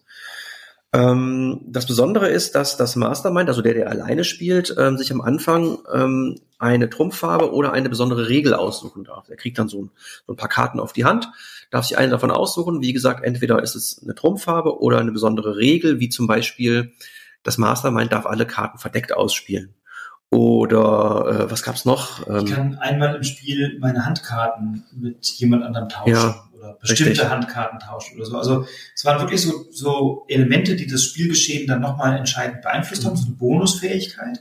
Ähm, 0.94 1.62
das 1.66 1.88
Besondere 1.88 2.30
ist, 2.30 2.54
dass 2.54 2.78
das 2.78 2.96
Mastermind, 2.96 3.50
also 3.50 3.64
der, 3.64 3.74
der 3.74 3.90
alleine 3.90 4.24
spielt, 4.24 4.76
ähm, 4.78 4.96
sich 4.98 5.12
am 5.12 5.22
Anfang 5.22 5.80
ähm, 5.92 6.40
eine 6.60 6.88
Trumpffarbe 6.88 7.52
oder 7.52 7.74
eine 7.74 7.90
besondere 7.90 8.30
Regel 8.30 8.54
aussuchen 8.54 9.04
darf. 9.04 9.28
Er 9.28 9.36
kriegt 9.36 9.58
dann 9.58 9.70
so 9.70 9.84
ein, 9.84 9.92
so 10.28 10.34
ein, 10.34 10.38
paar 10.38 10.50
Karten 10.50 10.80
auf 10.80 10.94
die 10.94 11.04
Hand, 11.04 11.30
darf 11.72 11.86
sich 11.86 11.98
eine 11.98 12.12
davon 12.12 12.30
aussuchen. 12.30 12.82
Wie 12.82 12.94
gesagt, 12.94 13.24
entweder 13.24 13.64
ist 13.64 13.74
es 13.74 14.02
eine 14.04 14.14
Trumpffarbe 14.14 14.82
oder 14.82 15.00
eine 15.00 15.12
besondere 15.12 15.58
Regel, 15.58 16.00
wie 16.00 16.10
zum 16.10 16.28
Beispiel 16.28 16.94
das 17.42 17.58
Mastermind 17.58 18.14
darf 18.14 18.28
alle 18.28 18.46
Karten 18.46 18.78
verdeckt 18.78 19.14
ausspielen. 19.14 19.74
Oder 20.30 21.46
äh, 21.48 21.52
was 21.52 21.64
gab's 21.64 21.86
noch? 21.86 22.28
Ähm, 22.28 22.46
ich 22.46 22.54
kann 22.54 22.78
einmal 22.78 23.16
im 23.16 23.24
Spiel 23.24 23.78
meine 23.80 24.06
Handkarten 24.06 24.84
mit 24.96 25.26
jemand 25.26 25.64
anderem 25.64 25.90
tauschen. 25.90 26.14
Ja, 26.14 26.50
oder 26.64 26.74
bestimmte 26.80 27.12
richtig. 27.12 27.30
Handkarten 27.30 27.80
tauschen 27.80 28.16
oder 28.18 28.26
so. 28.26 28.38
Also 28.38 28.66
es 28.96 29.04
waren 29.06 29.20
wirklich 29.20 29.42
so, 29.42 29.66
so 29.72 30.26
Elemente, 30.28 30.76
die 30.76 30.88
das 30.88 31.04
Spielgeschehen 31.04 31.68
dann 31.68 31.82
nochmal 31.82 32.18
entscheidend 32.18 32.62
beeinflusst 32.62 33.06
haben, 33.06 33.16
so 33.16 33.26
eine 33.26 33.36
Bonusfähigkeit. 33.36 34.40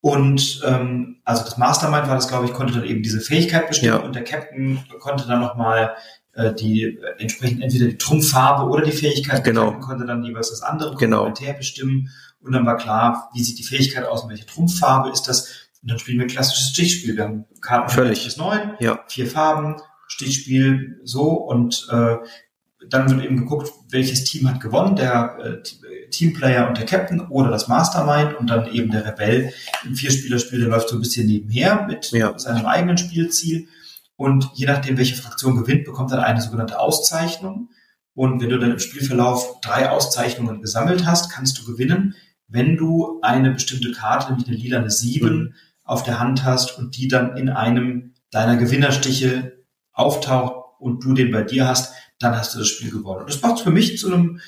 Und 0.00 0.60
ähm, 0.66 1.20
also 1.24 1.44
das 1.44 1.58
Mastermind 1.58 2.08
war 2.08 2.16
das, 2.16 2.26
glaube 2.28 2.46
ich, 2.46 2.52
konnte 2.52 2.74
dann 2.74 2.84
eben 2.84 3.02
diese 3.02 3.20
Fähigkeit 3.20 3.68
bestimmen 3.68 3.92
Ja. 3.98 4.00
und 4.04 4.14
der 4.16 4.24
Captain 4.24 4.80
konnte 4.98 5.28
dann 5.28 5.40
nochmal 5.40 5.94
äh, 6.34 6.52
die 6.54 6.82
äh, 6.84 6.98
entsprechend 7.20 7.62
entweder 7.62 7.86
die 7.86 7.98
Trumpffarbe 7.98 8.68
oder 8.68 8.84
die 8.84 8.90
Fähigkeit 8.92 9.44
Genau. 9.44 9.66
bestimmen, 9.66 9.80
konnte 9.82 10.06
dann 10.06 10.24
jeweils 10.24 10.50
das 10.50 10.62
andere 10.62 10.96
Genau. 10.96 11.24
komplementär 11.24 11.52
bestimmen 11.54 12.08
und 12.40 12.52
dann 12.52 12.66
war 12.66 12.76
klar, 12.78 13.30
wie 13.34 13.42
sieht 13.44 13.58
die 13.60 13.62
Fähigkeit 13.62 14.04
aus 14.04 14.24
und 14.24 14.30
welche 14.30 14.46
Trumpffarbe 14.46 15.10
ist 15.10 15.22
das. 15.28 15.68
Und 15.82 15.90
dann 15.90 15.98
spielen 16.00 16.18
wir 16.18 16.26
ein 16.26 16.30
klassisches 16.30 16.70
Stichspiel. 16.70 17.16
Wir 17.16 17.24
haben 17.24 17.44
Karten 17.60 17.90
Völlig. 17.90 18.18
1 18.20 18.24
bis 18.24 18.36
9, 18.38 18.74
Ja. 18.80 19.00
vier 19.08 19.26
Farben, 19.28 19.76
Stichspiel 20.12 21.00
so 21.04 21.30
und 21.30 21.86
äh, 21.90 22.16
dann 22.88 23.08
wird 23.10 23.24
eben 23.24 23.36
geguckt, 23.36 23.70
welches 23.90 24.24
Team 24.24 24.48
hat 24.48 24.60
gewonnen, 24.60 24.96
der 24.96 25.38
äh, 25.38 26.08
Teamplayer 26.10 26.68
und 26.68 26.76
der 26.78 26.84
Captain 26.86 27.20
oder 27.28 27.50
das 27.50 27.68
Mastermind 27.68 28.34
und 28.34 28.48
dann 28.50 28.66
eben 28.72 28.90
der 28.90 29.06
Rebell 29.06 29.52
im 29.84 29.94
Vierspielerspiel, 29.94 30.60
der 30.60 30.68
läuft 30.68 30.88
so 30.88 30.96
ein 30.96 31.00
bisschen 31.00 31.26
nebenher 31.26 31.86
mit 31.86 32.10
Ja. 32.10 32.36
seinem 32.38 32.66
eigenen 32.66 32.98
Spielziel 32.98 33.68
und 34.16 34.50
je 34.54 34.66
nachdem, 34.66 34.98
welche 34.98 35.14
Fraktion 35.16 35.56
gewinnt, 35.56 35.84
bekommt 35.84 36.10
dann 36.10 36.20
eine 36.20 36.40
sogenannte 36.42 36.78
Auszeichnung 36.80 37.70
und 38.14 38.42
wenn 38.42 38.50
du 38.50 38.58
dann 38.58 38.72
im 38.72 38.78
Spielverlauf 38.78 39.60
drei 39.62 39.88
Auszeichnungen 39.88 40.60
gesammelt 40.60 41.06
hast, 41.06 41.30
kannst 41.30 41.58
du 41.58 41.64
gewinnen, 41.64 42.14
wenn 42.48 42.76
du 42.76 43.20
eine 43.22 43.52
bestimmte 43.52 43.92
Karte, 43.92 44.28
nämlich 44.30 44.48
eine 44.48 44.56
lilane 44.56 44.90
7, 44.90 45.34
Mhm. 45.38 45.54
auf 45.84 46.02
der 46.02 46.18
Hand 46.20 46.44
hast 46.44 46.76
und 46.78 46.96
die 46.96 47.08
dann 47.08 47.36
in 47.36 47.48
einem 47.48 48.12
deiner 48.30 48.56
Gewinnerstiche 48.56 49.61
auftaucht 49.92 50.80
und 50.80 51.04
du 51.04 51.12
den 51.12 51.30
bei 51.30 51.42
dir 51.42 51.66
hast, 51.66 51.94
dann 52.18 52.36
hast 52.36 52.54
du 52.54 52.58
das 52.58 52.68
Spiel 52.68 52.90
gewonnen. 52.90 53.22
Und 53.22 53.30
das 53.30 53.42
macht 53.42 53.56
es 53.56 53.62
für 53.62 53.70
mich 53.70 53.98
zu 53.98 54.12
einem, 54.12 54.40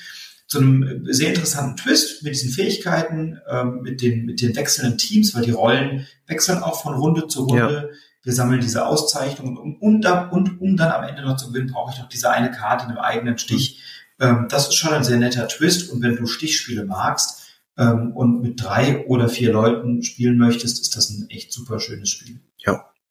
zu 0.47 0.59
einem 0.59 1.05
sehr 1.11 1.29
interessanten 1.29 1.77
Twist 1.77 2.23
mit 2.23 2.33
diesen 2.33 2.51
Fähigkeiten, 2.51 3.39
ähm, 3.49 3.81
mit, 3.81 4.01
den, 4.01 4.25
mit 4.25 4.41
den 4.41 4.55
wechselnden 4.55 4.97
Teams, 4.97 5.33
weil 5.35 5.43
die 5.43 5.51
Rollen 5.51 6.07
wechseln 6.27 6.59
auch 6.59 6.81
von 6.81 6.95
Runde 6.95 7.27
zu 7.27 7.43
Runde. 7.43 7.91
Wir 8.23 8.33
sammeln 8.33 8.61
diese 8.61 8.85
Auszeichnungen 8.87 9.57
und, 9.57 9.77
und, 9.81 10.05
und 10.05 10.61
um 10.61 10.77
dann 10.77 10.91
am 10.91 11.03
Ende 11.03 11.21
noch 11.21 11.37
zu 11.37 11.47
gewinnen, 11.47 11.71
brauche 11.71 11.93
ich 11.93 11.99
noch 11.99 12.09
diese 12.09 12.31
eine 12.31 12.51
Karte 12.51 12.85
in 12.85 12.91
einem 12.91 12.99
eigenen 12.99 13.37
Stich. 13.37 13.81
Ähm, 14.19 14.47
das 14.49 14.69
ist 14.69 14.75
schon 14.75 14.93
ein 14.93 15.03
sehr 15.03 15.17
netter 15.17 15.47
Twist. 15.47 15.91
Und 15.91 16.01
wenn 16.01 16.15
du 16.15 16.25
Stichspiele 16.25 16.85
magst 16.85 17.45
ähm, 17.77 18.13
und 18.13 18.41
mit 18.41 18.61
drei 18.61 19.05
oder 19.05 19.29
vier 19.29 19.51
Leuten 19.51 20.01
spielen 20.01 20.37
möchtest, 20.37 20.81
ist 20.81 20.95
das 20.95 21.09
ein 21.09 21.29
echt 21.29 21.53
super 21.53 21.79
schönes 21.79 22.09
Spiel. 22.09 22.39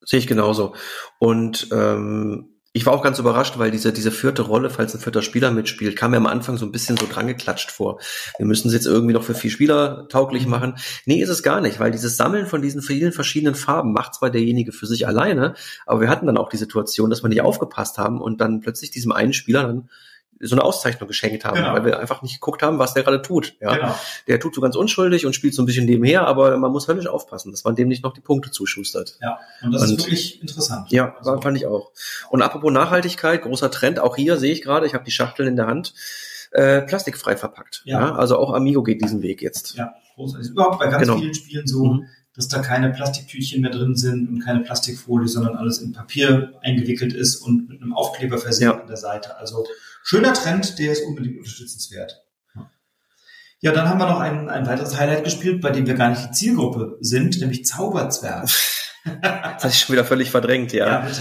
Sehe 0.05 0.19
ich 0.19 0.27
genauso. 0.27 0.75
Und 1.19 1.69
ähm, 1.73 2.55
ich 2.77 2.85
war 2.87 2.93
auch 2.93 3.05
ganz 3.05 3.21
überrascht, 3.21 3.57
weil 3.57 3.71
diese, 3.71 3.93
diese 3.93 4.11
vierte 4.11 4.43
Rolle, 4.43 4.69
falls 4.69 4.93
ein 4.95 5.01
vierter 5.01 5.23
Spieler 5.23 5.53
mitspielt, 5.53 5.95
kam 5.95 6.11
mir 6.11 6.17
am 6.17 6.27
Anfang 6.27 6.57
so 6.57 6.67
ein 6.67 6.73
bisschen 6.73 6.97
so 6.97 7.07
dran 7.07 7.29
geklatscht 7.29 7.71
vor. 7.71 8.01
Wir 8.37 8.47
müssen 8.47 8.67
es 8.67 8.75
jetzt 8.75 8.87
irgendwie 8.87 9.14
noch 9.14 9.23
für 9.23 9.37
vier 9.37 9.53
Spieler 9.53 10.09
tauglich 10.09 10.49
machen. 10.49 10.75
Nee, 11.07 11.23
ist 11.23 11.29
es 11.29 11.45
gar 11.45 11.61
nicht, 11.61 11.79
weil 11.79 11.93
dieses 11.93 12.17
Sammeln 12.17 12.47
von 12.47 12.62
diesen 12.62 12.83
vielen 12.83 13.12
verschiedenen 13.12 13.55
Farben 13.55 13.93
macht 13.93 14.17
zwar 14.17 14.31
derjenige 14.31 14.73
für 14.73 14.87
sich 14.87 15.07
alleine, 15.07 15.55
aber 15.87 16.01
wir 16.01 16.09
hatten 16.09 16.27
dann 16.27 16.37
auch 16.37 16.49
die 16.49 16.57
Situation, 16.57 17.11
dass 17.11 17.23
wir 17.23 17.29
nicht 17.29 17.43
aufgepasst 17.43 17.97
haben 17.99 18.21
und 18.21 18.40
dann 18.40 18.61
plötzlich 18.61 18.90
diesem 18.90 19.12
einen 19.12 19.35
Spieler 19.35 19.62
dann 19.62 19.88
so 20.45 20.55
eine 20.55 20.63
Auszeichnung 20.65 21.09
geschenkt 21.09 21.45
haben, 21.45 21.57
Genau. 21.57 21.73
weil 21.73 21.85
wir 21.85 21.99
einfach 21.99 22.23
nicht 22.23 22.35
geguckt 22.35 22.63
haben, 22.63 22.79
was 22.79 22.95
der 22.95 23.03
gerade 23.03 23.23
tut. 23.23 23.55
Ja? 23.61 23.75
Genau. 23.77 23.95
Der 24.29 24.41
tut 24.41 24.55
so 24.55 24.61
ganz 24.61 24.77
unschuldig 24.77 25.27
und 25.27 25.35
spielt 25.35 25.55
so 25.55 25.63
ein 25.63 25.67
bisschen 25.67 25.87
nebenher, 25.87 26.27
aber 26.27 26.57
man 26.57 26.71
muss 26.73 26.87
höllisch 26.89 27.07
aufpassen, 27.07 27.51
dass 27.51 27.65
man 27.65 27.75
dem 27.77 27.89
nicht 27.89 28.03
noch 28.05 28.13
die 28.13 28.21
Punkte 28.21 28.51
zuschustert. 28.51 29.19
Ja, 29.21 29.39
und 29.63 29.73
das 29.73 29.83
Und- 29.83 29.91
ist 29.99 30.07
wirklich 30.07 30.41
interessant. 30.41 30.91
Ja, 30.93 31.15
Also, 31.19 31.41
fand 31.41 31.57
ich 31.57 31.67
auch. 31.67 31.91
Und 32.31 32.43
apropos 32.43 32.73
Nachhaltigkeit, 32.73 33.43
großer 33.43 33.71
Trend, 33.71 33.99
auch 34.01 34.17
hier 34.17 34.37
sehe 34.37 34.53
ich 34.53 34.63
gerade, 34.63 34.87
ich 34.87 34.95
habe 34.95 35.05
die 35.05 35.11
Schachteln 35.11 35.49
in 35.49 35.57
der 35.57 35.67
Hand, 35.67 35.95
äh, 36.53 36.83
plastikfrei 36.83 37.37
verpackt. 37.37 37.83
Ja. 37.85 38.01
Ja. 38.01 38.15
also 38.15 38.39
auch 38.39 38.53
Amigo 38.53 38.83
geht 38.83 39.03
diesen 39.03 39.23
Weg 39.23 39.43
jetzt. 39.43 39.75
ja, 39.75 39.93
großartig. 40.15 40.51
Überhaupt 40.51 40.79
bei 40.79 40.87
ganz 40.89 41.03
Genau. 41.03 41.19
vielen 41.19 41.35
Spielen 41.35 41.67
so, 41.67 41.85
Mhm. 41.85 42.07
Dass 42.37 42.49
da 42.49 42.59
keine 42.61 42.90
Plastiktütchen 42.90 43.61
mehr 43.61 43.70
drin 43.70 43.94
sind 43.97 44.29
und 44.29 44.40
keine 44.40 44.61
Plastikfolie, 44.61 45.29
sondern 45.29 45.57
alles 45.57 45.79
in 45.79 45.92
Papier 45.92 46.53
eingewickelt 46.62 47.12
ist 47.12 47.37
und 47.37 47.68
mit 47.68 47.81
einem 47.81 47.92
Aufkleber 47.92 48.38
versehen 48.38 48.70
Ja. 48.70 48.81
an 48.81 48.87
der 48.88 48.97
Seite. 48.97 49.37
Also 49.37 49.66
schöner 50.03 50.33
Trend, 50.35 50.79
der 50.79 50.92
ist 50.92 51.03
unbedingt 51.07 51.38
unterstützenswert. 51.38 52.23
Ja, 53.61 53.73
dann 53.73 53.88
haben 53.88 53.99
wir 53.99 54.07
noch 54.09 54.20
ein, 54.20 54.51
ein 54.51 54.66
weiteres 54.66 54.99
Highlight 54.99 55.25
gespielt, 55.25 55.62
bei 55.62 55.70
dem 55.70 55.87
wir 55.87 55.94
gar 55.94 56.11
nicht 56.11 56.23
die 56.23 56.31
Zielgruppe 56.33 56.99
sind, 57.01 57.40
nämlich 57.40 57.64
Zauberzwerg. 57.64 58.49
Das 59.61 59.75
ich 59.75 59.81
schon 59.81 59.92
wieder 59.92 60.05
völlig 60.07 60.31
verdrängt, 60.31 60.73
Ja, 60.73 60.87
ja. 60.87 60.99
bitte. 61.01 61.20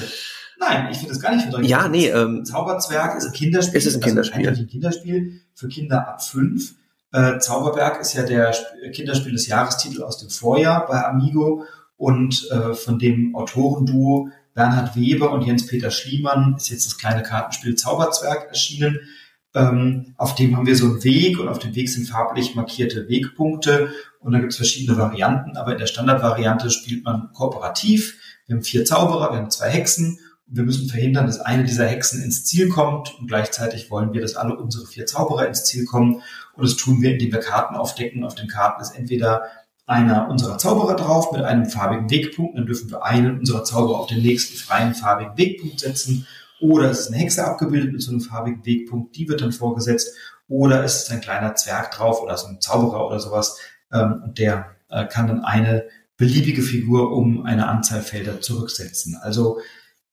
Nein, 0.57 0.87
ich 0.89 0.97
finde 0.99 1.13
das 1.13 1.21
gar 1.21 1.35
nicht 1.35 1.43
verdrängt. 1.43 1.67
Ja, 1.67 1.89
nee, 1.89 2.07
ähm, 2.07 2.45
Zauberzwerg 2.45 3.17
ist 3.17 3.25
ein 3.25 3.33
Kinderspiel. 3.33 3.77
Es 3.77 3.85
ist 3.85 3.95
ein 3.95 4.01
Kinderspiel. 4.01 4.47
Also 4.47 4.61
ein 4.61 4.67
Kinderspiel 4.67 5.41
für 5.53 5.67
Kinder 5.67 6.07
ab 6.07 6.23
fünf. 6.23 6.75
Äh, 7.13 7.37
Zauberberg 7.39 8.01
ist 8.01 8.13
ja 8.13 8.23
der 8.23 8.49
Sp- 8.51 8.73
Kinderspiel 8.91 9.31
des 9.31 9.47
Jahrestitel 9.47 10.03
aus 10.03 10.17
dem 10.17 10.29
Vorjahr 10.29 10.85
bei 10.87 11.05
Amigo 11.05 11.63
und 11.95 12.49
äh, 12.51 12.73
von 12.73 12.99
dem 12.99 13.35
Autorenduo 13.35 14.29
Bernhard 14.55 14.95
Weber 14.95 15.31
und 15.31 15.43
Jens-Peter 15.43 15.91
Schliemann 15.91 16.55
ist 16.57 16.69
jetzt 16.69 16.85
das 16.85 16.97
kleine 16.97 17.23
Kartenspiel 17.23 17.75
Zauberzwerg 17.75 18.49
erschienen. 18.49 18.99
Ähm, 19.55 20.15
auf 20.17 20.33
dem 20.33 20.57
haben 20.57 20.65
wir 20.65 20.75
so 20.75 20.85
einen 20.85 21.03
Weg 21.03 21.39
und 21.39 21.47
auf 21.47 21.59
dem 21.59 21.75
Weg 21.75 21.87
sind 21.89 22.07
farblich 22.07 22.55
markierte 22.55 23.07
Wegpunkte 23.07 23.89
und 24.19 24.33
da 24.33 24.39
gibt 24.39 24.51
es 24.51 24.57
verschiedene 24.57 24.97
Varianten, 24.97 25.57
aber 25.57 25.73
in 25.73 25.77
der 25.77 25.85
Standardvariante 25.85 26.71
spielt 26.71 27.03
man 27.03 27.29
kooperativ. 27.33 28.17
Wir 28.47 28.55
haben 28.55 28.63
vier 28.63 28.85
Zauberer, 28.85 29.31
wir 29.31 29.37
haben 29.37 29.51
zwei 29.51 29.69
Hexen 29.69 30.19
wir 30.55 30.63
müssen 30.63 30.87
verhindern, 30.87 31.25
dass 31.25 31.39
eine 31.39 31.63
dieser 31.63 31.87
Hexen 31.87 32.21
ins 32.21 32.45
Ziel 32.45 32.69
kommt 32.69 33.17
und 33.19 33.27
gleichzeitig 33.27 33.89
wollen 33.89 34.13
wir, 34.13 34.21
dass 34.21 34.35
alle 34.35 34.55
unsere 34.55 34.85
vier 34.85 35.07
Zauberer 35.07 35.47
ins 35.47 35.65
Ziel 35.65 35.85
kommen 35.85 36.21
und 36.53 36.63
das 36.63 36.75
tun 36.75 37.01
wir, 37.01 37.11
indem 37.11 37.31
wir 37.31 37.39
Karten 37.39 37.75
aufdecken. 37.75 38.23
Auf 38.23 38.35
den 38.35 38.47
Karten 38.47 38.81
ist 38.81 38.91
entweder 38.91 39.43
einer 39.87 40.29
unserer 40.29 40.59
Zauberer 40.59 40.95
drauf 40.95 41.31
mit 41.31 41.41
einem 41.41 41.65
farbigen 41.65 42.11
Wegpunkt, 42.11 42.55
dann 42.55 42.67
dürfen 42.67 42.91
wir 42.91 43.03
einen 43.03 43.39
unserer 43.39 43.63
Zauberer 43.63 43.99
auf 43.99 44.07
den 44.07 44.21
nächsten 44.21 44.55
freien 44.55 44.93
farbigen 44.93 45.37
Wegpunkt 45.37 45.79
setzen 45.79 46.27
oder 46.61 46.91
es 46.91 47.01
ist 47.01 47.07
eine 47.07 47.17
Hexe 47.17 47.43
abgebildet 47.43 47.91
mit 47.91 48.01
so 48.03 48.11
einem 48.11 48.21
farbigen 48.21 48.63
Wegpunkt, 48.63 49.15
die 49.15 49.27
wird 49.27 49.41
dann 49.41 49.51
vorgesetzt 49.51 50.15
oder 50.47 50.83
es 50.83 51.03
ist 51.03 51.11
ein 51.11 51.21
kleiner 51.21 51.55
Zwerg 51.55 51.89
drauf 51.91 52.21
oder 52.21 52.37
so 52.37 52.47
ein 52.47 52.61
Zauberer 52.61 53.07
oder 53.07 53.19
sowas 53.19 53.57
ähm, 53.91 54.21
und 54.23 54.37
der 54.37 54.67
äh, 54.89 55.07
kann 55.07 55.27
dann 55.27 55.43
eine 55.43 55.85
beliebige 56.15 56.61
Figur 56.61 57.11
um 57.11 57.43
eine 57.43 57.67
Anzahl 57.67 58.01
Felder 58.01 58.39
zurücksetzen. 58.39 59.17
Also 59.19 59.59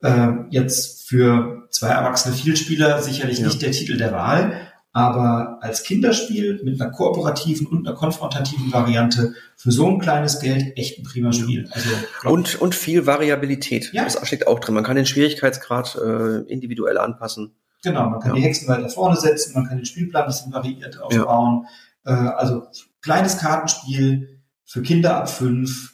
äh, 0.02 0.28
jetzt 0.50 1.08
für 1.08 1.66
zwei 1.70 1.88
erwachsene 1.88 2.34
Vielspieler 2.34 3.02
sicherlich 3.02 3.38
Ja. 3.40 3.46
nicht 3.46 3.62
der 3.62 3.72
Titel 3.72 3.96
der 3.96 4.12
Wahl, 4.12 4.52
aber 4.92 5.58
als 5.60 5.82
Kinderspiel 5.84 6.60
mit 6.64 6.80
einer 6.80 6.90
kooperativen 6.90 7.66
und 7.68 7.86
einer 7.86 7.96
konfrontativen 7.96 8.72
Variante 8.72 9.34
für 9.56 9.70
so 9.70 9.86
ein 9.88 10.00
kleines 10.00 10.40
Geld 10.40 10.76
echt 10.76 10.98
ein 10.98 11.04
prima 11.04 11.32
Spiel. 11.32 11.68
Also 11.70 11.88
und, 12.24 12.60
und 12.60 12.74
viel 12.74 13.06
Variabilität. 13.06 13.92
Ja. 13.92 14.04
Das 14.04 14.18
steckt 14.26 14.46
auch 14.48 14.58
drin. 14.58 14.74
Man 14.74 14.82
kann 14.84 14.96
den 14.96 15.06
Schwierigkeitsgrad 15.06 15.96
äh, 15.96 16.38
individuell 16.52 16.98
anpassen. 16.98 17.52
Genau, 17.84 18.10
man 18.10 18.20
kann 18.20 18.30
Ja. 18.32 18.36
die 18.36 18.42
Hexen 18.42 18.68
weiter 18.68 18.88
vorne 18.88 19.16
setzen, 19.16 19.52
man 19.54 19.66
kann 19.66 19.76
den 19.78 19.86
Spielplan 19.86 20.24
ein 20.24 20.28
bisschen 20.28 20.52
variiert 20.52 21.00
aufbauen. 21.00 21.66
Äh, 22.04 22.10
also 22.10 22.64
kleines 23.00 23.38
Kartenspiel 23.38 24.40
für 24.66 24.82
Kinder 24.82 25.16
ab 25.16 25.30
fünf, 25.30 25.92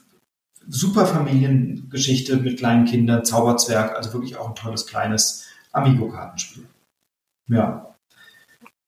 super 0.69 1.07
Familiengeschichte 1.07 2.37
mit 2.37 2.59
kleinen 2.59 2.85
Kindern, 2.85 3.25
Zauberzwerg, 3.25 3.97
also 3.97 4.13
wirklich 4.13 4.37
auch 4.37 4.49
ein 4.49 4.55
tolles 4.55 4.87
kleines 4.87 5.47
Amigo-Kartenspiel. 5.73 6.67
Ja. 7.49 7.95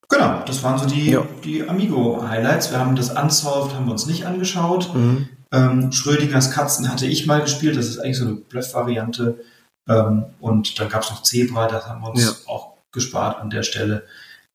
Genau, 0.09 0.43
das 0.45 0.63
waren 0.63 0.79
so 0.79 0.87
die, 0.87 1.11
ja. 1.11 1.25
die 1.43 1.67
Amigo-Highlights. 1.67 2.71
Wir 2.71 2.79
haben 2.79 2.95
das 2.95 3.11
Unsolved, 3.11 3.75
haben 3.75 3.85
wir 3.85 3.91
uns 3.91 4.07
nicht 4.07 4.25
angeschaut. 4.25 4.93
Mhm. 4.95 5.29
Ähm, 5.51 5.91
Schrödingers 5.91 6.51
Katzen 6.51 6.89
hatte 6.91 7.05
ich 7.05 7.27
mal 7.27 7.41
gespielt. 7.41 7.77
Das 7.77 7.87
ist 7.87 7.99
eigentlich 7.99 8.17
so 8.17 8.25
eine 8.25 8.35
Bluff-Variante. 8.35 9.39
Ähm, 9.87 10.25
und 10.39 10.79
dann 10.79 10.89
gab 10.89 11.03
es 11.03 11.09
noch 11.09 11.23
Zebra, 11.23 11.67
das 11.67 11.87
haben 11.87 12.01
wir 12.01 12.09
uns 12.09 12.23
ja. 12.23 12.51
auch 12.51 12.73
gespart 12.91 13.39
an 13.39 13.49
der 13.49 13.63
Stelle. 13.63 14.03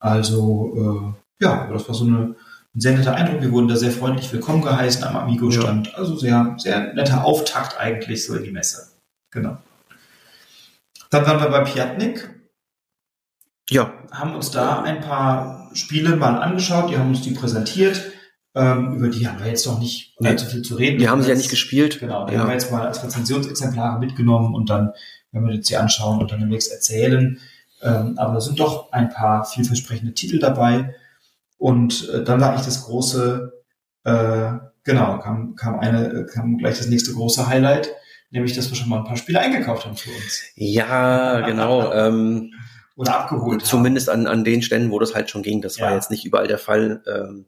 Also, 0.00 1.14
äh, 1.40 1.44
ja, 1.44 1.68
das 1.72 1.88
war 1.88 1.94
so 1.94 2.04
eine, 2.04 2.34
ein 2.74 2.80
sehr 2.80 2.96
netter 2.96 3.14
Eindruck. 3.14 3.40
Wir 3.40 3.52
wurden 3.52 3.68
da 3.68 3.76
sehr 3.76 3.92
freundlich 3.92 4.32
willkommen 4.32 4.60
geheißen 4.60 5.04
am 5.04 5.16
Amigo-Stand. 5.16 5.88
Ja. 5.88 5.94
Also 5.94 6.16
sehr, 6.16 6.56
sehr 6.58 6.92
netter 6.94 7.24
Auftakt 7.24 7.78
eigentlich 7.78 8.24
so 8.24 8.34
in 8.34 8.42
die 8.42 8.50
Messe. 8.50 8.88
Genau. 9.30 9.58
Dann 11.10 11.26
waren 11.26 11.40
wir 11.40 11.50
bei 11.50 11.60
Piatnik. 11.60 12.28
Ja. 13.70 13.92
Haben 14.10 14.34
uns 14.34 14.50
da 14.50 14.82
ein 14.82 15.00
paar 15.00 15.70
Spiele 15.74 16.16
mal 16.16 16.36
angeschaut, 16.42 16.90
die 16.90 16.98
haben 16.98 17.10
uns 17.10 17.22
die 17.22 17.30
präsentiert. 17.30 18.10
Ähm, 18.56 18.94
über 18.94 19.08
die 19.08 19.26
haben 19.26 19.38
wir 19.38 19.46
jetzt 19.46 19.66
noch 19.66 19.78
nicht 19.78 20.16
nee. 20.20 20.28
allzu 20.28 20.46
viel 20.46 20.62
zu 20.62 20.74
reden. 20.74 20.98
Die 20.98 21.08
haben 21.08 21.22
sie 21.22 21.28
ja 21.28 21.36
nicht 21.36 21.50
gespielt. 21.50 22.00
Genau, 22.00 22.26
die 22.26 22.34
ja. 22.34 22.40
haben 22.40 22.48
wir 22.48 22.54
jetzt 22.54 22.70
mal 22.70 22.86
als 22.86 23.02
Rezensionsexemplare 23.02 23.98
mitgenommen 24.00 24.54
und 24.54 24.70
dann 24.70 24.92
werden 25.30 25.46
wir 25.46 25.54
uns 25.54 25.66
die 25.66 25.76
anschauen 25.76 26.20
und 26.20 26.30
dann 26.30 26.40
demnächst 26.40 26.72
erzählen. 26.72 27.40
Ähm, 27.82 28.14
aber 28.16 28.34
da 28.34 28.40
sind 28.40 28.58
doch 28.58 28.92
ein 28.92 29.10
paar 29.10 29.44
vielversprechende 29.44 30.14
Titel 30.14 30.38
dabei. 30.38 30.94
Und 31.56 32.08
äh, 32.10 32.24
dann 32.24 32.40
war 32.40 32.50
eigentlich 32.50 32.66
das 32.66 32.84
große, 32.84 33.52
äh, 34.04 34.52
genau, 34.82 35.18
kam, 35.18 35.54
kam 35.54 35.78
eine, 35.78 36.26
kam 36.26 36.58
gleich 36.58 36.78
das 36.78 36.88
nächste 36.88 37.12
große 37.12 37.46
Highlight, 37.46 37.90
nämlich, 38.30 38.54
dass 38.54 38.70
wir 38.70 38.76
schon 38.76 38.88
mal 38.88 38.98
ein 38.98 39.04
paar 39.04 39.16
Spiele 39.16 39.40
eingekauft 39.40 39.86
haben 39.86 39.96
für 39.96 40.10
uns. 40.10 40.42
Ja, 40.56 41.40
genau. 41.40 41.92
ähm, 41.94 42.52
Oder 42.96 43.20
abgeholt. 43.20 43.64
Zumindest 43.64 44.10
an, 44.10 44.26
an 44.26 44.44
den 44.44 44.62
Ständen, 44.62 44.90
wo 44.90 44.98
das 44.98 45.14
halt 45.14 45.30
schon 45.30 45.42
ging. 45.42 45.62
Das 45.62 45.78
ja. 45.78 45.86
war 45.86 45.94
jetzt 45.94 46.10
nicht 46.10 46.24
überall 46.24 46.48
der 46.48 46.58
Fall. 46.58 47.02
Ähm, 47.06 47.46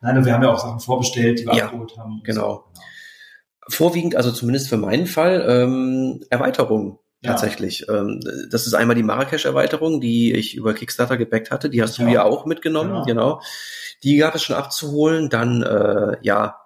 Nein, 0.00 0.24
wir 0.24 0.32
haben 0.32 0.42
ja 0.42 0.52
auch 0.52 0.58
Sachen 0.58 0.80
vorbestellt, 0.80 1.40
die 1.40 1.46
wir 1.46 1.54
ja, 1.54 1.64
abgeholt 1.66 1.96
haben. 1.96 2.20
Genau. 2.24 2.40
So. 2.40 2.64
genau. 2.72 2.84
Vorwiegend, 3.70 4.16
also 4.16 4.32
zumindest 4.32 4.68
für 4.68 4.78
meinen 4.78 5.06
Fall, 5.06 5.44
ähm, 5.46 6.24
Erweiterungen. 6.30 6.98
Ja. 7.20 7.32
Tatsächlich. 7.32 7.88
Ähm, 7.88 8.20
das 8.50 8.66
ist 8.66 8.74
einmal 8.74 8.94
die 8.94 9.02
Marrakesch-Erweiterung, 9.02 10.00
die 10.00 10.32
ich 10.32 10.54
über 10.54 10.72
Kickstarter 10.72 11.16
gebackt 11.16 11.50
hatte. 11.50 11.68
Die 11.68 11.82
hast 11.82 11.98
du 11.98 12.04
ja 12.04 12.22
auch 12.22 12.46
mitgenommen, 12.46 13.04
genau. 13.04 13.04
genau. 13.04 13.42
Die 14.04 14.16
gab 14.18 14.36
es 14.36 14.44
schon 14.44 14.54
abzuholen. 14.54 15.28
Dann, 15.28 15.62
äh, 15.62 16.16
ja, 16.22 16.60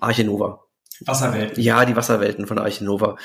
Arche 0.00 0.24
Nova. 0.24 0.64
Wasserwelten. 1.06 1.62
Ja, 1.62 1.84
die 1.84 1.96
Wasserwelten 1.96 2.46
von 2.46 2.58
Archinova. 2.58 3.16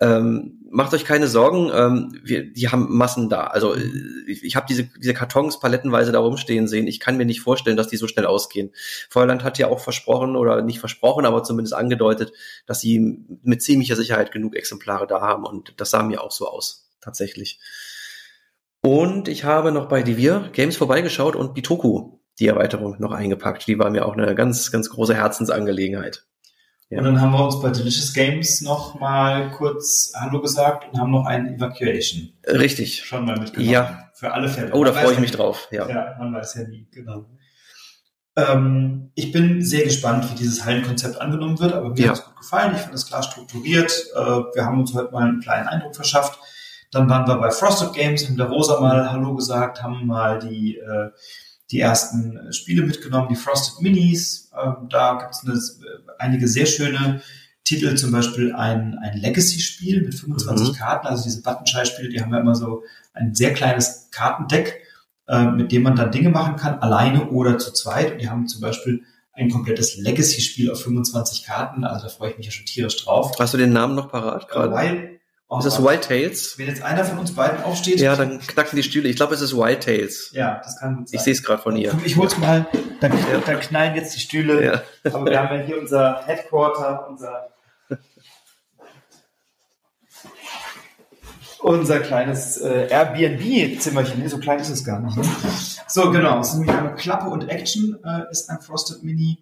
Ähm, 0.00 0.60
macht 0.70 0.94
euch 0.94 1.04
keine 1.04 1.26
Sorgen, 1.26 1.70
ähm, 1.74 2.20
wir, 2.22 2.52
die 2.52 2.68
haben 2.68 2.96
Massen 2.96 3.28
da. 3.28 3.44
Also 3.44 3.74
äh, 3.74 3.80
ich, 4.26 4.44
ich 4.44 4.56
habe 4.56 4.66
diese, 4.68 4.84
diese 4.84 5.14
Kartons 5.14 5.58
palettenweise 5.58 6.12
da 6.12 6.18
rumstehen 6.18 6.68
sehen. 6.68 6.86
Ich 6.86 7.00
kann 7.00 7.16
mir 7.16 7.24
nicht 7.24 7.40
vorstellen, 7.40 7.76
dass 7.76 7.88
die 7.88 7.96
so 7.96 8.06
schnell 8.06 8.26
ausgehen. 8.26 8.72
Feuerland 9.10 9.42
hat 9.42 9.58
ja 9.58 9.68
auch 9.68 9.80
versprochen 9.80 10.36
oder 10.36 10.62
nicht 10.62 10.78
versprochen, 10.78 11.26
aber 11.26 11.42
zumindest 11.42 11.74
angedeutet, 11.74 12.32
dass 12.66 12.80
sie 12.80 13.26
mit 13.42 13.62
ziemlicher 13.62 13.96
Sicherheit 13.96 14.32
genug 14.32 14.54
Exemplare 14.54 15.06
da 15.06 15.20
haben 15.20 15.44
und 15.44 15.74
das 15.78 15.90
sah 15.90 16.02
mir 16.02 16.22
auch 16.22 16.32
so 16.32 16.48
aus, 16.48 16.90
tatsächlich. 17.00 17.58
Und 18.82 19.26
ich 19.26 19.42
habe 19.42 19.72
noch 19.72 19.88
bei 19.88 20.02
Divir 20.02 20.50
Games 20.52 20.76
vorbeigeschaut 20.76 21.34
und 21.34 21.56
die 21.56 21.62
Toku, 21.62 22.18
die 22.38 22.46
Erweiterung, 22.46 22.96
noch 23.00 23.10
eingepackt. 23.10 23.66
Die 23.66 23.78
war 23.80 23.90
mir 23.90 24.06
auch 24.06 24.12
eine 24.12 24.34
ganz, 24.36 24.70
ganz 24.70 24.90
große 24.90 25.14
Herzensangelegenheit. 25.14 26.24
Ja. 26.88 26.98
Und 26.98 27.04
dann 27.04 27.20
haben 27.20 27.32
wir 27.32 27.44
uns 27.44 27.60
bei 27.60 27.70
Delicious 27.70 28.14
Games 28.14 28.60
noch 28.60 28.98
mal 29.00 29.50
kurz 29.50 30.12
Hallo 30.14 30.40
gesagt 30.40 30.86
und 30.92 31.00
haben 31.00 31.10
noch 31.10 31.26
einen 31.26 31.56
Evacuation. 31.56 32.32
Richtig. 32.46 33.04
Schon 33.04 33.24
mal 33.24 33.38
mitgenommen. 33.38 33.70
Ja. 33.70 34.10
Für 34.14 34.32
alle 34.32 34.48
Fälle. 34.48 34.72
Oh, 34.72 34.82
da 34.82 34.92
freue 34.92 35.12
ich 35.12 35.18
mich 35.18 35.32
drauf. 35.32 35.68
Ja. 35.70 35.86
ja, 35.88 36.16
man 36.18 36.32
weiß 36.32 36.54
ja 36.54 36.68
nie. 36.68 36.88
Genau. 36.90 37.26
Ähm, 38.36 39.10
ich 39.14 39.32
bin 39.32 39.62
sehr 39.62 39.84
gespannt, 39.84 40.30
wie 40.30 40.36
dieses 40.36 40.64
Hallenkonzept 40.64 41.20
angenommen 41.20 41.58
wird, 41.58 41.72
aber 41.72 41.90
mir 41.90 41.98
ja. 41.98 42.08
hat 42.08 42.18
es 42.18 42.24
gut 42.24 42.36
gefallen. 42.36 42.74
Ich 42.74 42.80
finde 42.80 42.94
es 42.94 43.06
klar 43.06 43.22
strukturiert. 43.22 43.92
Äh, 44.14 44.18
wir 44.18 44.64
haben 44.64 44.80
uns 44.80 44.94
heute 44.94 45.12
mal 45.12 45.28
einen 45.28 45.40
kleinen 45.40 45.68
Eindruck 45.68 45.96
verschafft. 45.96 46.38
Dann 46.92 47.10
waren 47.10 47.26
wir 47.26 47.36
bei 47.36 47.50
Frosted 47.50 47.92
Games, 47.94 48.26
haben 48.26 48.36
der 48.36 48.46
Rosa 48.46 48.80
mal 48.80 49.10
Hallo 49.10 49.34
gesagt, 49.34 49.82
haben 49.82 50.06
mal 50.06 50.38
die 50.38 50.76
äh, 50.76 51.10
die 51.70 51.80
ersten 51.80 52.36
äh, 52.36 52.52
Spiele 52.52 52.82
mitgenommen, 52.82 53.28
die 53.28 53.36
Frosted 53.36 53.82
Minis. 53.82 54.50
Ähm, 54.60 54.88
da 54.88 55.14
gibt 55.14 55.56
es 55.56 55.80
äh, 55.80 55.84
einige 56.18 56.48
sehr 56.48 56.66
schöne 56.66 57.22
Titel, 57.64 57.96
zum 57.96 58.12
Beispiel 58.12 58.54
ein, 58.54 58.96
ein 59.02 59.18
Legacy-Spiel 59.18 60.02
mit 60.02 60.14
25 60.14 60.68
mhm. 60.68 60.72
Karten. 60.74 61.06
Also 61.08 61.24
diese 61.24 61.42
Buttonschei-Spiele, 61.42 62.08
die 62.08 62.20
haben 62.20 62.32
ja 62.32 62.40
immer 62.40 62.54
so 62.54 62.84
ein 63.12 63.34
sehr 63.34 63.52
kleines 63.52 64.08
Kartendeck, 64.12 64.82
äh, 65.26 65.46
mit 65.46 65.72
dem 65.72 65.82
man 65.82 65.96
dann 65.96 66.12
Dinge 66.12 66.30
machen 66.30 66.56
kann, 66.56 66.78
alleine 66.78 67.30
oder 67.30 67.58
zu 67.58 67.72
zweit. 67.72 68.12
Und 68.12 68.20
die 68.20 68.30
haben 68.30 68.46
zum 68.46 68.60
Beispiel 68.60 69.02
ein 69.32 69.50
komplettes 69.50 69.96
Legacy-Spiel 69.96 70.70
auf 70.70 70.82
25 70.82 71.44
Karten. 71.44 71.84
Also 71.84 72.06
da 72.06 72.08
freue 72.08 72.30
ich 72.30 72.36
mich 72.38 72.46
ja 72.46 72.52
schon 72.52 72.66
tierisch 72.66 73.04
drauf. 73.04 73.32
Hast 73.38 73.52
du 73.52 73.58
den 73.58 73.72
Namen 73.72 73.96
noch 73.96 74.10
parat 74.10 74.48
gerade? 74.48 75.15
Oh, 75.48 75.58
ist 75.58 75.64
das 75.64 75.80
Wild 75.80 76.02
Tales? 76.02 76.58
Wenn 76.58 76.66
jetzt 76.66 76.82
einer 76.82 77.04
von 77.04 77.18
uns 77.18 77.32
beiden 77.32 77.62
aufsteht. 77.62 78.00
Ja, 78.00 78.16
dann 78.16 78.40
knacken 78.40 78.74
die 78.74 78.82
Stühle. 78.82 79.08
Ich 79.08 79.14
glaube, 79.14 79.32
es 79.34 79.40
ist 79.40 79.56
Wild 79.56 79.84
Tales. 79.84 80.30
Ja, 80.32 80.60
das 80.62 80.80
kann 80.80 80.96
gut 80.96 81.08
sein. 81.08 81.16
Ich 81.16 81.22
sehe 81.22 81.32
es 81.34 81.42
gerade 81.44 81.62
von 81.62 81.76
hier. 81.76 81.96
Ich 82.04 82.16
hol's 82.16 82.36
mal, 82.38 82.66
dann, 83.00 83.12
ja. 83.12 83.38
dann 83.46 83.60
knallen 83.60 83.94
jetzt 83.94 84.16
die 84.16 84.20
Stühle. 84.20 84.64
Ja. 84.64 84.82
Aber 85.04 85.30
wir 85.30 85.40
haben 85.40 85.56
ja 85.56 85.62
hier 85.64 85.78
unser 85.78 86.24
Headquarter, 86.26 87.06
unser, 87.08 87.50
unser 91.60 92.00
kleines 92.00 92.56
äh, 92.56 92.88
Airbnb-Zimmerchen. 92.90 94.28
So 94.28 94.38
klein 94.38 94.58
ist 94.58 94.70
es 94.70 94.84
gar 94.84 94.98
nicht. 94.98 95.16
Ne? 95.16 95.24
So, 95.86 96.10
genau. 96.10 96.40
Es 96.40 96.48
ist 96.48 96.54
nämlich 96.54 96.74
eine 96.74 96.92
Klappe 96.96 97.30
und 97.30 97.48
Action, 97.48 97.96
äh, 98.04 98.28
ist 98.32 98.50
ein 98.50 98.60
Frosted 98.60 99.04
Mini 99.04 99.38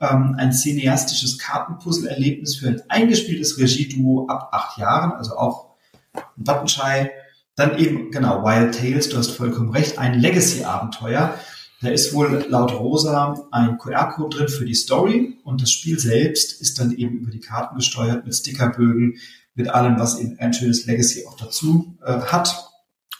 ähm, 0.00 0.36
ein 0.38 0.52
cineastisches 0.52 1.38
Kartenpuzzle-Erlebnis 1.38 2.56
für 2.56 2.68
ein 2.68 2.82
eingespieltes 2.88 3.58
Regieduo 3.58 4.26
ab 4.28 4.48
acht 4.52 4.78
Jahren, 4.78 5.12
also 5.12 5.36
auch 5.36 5.74
ein 6.14 6.46
Wattenschei. 6.46 7.12
Dann 7.56 7.78
eben, 7.78 8.10
genau, 8.10 8.42
Wild 8.42 8.76
Tales, 8.76 9.08
du 9.08 9.16
hast 9.16 9.30
vollkommen 9.30 9.70
recht, 9.70 9.98
ein 9.98 10.18
Legacy-Abenteuer. 10.18 11.38
Da 11.80 11.88
ist 11.90 12.14
wohl 12.14 12.46
laut 12.48 12.72
Rosa 12.72 13.46
ein 13.50 13.78
QR-Code 13.78 14.36
drin 14.36 14.48
für 14.48 14.64
die 14.64 14.74
Story 14.74 15.38
und 15.44 15.60
das 15.60 15.70
Spiel 15.70 15.98
selbst 15.98 16.60
ist 16.60 16.80
dann 16.80 16.92
eben 16.92 17.18
über 17.18 17.30
die 17.30 17.40
Karten 17.40 17.76
gesteuert 17.76 18.24
mit 18.24 18.34
Stickerbögen, 18.34 19.18
mit 19.54 19.68
allem, 19.68 19.98
was 19.98 20.18
eben 20.18 20.38
ein 20.38 20.54
schönes 20.54 20.86
Legacy 20.86 21.26
auch 21.26 21.36
dazu 21.36 21.96
äh, 22.02 22.20
hat. 22.20 22.70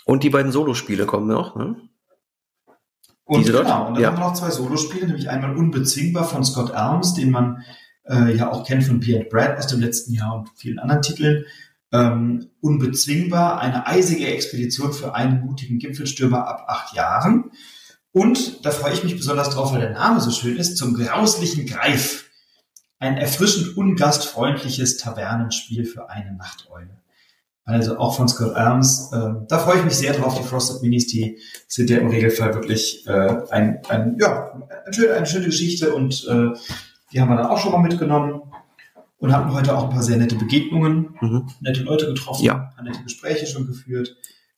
Und 0.05 0.23
die 0.23 0.31
beiden 0.31 0.51
Solospiele 0.51 1.07
kommen 1.07 1.29
noch, 1.29 1.57
ne? 1.57 1.77
Und 3.25 3.41
Diese 3.41 3.53
genau, 3.53 3.65
dort? 3.65 3.89
und 3.89 3.95
dann 3.95 4.03
ja. 4.03 4.09
haben 4.11 4.19
wir 4.19 4.25
noch 4.25 4.35
zwei 4.35 4.51
Solospiele, 4.51 5.07
nämlich 5.07 5.31
einmal 5.31 5.57
Unbezwingbar 5.57 6.25
von 6.25 6.45
Scott 6.45 6.73
Arms, 6.73 7.15
den 7.15 7.31
man 7.31 7.65
äh, 8.07 8.37
ja 8.37 8.53
auch 8.53 8.67
kennt 8.67 8.85
von 8.85 9.01
Pierre 9.01 9.25
Brad 9.25 9.57
aus 9.59 9.67
dem 9.67 9.81
letzten 9.81 10.13
Jahr 10.13 10.35
und 10.37 10.51
vielen 10.57 10.79
anderen 10.79 11.03
Titeln. 11.03 11.45
Ähm, 11.93 12.51
Unbezwingbar, 12.61 13.61
eine 13.61 13.87
eisige 13.87 14.27
Expedition 14.27 14.93
für 14.93 15.15
einen 15.15 15.41
mutigen 15.41 15.79
Gipfelstürmer 15.79 16.47
ab 16.47 16.65
acht 16.69 16.95
Jahren. 16.95 17.51
Und 18.13 18.65
da 18.65 18.71
freue 18.71 18.93
ich 18.93 19.05
mich 19.05 19.17
besonders 19.17 19.51
drauf, 19.51 19.73
weil 19.73 19.81
der 19.81 19.91
Name 19.91 20.21
so 20.21 20.31
schön 20.31 20.57
ist, 20.57 20.77
zum 20.77 20.95
grauslichen 20.95 21.67
Greif. 21.67 22.31
Ein 22.99 23.17
erfrischend 23.17 23.77
ungastfreundliches 23.77 24.99
Tavernenspiel 24.99 25.85
für 25.85 26.11
eine 26.11 26.33
Nachteule. 26.35 27.01
Also 27.67 27.97
auch 27.97 28.15
von 28.15 28.29
Scott 28.29 28.55
Adams. 28.55 29.11
Äh, 29.13 29.47
da 29.49 29.59
freue 29.59 29.79
ich 29.79 29.85
mich 29.85 29.95
sehr 29.95 30.13
drauf. 30.13 30.37
Die 30.39 30.43
Frosted 30.43 30.83
Minis, 30.83 31.07
die 31.07 31.39
sind 31.67 31.89
ja 31.89 31.99
im 31.99 32.09
Regelfall 32.09 32.55
wirklich 32.55 33.07
äh, 33.07 33.37
ein, 33.51 33.81
ein, 33.89 34.17
ja, 34.21 34.53
eine 34.85 34.95
schöne, 34.95 35.15
eine 35.15 35.27
schöne 35.27 35.47
Geschichte 35.47 35.95
und 35.95 36.27
äh, 36.29 36.51
die 37.13 37.21
haben 37.21 37.31
wir 37.31 37.37
dann 37.37 37.47
auch 37.47 37.59
schon 37.59 37.73
mal 37.73 37.79
mitgenommen 37.79 38.43
und 39.19 39.35
hatten 39.35 39.55
heute 39.55 39.75
auch 39.75 39.85
ein 39.85 39.91
paar 39.91 40.03
sehr 40.03 40.19
nette 40.19 40.35
Begegnungen, 40.35 41.17
mhm. 41.21 41.49
nette 41.61 41.83
Leute 41.83 42.07
getroffen, 42.07 42.45
ja. 42.45 42.71
nette 42.83 43.03
Gespräche 43.03 43.47
schon 43.47 43.67
geführt. 43.67 44.15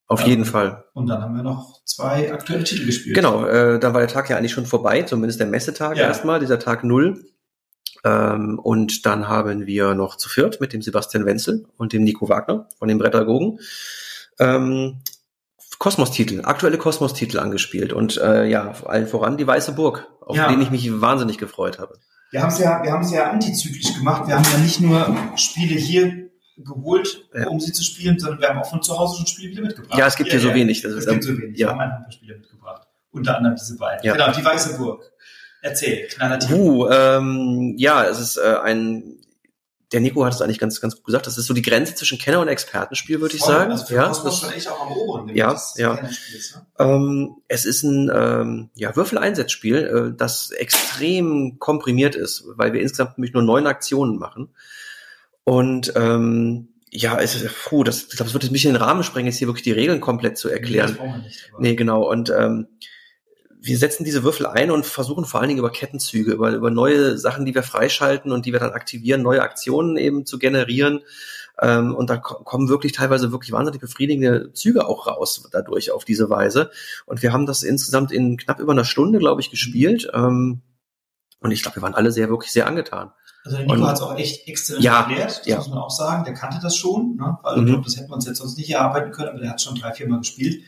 Auf 0.08 0.22
jeden 0.22 0.42
ähm, 0.42 0.48
Fall. 0.48 0.84
Und 0.92 1.06
dann 1.08 1.22
haben 1.22 1.36
wir 1.36 1.42
noch 1.42 1.84
zwei 1.84 2.32
aktuelle 2.32 2.64
Titel 2.64 2.86
gespielt. 2.86 3.14
Genau, 3.14 3.44
äh, 3.44 3.78
dann 3.78 3.92
war 3.92 4.00
der 4.00 4.08
Tag 4.08 4.28
ja 4.30 4.36
eigentlich 4.36 4.52
schon 4.52 4.66
vorbei, 4.66 5.02
zumindest 5.02 5.38
der 5.38 5.46
Messetag 5.46 5.96
ja. 5.96 6.04
erstmal, 6.04 6.40
dieser 6.40 6.58
Tag 6.58 6.82
Null. 6.82 7.24
Ähm, 8.06 8.60
und 8.60 9.04
dann 9.04 9.26
haben 9.26 9.66
wir 9.66 9.94
noch 9.94 10.16
zu 10.16 10.28
viert 10.28 10.60
mit 10.60 10.72
dem 10.72 10.80
Sebastian 10.80 11.26
Wenzel 11.26 11.66
und 11.76 11.92
dem 11.92 12.04
Nico 12.04 12.28
Wagner 12.28 12.68
von 12.78 12.86
den 12.86 12.98
Brettergogen 12.98 13.58
ähm, 14.38 15.02
Kosmos-Titel, 15.78 16.42
aktuelle 16.44 16.78
Kosmos-Titel 16.78 17.38
angespielt 17.38 17.92
und 17.92 18.16
äh, 18.16 18.46
ja, 18.46 18.72
allen 18.84 19.06
voran 19.06 19.36
die 19.36 19.46
Weiße 19.46 19.72
Burg, 19.72 20.06
auf 20.20 20.36
ja. 20.36 20.48
den 20.48 20.60
ich 20.62 20.70
mich 20.70 21.00
wahnsinnig 21.00 21.38
gefreut 21.38 21.78
habe. 21.78 21.98
Wir 22.30 22.42
haben 22.42 22.48
es 22.48 22.58
ja, 22.58 22.82
wir 22.82 22.92
haben 22.92 23.02
es 23.02 23.12
ja 23.12 23.30
antizyklisch 23.30 23.94
gemacht. 23.94 24.26
Wir 24.26 24.36
haben 24.36 24.46
ja 24.52 24.58
nicht 24.58 24.80
nur 24.80 25.16
Spiele 25.36 25.74
hier 25.74 26.30
geholt, 26.56 27.28
ja. 27.34 27.48
um 27.48 27.60
sie 27.60 27.72
zu 27.72 27.82
spielen, 27.82 28.18
sondern 28.18 28.40
wir 28.40 28.48
haben 28.48 28.58
auch 28.58 28.70
von 28.70 28.82
zu 28.82 28.98
Hause 28.98 29.18
schon 29.18 29.26
Spiele 29.26 29.50
wieder 29.50 29.62
mitgebracht. 29.62 29.98
Ja, 29.98 30.06
es 30.06 30.16
gibt 30.16 30.30
hier, 30.30 30.40
hier 30.40 30.48
so 30.48 30.54
wenig. 30.54 30.82
Das 30.82 30.92
es 30.92 31.06
gibt 31.06 31.24
so 31.24 31.36
wenig. 31.36 31.58
Ja. 31.58 31.68
Wir 31.68 31.72
haben 31.72 31.80
ein 31.80 31.90
paar 31.90 32.12
Spiele 32.12 32.36
mitgebracht. 32.36 32.86
Unter 33.10 33.36
anderem 33.36 33.56
diese 33.56 33.76
beiden. 33.76 34.04
Ja. 34.04 34.12
Genau, 34.12 34.32
die 34.32 34.44
Weiße 34.44 34.76
Burg. 34.78 35.10
Erzähl, 35.66 36.06
knaller 36.06 36.38
Uh, 36.50 36.88
ähm, 36.88 37.74
ja, 37.76 38.04
es 38.04 38.20
ist 38.20 38.36
äh, 38.36 38.56
ein 38.62 39.16
der 39.92 40.00
Nico 40.00 40.24
hat 40.24 40.34
es 40.34 40.42
eigentlich 40.42 40.58
ganz, 40.58 40.80
ganz 40.80 40.96
gut 40.96 41.04
gesagt. 41.04 41.26
Das 41.26 41.38
ist 41.38 41.46
so 41.46 41.54
die 41.54 41.62
Grenze 41.62 41.94
zwischen 41.94 42.18
Kenner- 42.18 42.40
und 42.40 42.48
Expertenspiel, 42.48 43.20
würde 43.20 43.36
ich 43.36 43.42
sagen. 43.42 43.70
Also 43.70 43.94
ja, 43.94 44.08
das 44.08 44.24
ist 44.24 44.40
schon 44.40 44.52
echt 44.52 44.68
auch 44.68 44.84
am 44.84 44.92
oberen. 44.92 45.28
Ja, 45.34 45.56
ja. 45.76 45.94
Ne? 45.94 46.10
Ähm, 46.78 47.36
es 47.46 47.64
ist 47.64 47.84
ein 47.84 48.10
ähm, 48.12 48.70
ja, 48.74 48.96
Würfeleinsatzspiel, 48.96 49.76
äh, 49.76 50.16
das 50.16 50.50
extrem 50.50 51.58
komprimiert 51.60 52.16
ist, 52.16 52.44
weil 52.56 52.72
wir 52.72 52.80
insgesamt 52.80 53.16
nämlich 53.16 53.32
nur 53.32 53.44
neun 53.44 53.68
Aktionen 53.68 54.18
machen. 54.18 54.48
Und 55.44 55.92
ähm, 55.94 56.68
ja, 56.90 57.20
es 57.20 57.36
ist, 57.36 57.54
puh, 57.64 57.84
das, 57.84 58.02
ich 58.02 58.08
glaube, 58.10 58.24
das 58.24 58.34
wird 58.34 58.44
ein 58.44 58.52
bisschen 58.52 58.72
den 58.72 58.82
Rahmen 58.82 59.04
sprengen, 59.04 59.28
jetzt 59.28 59.38
hier 59.38 59.46
wirklich 59.46 59.62
die 59.62 59.72
Regeln 59.72 60.00
komplett 60.00 60.36
zu 60.36 60.48
erklären. 60.48 60.98
Nee, 61.00 61.18
nicht, 61.18 61.52
nee 61.58 61.74
genau. 61.76 62.10
Und 62.10 62.30
ähm, 62.36 62.66
wir 63.66 63.78
setzen 63.78 64.04
diese 64.04 64.22
Würfel 64.22 64.46
ein 64.46 64.70
und 64.70 64.86
versuchen 64.86 65.24
vor 65.24 65.40
allen 65.40 65.48
Dingen 65.48 65.58
über 65.58 65.70
Kettenzüge, 65.70 66.32
über, 66.32 66.52
über 66.52 66.70
neue 66.70 67.18
Sachen, 67.18 67.44
die 67.44 67.54
wir 67.54 67.62
freischalten 67.62 68.30
und 68.30 68.46
die 68.46 68.52
wir 68.52 68.60
dann 68.60 68.72
aktivieren, 68.72 69.22
neue 69.22 69.42
Aktionen 69.42 69.96
eben 69.96 70.24
zu 70.24 70.38
generieren. 70.38 71.00
Ähm, 71.60 71.94
und 71.94 72.08
da 72.10 72.18
kommen 72.18 72.68
wirklich 72.68 72.92
teilweise 72.92 73.32
wirklich 73.32 73.52
wahnsinnig 73.52 73.80
befriedigende 73.80 74.52
Züge 74.52 74.86
auch 74.86 75.06
raus 75.06 75.48
dadurch 75.50 75.90
auf 75.90 76.04
diese 76.04 76.30
Weise. 76.30 76.70
Und 77.06 77.22
wir 77.22 77.32
haben 77.32 77.46
das 77.46 77.62
insgesamt 77.62 78.12
in 78.12 78.36
knapp 78.36 78.60
über 78.60 78.72
einer 78.72 78.84
Stunde, 78.84 79.18
glaube 79.18 79.40
ich, 79.40 79.50
gespielt. 79.50 80.08
Ähm, 80.12 80.62
und 81.40 81.50
ich 81.50 81.62
glaube, 81.62 81.76
wir 81.76 81.82
waren 81.82 81.94
alle 81.94 82.12
sehr, 82.12 82.28
wirklich 82.28 82.52
sehr 82.52 82.66
angetan. 82.66 83.12
Also 83.44 83.58
der 83.58 83.66
Nico 83.66 83.86
hat 83.86 83.94
es 83.94 84.02
auch 84.02 84.16
echt 84.16 84.48
exzellent 84.48 84.84
ja, 84.84 85.00
erklärt, 85.00 85.38
das 85.38 85.46
ja. 85.46 85.56
muss 85.56 85.68
man 85.68 85.78
auch 85.78 85.90
sagen. 85.90 86.24
Der 86.24 86.34
kannte 86.34 86.58
das 86.60 86.76
schon, 86.76 87.16
ne? 87.16 87.38
weil 87.42 87.56
mhm. 87.56 87.62
ich 87.62 87.72
glaube, 87.72 87.84
das 87.84 87.96
hätten 87.96 88.10
wir 88.10 88.14
uns 88.14 88.26
jetzt 88.26 88.38
sonst 88.38 88.58
nicht 88.58 88.70
erarbeiten 88.70 89.12
können, 89.12 89.28
aber 89.28 89.38
der 89.38 89.50
hat 89.50 89.60
schon 89.60 89.76
drei, 89.76 89.92
vier 89.92 90.08
Mal 90.08 90.18
gespielt. 90.18 90.62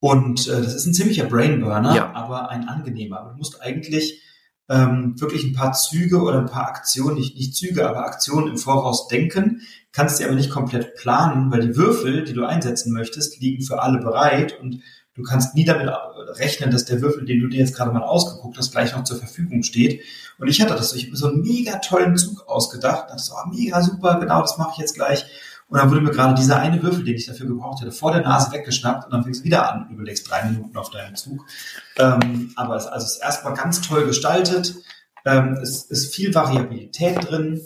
Und 0.00 0.48
äh, 0.48 0.60
das 0.60 0.74
ist 0.74 0.86
ein 0.86 0.94
ziemlicher 0.94 1.24
Brainburner, 1.24 1.94
ja. 1.94 2.12
aber 2.12 2.50
ein 2.50 2.68
angenehmer. 2.68 3.30
Du 3.30 3.38
musst 3.38 3.62
eigentlich 3.62 4.20
ähm, 4.68 5.20
wirklich 5.20 5.44
ein 5.44 5.52
paar 5.52 5.72
Züge 5.72 6.20
oder 6.20 6.38
ein 6.38 6.46
paar 6.46 6.68
Aktionen, 6.68 7.16
nicht, 7.16 7.36
nicht 7.36 7.54
Züge, 7.54 7.88
aber 7.88 8.04
Aktionen 8.04 8.48
im 8.48 8.58
Voraus 8.58 9.08
denken, 9.08 9.60
kannst 9.92 10.16
sie 10.16 10.24
aber 10.24 10.34
nicht 10.34 10.50
komplett 10.50 10.94
planen, 10.96 11.50
weil 11.52 11.60
die 11.60 11.76
Würfel, 11.76 12.24
die 12.24 12.32
du 12.32 12.44
einsetzen 12.44 12.92
möchtest, 12.92 13.40
liegen 13.40 13.62
für 13.62 13.82
alle 13.82 13.98
bereit 13.98 14.58
und 14.60 14.80
du 15.14 15.22
kannst 15.22 15.54
nie 15.54 15.64
damit 15.64 15.90
rechnen, 16.38 16.70
dass 16.70 16.86
der 16.86 17.00
Würfel, 17.00 17.24
den 17.24 17.40
du 17.40 17.48
dir 17.48 17.60
jetzt 17.60 17.76
gerade 17.76 17.92
mal 17.92 18.02
ausgeguckt 18.02 18.56
hast, 18.56 18.72
gleich 18.72 18.94
noch 18.94 19.04
zur 19.04 19.18
Verfügung 19.18 19.62
steht. 19.62 20.00
Und 20.38 20.48
ich 20.48 20.60
hatte 20.60 20.74
das, 20.74 20.94
ich 20.94 21.04
habe 21.04 21.12
mir 21.12 21.16
so 21.16 21.28
einen 21.28 21.42
mega 21.42 21.78
tollen 21.78 22.16
Zug 22.16 22.48
ausgedacht, 22.48 23.10
dachte 23.10 23.22
so, 23.22 23.34
oh, 23.34 23.48
mega 23.50 23.80
super, 23.82 24.18
genau, 24.18 24.40
das 24.40 24.58
mache 24.58 24.72
ich 24.72 24.78
jetzt 24.78 24.94
gleich. 24.94 25.24
Und 25.68 25.78
dann 25.78 25.90
wurde 25.90 26.02
mir 26.02 26.10
gerade 26.10 26.34
dieser 26.34 26.58
eine 26.58 26.82
Würfel, 26.82 27.04
den 27.04 27.16
ich 27.16 27.26
dafür 27.26 27.46
gebraucht 27.46 27.80
hätte, 27.80 27.92
vor 27.92 28.12
der 28.12 28.22
Nase 28.22 28.52
weggeschnappt 28.52 29.06
und 29.06 29.12
dann 29.12 29.24
fängst 29.24 29.40
du 29.40 29.44
wieder 29.44 29.72
an 29.72 29.86
und 29.86 29.94
überlegst 29.94 30.30
drei 30.30 30.44
Minuten 30.44 30.76
auf 30.76 30.90
deinen 30.90 31.16
Zug. 31.16 31.44
Ähm, 31.96 32.52
aber 32.56 32.76
es, 32.76 32.86
also 32.86 33.06
ist 33.06 33.22
erstmal 33.22 33.54
ganz 33.54 33.80
toll 33.80 34.06
gestaltet. 34.06 34.74
Ähm, 35.24 35.58
es 35.62 35.84
ist 35.84 36.14
viel 36.14 36.34
Variabilität 36.34 37.28
drin. 37.28 37.60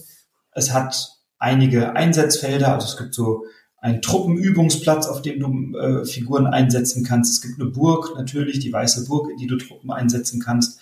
Es 0.53 0.73
hat 0.73 1.19
einige 1.39 1.95
Einsatzfelder, 1.95 2.75
also 2.75 2.87
es 2.87 2.97
gibt 2.97 3.15
so 3.15 3.45
einen 3.81 4.03
Truppenübungsplatz, 4.03 5.07
auf 5.07 5.23
dem 5.23 5.41
du 5.41 5.79
äh, 5.79 6.05
Figuren 6.05 6.47
einsetzen 6.47 7.05
kannst. 7.05 7.35
Es 7.35 7.43
gibt 7.43 7.61
eine 7.61 7.71
Burg, 7.71 8.15
natürlich, 8.17 8.59
die 8.59 8.73
weiße 8.73 9.07
Burg, 9.07 9.31
in 9.31 9.37
die 9.37 9.47
du 9.47 9.57
Truppen 9.57 9.91
einsetzen 9.91 10.41
kannst. 10.41 10.81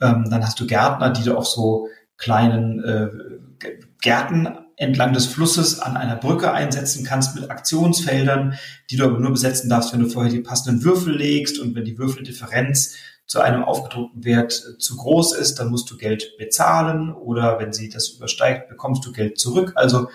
Ähm, 0.00 0.26
dann 0.30 0.44
hast 0.44 0.60
du 0.60 0.66
Gärtner, 0.66 1.10
die 1.10 1.24
du 1.24 1.36
auf 1.36 1.46
so 1.46 1.88
kleinen 2.16 2.82
äh, 2.84 3.08
Gärten 4.00 4.48
entlang 4.76 5.12
des 5.14 5.26
Flusses 5.26 5.80
an 5.80 5.96
einer 5.96 6.16
Brücke 6.16 6.52
einsetzen 6.52 7.04
kannst 7.04 7.34
mit 7.34 7.50
Aktionsfeldern, 7.50 8.58
die 8.90 8.96
du 8.96 9.04
aber 9.04 9.18
nur 9.18 9.30
besetzen 9.30 9.70
darfst, 9.70 9.92
wenn 9.92 10.00
du 10.00 10.08
vorher 10.08 10.30
die 10.30 10.40
passenden 10.40 10.84
Würfel 10.84 11.16
legst 11.16 11.58
und 11.58 11.74
wenn 11.74 11.84
die 11.84 11.98
Würfeldifferenz 11.98 12.94
zu 13.26 13.40
einem 13.40 13.64
aufgedruckten 13.64 14.24
Wert 14.24 14.62
äh, 14.68 14.78
zu 14.78 14.96
groß 14.96 15.34
ist, 15.34 15.58
dann 15.58 15.70
musst 15.70 15.90
du 15.90 15.96
Geld 15.96 16.36
bezahlen 16.38 17.12
oder 17.12 17.58
wenn 17.58 17.72
sie 17.72 17.88
das 17.88 18.10
übersteigt, 18.10 18.68
bekommst 18.68 19.04
du 19.04 19.12
Geld 19.12 19.38
zurück. 19.38 19.72
Also 19.74 20.08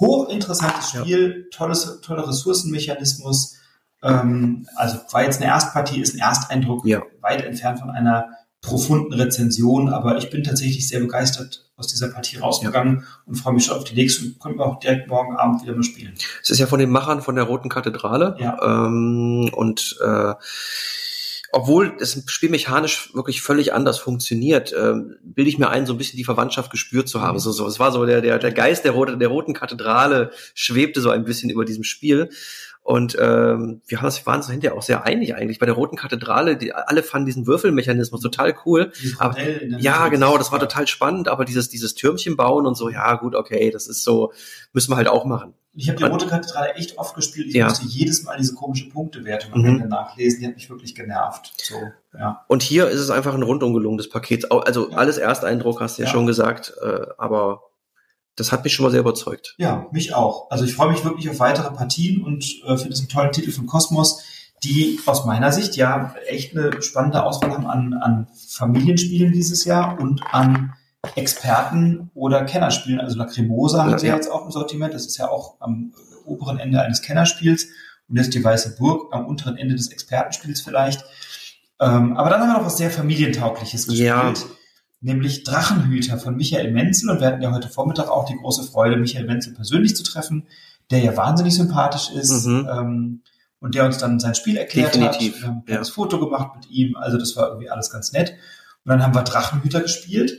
hochinteressantes 0.00 0.90
Spiel, 0.90 1.48
tolles, 1.50 2.00
toller 2.00 2.26
Ressourcenmechanismus. 2.26 3.56
Ähm, 4.02 4.66
also 4.76 4.98
war 5.10 5.24
jetzt 5.24 5.42
eine 5.42 5.50
Erstpartie, 5.50 6.00
ist 6.00 6.14
ein 6.14 6.20
Ersteindruck 6.20 6.86
ja. 6.86 7.02
weit 7.20 7.44
entfernt 7.44 7.80
von 7.80 7.90
einer 7.90 8.30
profunden 8.64 9.12
Rezension, 9.12 9.90
aber 9.90 10.16
ich 10.16 10.30
bin 10.30 10.42
tatsächlich 10.42 10.88
sehr 10.88 11.00
begeistert 11.00 11.66
aus 11.76 11.86
dieser 11.86 12.08
Partie 12.08 12.38
rausgegangen 12.38 13.00
ja. 13.00 13.06
und 13.26 13.34
freue 13.34 13.54
mich 13.54 13.66
schon 13.66 13.76
auf 13.76 13.84
die 13.84 13.94
nächste 13.94 14.24
und 14.24 14.40
können 14.40 14.58
wir 14.58 14.64
auch 14.64 14.78
direkt 14.80 15.08
morgen 15.08 15.36
Abend 15.36 15.62
wieder 15.62 15.74
mal 15.74 15.82
spielen. 15.82 16.14
Es 16.42 16.50
ist 16.50 16.58
ja 16.58 16.66
von 16.66 16.78
den 16.78 16.90
Machern 16.90 17.20
von 17.20 17.34
der 17.34 17.44
Roten 17.44 17.68
Kathedrale 17.68 18.36
ja. 18.38 18.58
ähm, 18.62 19.50
und 19.52 19.98
äh, 20.02 20.34
obwohl 21.52 21.96
das 21.98 22.20
Spiel 22.26 22.50
mechanisch 22.50 23.14
wirklich 23.14 23.42
völlig 23.42 23.72
anders 23.72 23.98
funktioniert, 23.98 24.72
äh, 24.72 24.94
bilde 25.22 25.48
ich 25.48 25.58
mir 25.58 25.68
ein, 25.68 25.86
so 25.86 25.94
ein 25.94 25.98
bisschen 25.98 26.16
die 26.16 26.24
Verwandtschaft 26.24 26.70
gespürt 26.70 27.08
zu 27.08 27.20
haben. 27.20 27.36
Mhm. 27.36 27.40
So, 27.40 27.52
so, 27.52 27.66
es 27.66 27.78
war 27.78 27.92
so 27.92 28.06
der, 28.06 28.20
der, 28.22 28.38
der 28.38 28.52
Geist 28.52 28.84
der, 28.84 28.92
Rote, 28.92 29.18
der 29.18 29.28
Roten 29.28 29.52
Kathedrale 29.52 30.30
schwebte 30.54 31.00
so 31.00 31.10
ein 31.10 31.24
bisschen 31.24 31.50
über 31.50 31.64
diesem 31.64 31.84
Spiel. 31.84 32.30
Und 32.84 33.16
ähm, 33.18 33.80
wir 33.86 33.98
haben 33.98 34.04
uns, 34.04 34.26
waren 34.26 34.36
uns 34.36 34.50
hinterher 34.50 34.76
auch 34.76 34.82
sehr 34.82 35.04
einig 35.04 35.34
eigentlich. 35.34 35.58
Bei 35.58 35.64
der 35.64 35.74
Roten 35.74 35.96
Kathedrale, 35.96 36.58
die, 36.58 36.74
alle 36.74 37.02
fanden 37.02 37.24
diesen 37.24 37.46
Würfelmechanismus 37.46 38.20
total 38.20 38.54
cool. 38.66 38.92
Aber, 39.18 39.36
ja, 39.78 40.08
genau, 40.08 40.36
das 40.36 40.52
war 40.52 40.60
total 40.60 40.86
spannend, 40.86 41.28
aber 41.28 41.46
dieses, 41.46 41.70
dieses 41.70 41.94
Türmchen 41.94 42.36
bauen 42.36 42.66
und 42.66 42.76
so, 42.76 42.90
ja 42.90 43.14
gut, 43.14 43.34
okay, 43.34 43.70
das 43.70 43.86
ist 43.86 44.04
so, 44.04 44.34
müssen 44.74 44.92
wir 44.92 44.96
halt 44.96 45.08
auch 45.08 45.24
machen. 45.24 45.54
Ich 45.76 45.88
habe 45.88 45.96
die 45.96 46.04
Rote 46.04 46.26
Kathedrale 46.26 46.74
echt 46.74 46.98
oft 46.98 47.14
gespielt. 47.14 47.48
Ich 47.48 47.54
ja. 47.54 47.64
musste 47.68 47.86
jedes 47.86 48.22
Mal 48.22 48.36
diese 48.36 48.54
komische 48.54 48.90
Punktewertung 48.90 49.62
mhm. 49.62 49.88
nachlesen. 49.88 50.40
Die 50.40 50.46
hat 50.46 50.54
mich 50.54 50.68
wirklich 50.68 50.94
genervt. 50.94 51.52
So, 51.56 51.76
ja. 52.16 52.44
Und 52.48 52.62
hier 52.62 52.88
ist 52.88 53.00
es 53.00 53.10
einfach 53.10 53.34
ein 53.34 53.42
rundum 53.42 53.72
gelungenes 53.72 54.10
Paket. 54.10 54.52
Also 54.52 54.90
ja. 54.90 54.96
alles 54.96 55.16
Ersteindruck 55.16 55.80
hast 55.80 55.98
du 55.98 56.02
ja, 56.02 56.06
ja 56.06 56.12
schon 56.12 56.26
gesagt, 56.26 56.74
äh, 56.80 57.06
aber 57.16 57.62
das 58.36 58.52
hat 58.52 58.64
mich 58.64 58.74
schon 58.74 58.84
mal 58.84 58.90
sehr 58.90 59.00
überzeugt. 59.00 59.54
Ja, 59.58 59.86
mich 59.92 60.14
auch. 60.14 60.50
Also 60.50 60.64
ich 60.64 60.74
freue 60.74 60.90
mich 60.90 61.04
wirklich 61.04 61.30
auf 61.30 61.38
weitere 61.38 61.70
Partien 61.70 62.22
und 62.22 62.44
äh, 62.64 62.76
finde 62.76 62.94
es 62.94 63.00
einen 63.00 63.08
tollen 63.08 63.32
Titel 63.32 63.52
von 63.52 63.66
Kosmos, 63.66 64.22
die 64.62 64.98
aus 65.06 65.24
meiner 65.24 65.52
Sicht 65.52 65.76
ja 65.76 66.14
echt 66.26 66.56
eine 66.56 66.82
spannende 66.82 67.22
Auswahl 67.24 67.52
haben 67.52 67.66
an, 67.66 67.94
an 67.94 68.28
Familienspielen 68.48 69.32
dieses 69.32 69.64
Jahr 69.64 70.00
und 70.00 70.22
an 70.32 70.72
Experten 71.16 72.10
oder 72.14 72.44
Kennerspielen. 72.44 73.00
Also 73.00 73.16
La 73.18 73.26
Cremosa 73.26 73.84
hat 73.84 74.02
ja, 74.02 74.10
ja 74.10 74.14
jetzt 74.16 74.30
auch 74.30 74.44
im 74.44 74.50
Sortiment. 74.50 74.94
Das 74.94 75.06
ist 75.06 75.18
ja 75.18 75.28
auch 75.28 75.60
am 75.60 75.92
oberen 76.24 76.58
Ende 76.58 76.80
eines 76.80 77.02
Kennerspiels. 77.02 77.66
Und 78.08 78.16
jetzt 78.16 78.34
die 78.34 78.42
Weiße 78.42 78.76
Burg 78.76 79.14
am 79.14 79.26
unteren 79.26 79.56
Ende 79.56 79.74
des 79.74 79.88
Expertenspiels 79.88 80.60
vielleicht. 80.60 81.04
Ähm, 81.80 82.16
aber 82.16 82.30
dann 82.30 82.40
haben 82.40 82.48
wir 82.48 82.58
noch 82.58 82.66
was 82.66 82.78
sehr 82.78 82.90
Familientaugliches 82.90 83.86
gespielt. 83.86 84.06
Ja 84.06 84.32
nämlich 85.04 85.44
Drachenhüter 85.44 86.18
von 86.18 86.34
Michael 86.34 86.72
Menzel. 86.72 87.10
Und 87.10 87.20
wir 87.20 87.28
hatten 87.28 87.42
ja 87.42 87.52
heute 87.52 87.68
Vormittag 87.68 88.08
auch 88.08 88.24
die 88.24 88.36
große 88.36 88.64
Freude, 88.64 88.96
Michael 88.96 89.26
Menzel 89.26 89.54
persönlich 89.54 89.94
zu 89.94 90.02
treffen, 90.02 90.46
der 90.90 91.00
ja 91.00 91.16
wahnsinnig 91.16 91.54
sympathisch 91.54 92.10
ist 92.10 92.46
mhm. 92.46 92.68
ähm, 92.70 93.22
und 93.60 93.74
der 93.74 93.84
uns 93.84 93.98
dann 93.98 94.18
sein 94.18 94.34
Spiel 94.34 94.56
erklärt 94.56 94.94
Definitiv. 94.94 95.34
hat. 95.34 95.42
Wir 95.42 95.48
haben 95.48 95.64
ja. 95.68 95.84
Foto 95.84 96.18
gemacht 96.18 96.56
mit 96.56 96.70
ihm, 96.70 96.96
also 96.96 97.18
das 97.18 97.36
war 97.36 97.48
irgendwie 97.48 97.70
alles 97.70 97.90
ganz 97.90 98.12
nett. 98.12 98.30
Und 98.84 98.90
dann 98.90 99.02
haben 99.02 99.14
wir 99.14 99.22
Drachenhüter 99.22 99.82
gespielt, 99.82 100.38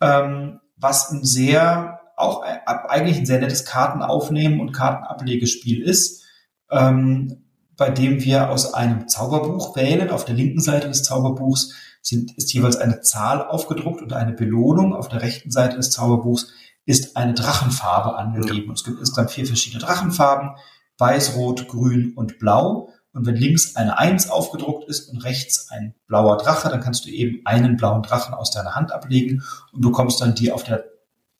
ähm, 0.00 0.60
was 0.76 1.10
ein 1.10 1.24
sehr, 1.24 2.00
auch 2.16 2.42
eigentlich 2.42 3.18
ein 3.18 3.26
sehr 3.26 3.40
nettes 3.40 3.64
Kartenaufnehmen 3.64 4.60
und 4.60 4.72
Kartenablegespiel 4.72 5.82
ist. 5.82 6.24
Ähm, 6.70 7.42
bei 7.76 7.90
dem 7.90 8.24
wir 8.24 8.48
aus 8.48 8.72
einem 8.72 9.06
Zauberbuch 9.06 9.76
wählen. 9.76 10.08
Auf 10.08 10.24
der 10.24 10.34
linken 10.34 10.60
Seite 10.60 10.88
des 10.88 11.02
Zauberbuchs 11.02 11.74
sind, 12.06 12.36
ist 12.36 12.52
jeweils 12.52 12.76
eine 12.76 13.00
Zahl 13.00 13.42
aufgedruckt 13.42 14.00
und 14.00 14.12
eine 14.12 14.32
Belohnung. 14.32 14.94
Auf 14.94 15.08
der 15.08 15.22
rechten 15.22 15.50
Seite 15.50 15.76
des 15.76 15.90
Zauberbuchs 15.90 16.48
ist 16.84 17.16
eine 17.16 17.34
Drachenfarbe 17.34 18.16
angegeben. 18.16 18.72
Es 18.72 18.84
gibt 18.84 19.00
insgesamt 19.00 19.32
vier 19.32 19.46
verschiedene 19.46 19.82
Drachenfarben. 19.82 20.50
Weiß, 20.98 21.34
Rot, 21.36 21.66
Grün 21.68 22.14
und 22.14 22.38
Blau. 22.38 22.90
Und 23.12 23.26
wenn 23.26 23.34
links 23.34 23.76
eine 23.76 23.98
Eins 23.98 24.30
aufgedruckt 24.30 24.88
ist 24.88 25.08
und 25.08 25.24
rechts 25.24 25.70
ein 25.70 25.94
blauer 26.06 26.36
Drache, 26.36 26.68
dann 26.68 26.80
kannst 26.80 27.06
du 27.06 27.10
eben 27.10 27.40
einen 27.44 27.76
blauen 27.76 28.02
Drachen 28.02 28.34
aus 28.34 28.50
deiner 28.50 28.74
Hand 28.74 28.92
ablegen 28.92 29.42
und 29.72 29.80
bekommst 29.80 30.20
dann 30.20 30.34
die 30.34 30.52
auf 30.52 30.62
der 30.62 30.84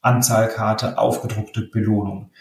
Anzahlkarte 0.00 0.98
aufgedruckte 0.98 1.62
Belohnung. 1.62 2.32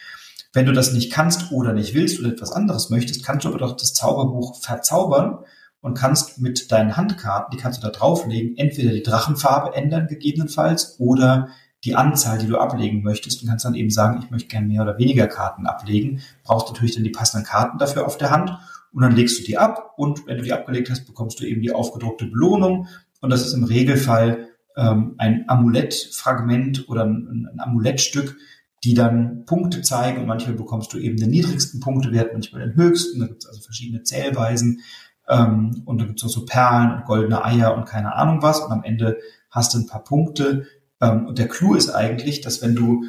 Wenn 0.53 0.65
du 0.65 0.71
das 0.71 0.93
nicht 0.93 1.11
kannst 1.11 1.51
oder 1.51 1.73
nicht 1.73 1.93
willst 1.93 2.19
oder 2.19 2.29
etwas 2.29 2.53
anderes 2.53 2.89
möchtest, 2.89 3.23
kannst 3.23 3.45
du 3.45 3.49
aber 3.49 3.57
doch 3.59 3.75
das 3.75 3.93
Zauberbuch 3.93 4.61
verzaubern 4.61 5.39
und 5.85 5.93
kannst 5.93 6.41
mit 6.41 6.71
deinen 6.71 6.97
Handkarten, 6.97 7.55
die 7.55 7.61
kannst 7.61 7.83
du 7.83 7.85
da 7.85 7.91
drauflegen, 7.91 8.57
entweder 8.57 8.91
die 8.91 9.03
Drachenfarbe 9.03 9.75
ändern 9.75 10.07
gegebenenfalls 10.07 10.99
oder 10.99 11.49
die 11.83 11.95
Anzahl, 11.95 12.39
die 12.39 12.47
du 12.47 12.57
ablegen 12.57 13.03
möchtest 13.03 13.43
und 13.43 13.49
kannst 13.49 13.65
dann 13.65 13.75
eben 13.75 13.91
sagen, 13.91 14.19
ich 14.23 14.31
möchte 14.31 14.47
gerne 14.47 14.65
mehr 14.65 14.81
oder 14.81 14.97
weniger 14.97 15.27
Karten 15.27 15.67
ablegen. 15.67 16.21
Brauchst 16.43 16.69
natürlich 16.69 16.95
dann 16.95 17.03
die 17.03 17.11
passenden 17.11 17.45
Karten 17.45 17.77
dafür 17.77 18.07
auf 18.07 18.17
der 18.17 18.31
Hand 18.31 18.57
und 18.93 19.03
dann 19.03 19.15
legst 19.15 19.37
du 19.37 19.43
die 19.43 19.59
ab 19.59 19.93
und 19.95 20.25
wenn 20.25 20.37
du 20.37 20.43
die 20.43 20.53
abgelegt 20.53 20.89
hast, 20.89 21.05
bekommst 21.05 21.39
du 21.39 21.45
eben 21.45 21.61
die 21.61 21.71
aufgedruckte 21.71 22.25
Belohnung 22.25 22.87
und 23.21 23.29
das 23.29 23.45
ist 23.45 23.53
im 23.53 23.63
Regelfall 23.63 24.47
ähm, 24.75 25.13
ein 25.19 25.45
Amulettfragment 25.47 26.89
oder 26.89 27.05
ein, 27.05 27.47
ein 27.53 27.59
Amulettstück, 27.59 28.35
die 28.83 28.95
dann 28.95 29.45
Punkte 29.45 29.83
zeigen 29.83 30.21
und 30.21 30.25
manchmal 30.25 30.55
bekommst 30.55 30.93
du 30.93 30.97
eben 30.97 31.17
den 31.17 31.29
niedrigsten 31.29 31.79
Punktewert, 31.79 32.33
manchmal 32.33 32.67
den 32.67 32.75
höchsten. 32.75 33.19
Da 33.19 33.27
gibt 33.27 33.43
es 33.43 33.49
also 33.49 33.61
verschiedene 33.61 34.01
Zählweisen. 34.01 34.79
Ähm, 35.27 35.83
und 35.85 35.99
da 35.99 36.05
gibt 36.05 36.19
es 36.19 36.25
auch 36.25 36.33
so 36.33 36.45
Perlen 36.45 36.93
und 36.93 37.05
goldene 37.05 37.43
Eier 37.43 37.75
und 37.75 37.85
keine 37.85 38.15
Ahnung 38.15 38.41
was. 38.41 38.59
Und 38.59 38.71
am 38.71 38.83
Ende 38.83 39.19
hast 39.49 39.73
du 39.73 39.79
ein 39.79 39.87
paar 39.87 40.03
Punkte. 40.03 40.67
Ähm, 41.01 41.27
und 41.27 41.37
der 41.37 41.47
Clou 41.47 41.75
ist 41.75 41.89
eigentlich, 41.89 42.41
dass 42.41 42.61
wenn 42.61 42.75
du 42.75 43.05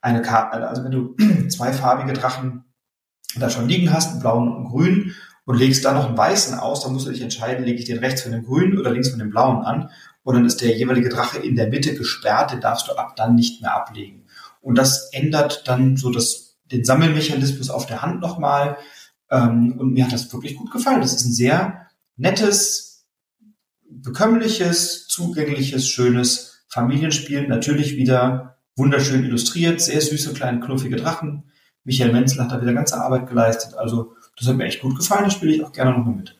eine 0.00 0.22
Karte, 0.22 0.66
also 0.68 0.84
wenn 0.84 0.92
du 0.92 1.16
zweifarbige 1.48 2.12
Drachen 2.12 2.64
da 3.36 3.48
schon 3.50 3.68
liegen 3.68 3.92
hast, 3.92 4.10
einen 4.10 4.20
blauen 4.20 4.48
und 4.48 4.56
einen 4.56 4.68
grünen, 4.68 5.14
und 5.44 5.58
legst 5.58 5.84
da 5.84 5.92
noch 5.92 6.06
einen 6.06 6.16
weißen 6.16 6.58
aus, 6.58 6.82
dann 6.82 6.92
musst 6.92 7.06
du 7.06 7.10
dich 7.10 7.22
entscheiden, 7.22 7.64
lege 7.64 7.78
ich 7.78 7.84
den 7.84 7.98
rechts 7.98 8.22
von 8.22 8.32
dem 8.32 8.44
grünen 8.44 8.78
oder 8.78 8.90
links 8.90 9.10
von 9.10 9.18
dem 9.18 9.30
blauen 9.30 9.64
an. 9.64 9.90
Und 10.22 10.34
dann 10.34 10.44
ist 10.44 10.60
der 10.60 10.76
jeweilige 10.76 11.08
Drache 11.08 11.38
in 11.38 11.56
der 11.56 11.68
Mitte 11.68 11.94
gesperrt, 11.96 12.52
den 12.52 12.60
darfst 12.60 12.88
du 12.88 12.92
ab 12.92 13.16
dann 13.16 13.34
nicht 13.34 13.60
mehr 13.60 13.74
ablegen. 13.74 14.26
Und 14.60 14.78
das 14.78 15.12
ändert 15.12 15.66
dann 15.66 15.96
so 15.96 16.10
das, 16.10 16.58
den 16.70 16.84
Sammelmechanismus 16.84 17.70
auf 17.70 17.86
der 17.86 18.02
Hand 18.02 18.20
nochmal. 18.20 18.76
Ähm, 19.32 19.78
und 19.78 19.94
mir 19.94 20.04
hat 20.04 20.12
das 20.12 20.32
wirklich 20.32 20.56
gut 20.56 20.70
gefallen. 20.70 21.00
Das 21.00 21.14
ist 21.14 21.24
ein 21.24 21.32
sehr 21.32 21.88
nettes, 22.16 23.06
bekömmliches, 23.88 25.08
zugängliches, 25.08 25.88
schönes 25.88 26.64
Familienspiel. 26.68 27.48
Natürlich 27.48 27.96
wieder 27.96 28.58
wunderschön 28.76 29.24
illustriert, 29.24 29.80
sehr 29.80 30.00
süße, 30.00 30.34
kleine, 30.34 30.60
knuffige 30.60 30.96
Drachen. 30.96 31.50
Michael 31.84 32.12
Menzel 32.12 32.42
hat 32.42 32.52
da 32.52 32.60
wieder 32.60 32.74
ganze 32.74 33.00
Arbeit 33.00 33.26
geleistet. 33.28 33.74
Also 33.74 34.14
das 34.36 34.46
hat 34.46 34.56
mir 34.56 34.66
echt 34.66 34.82
gut 34.82 34.96
gefallen. 34.96 35.24
Das 35.24 35.32
spiele 35.32 35.52
ich 35.52 35.64
auch 35.64 35.72
gerne 35.72 35.92
nochmal 35.92 36.14
mit. 36.14 36.36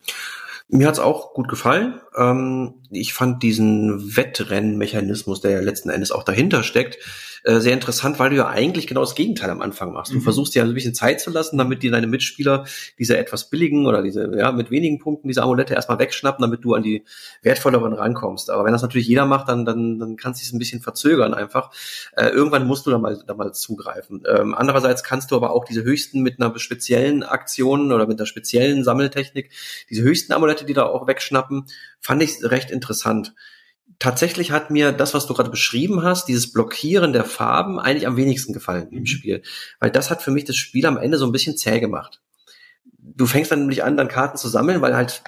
Mir 0.69 0.87
hat's 0.87 0.99
auch 0.99 1.33
gut 1.33 1.47
gefallen. 1.47 1.99
Ähm, 2.17 2.75
ich 2.89 3.13
fand 3.13 3.43
diesen 3.43 4.15
Wettrennmechanismus, 4.15 5.41
der 5.41 5.51
ja 5.51 5.59
letzten 5.59 5.89
Endes 5.89 6.11
auch 6.11 6.23
dahinter 6.23 6.63
steckt, 6.63 6.97
äh, 7.43 7.59
sehr 7.59 7.73
interessant, 7.73 8.19
weil 8.19 8.29
du 8.29 8.37
ja 8.37 8.47
eigentlich 8.47 8.87
genau 8.87 9.01
das 9.01 9.15
Gegenteil 9.15 9.49
am 9.49 9.61
Anfang 9.61 9.91
machst. 9.91 10.13
Du 10.13 10.17
mhm. 10.17 10.21
versuchst 10.21 10.55
dir 10.55 10.63
ein 10.63 10.73
bisschen 10.73 10.93
Zeit 10.93 11.19
zu 11.19 11.29
lassen, 11.29 11.57
damit 11.57 11.83
dir 11.83 11.91
deine 11.91 12.07
Mitspieler 12.07 12.65
diese 12.97 13.17
etwas 13.17 13.49
billigen 13.49 13.85
oder 13.85 14.01
diese, 14.01 14.31
ja, 14.37 14.51
mit 14.51 14.71
wenigen 14.71 14.99
Punkten 14.99 15.27
diese 15.27 15.43
Amulette 15.43 15.73
erstmal 15.73 15.99
wegschnappen, 15.99 16.41
damit 16.41 16.63
du 16.63 16.73
an 16.73 16.83
die 16.83 17.03
wertvolleren 17.41 17.93
rankommst. 17.93 18.49
Aber 18.49 18.63
wenn 18.63 18.71
das 18.71 18.81
natürlich 18.81 19.07
jeder 19.07 19.25
macht, 19.25 19.49
dann, 19.49 19.65
dann, 19.65 19.99
dann 19.99 20.15
kannst 20.15 20.41
du 20.41 20.45
es 20.45 20.53
ein 20.53 20.59
bisschen 20.59 20.81
verzögern 20.81 21.33
einfach. 21.33 21.71
Äh, 22.15 22.29
irgendwann 22.29 22.65
musst 22.65 22.85
du 22.85 22.91
da 22.91 22.97
mal, 22.97 23.21
da 23.27 23.33
mal 23.33 23.53
zugreifen. 23.53 24.23
Ähm, 24.25 24.55
andererseits 24.55 25.03
kannst 25.03 25.31
du 25.31 25.35
aber 25.35 25.51
auch 25.51 25.65
diese 25.65 25.83
höchsten 25.83 26.21
mit 26.21 26.39
einer 26.39 26.57
speziellen 26.59 27.23
Aktion 27.23 27.91
oder 27.91 28.07
mit 28.07 28.19
einer 28.19 28.25
speziellen 28.25 28.83
Sammeltechnik, 28.83 29.51
diese 29.89 30.03
höchsten 30.03 30.31
Amulette, 30.31 30.65
die 30.65 30.73
da 30.73 30.85
auch 30.85 31.07
wegschnappen, 31.07 31.65
fand 31.99 32.23
ich 32.23 32.43
recht 32.43 32.71
interessant 32.71 33.33
tatsächlich 34.03 34.51
hat 34.51 34.69
mir 34.69 34.91
das, 34.91 35.13
was 35.13 35.27
du 35.27 35.33
gerade 35.33 35.49
beschrieben 35.49 36.03
hast, 36.03 36.27
dieses 36.27 36.51
Blockieren 36.51 37.13
der 37.13 37.23
Farben 37.23 37.79
eigentlich 37.79 38.05
am 38.05 38.17
wenigsten 38.17 38.53
gefallen 38.53 38.89
im 38.91 38.99
mhm. 38.99 39.05
Spiel. 39.05 39.43
Weil 39.79 39.91
das 39.91 40.11
hat 40.11 40.21
für 40.21 40.31
mich 40.31 40.45
das 40.45 40.57
Spiel 40.57 40.85
am 40.85 40.97
Ende 40.97 41.17
so 41.17 41.25
ein 41.25 41.31
bisschen 41.31 41.57
zäh 41.57 41.79
gemacht. 41.79 42.21
Du 42.97 43.25
fängst 43.25 43.51
dann 43.51 43.59
nämlich 43.59 43.83
an, 43.83 43.95
dann 43.97 44.09
Karten 44.09 44.37
zu 44.37 44.49
sammeln, 44.49 44.81
weil 44.81 44.95
halt, 44.95 45.23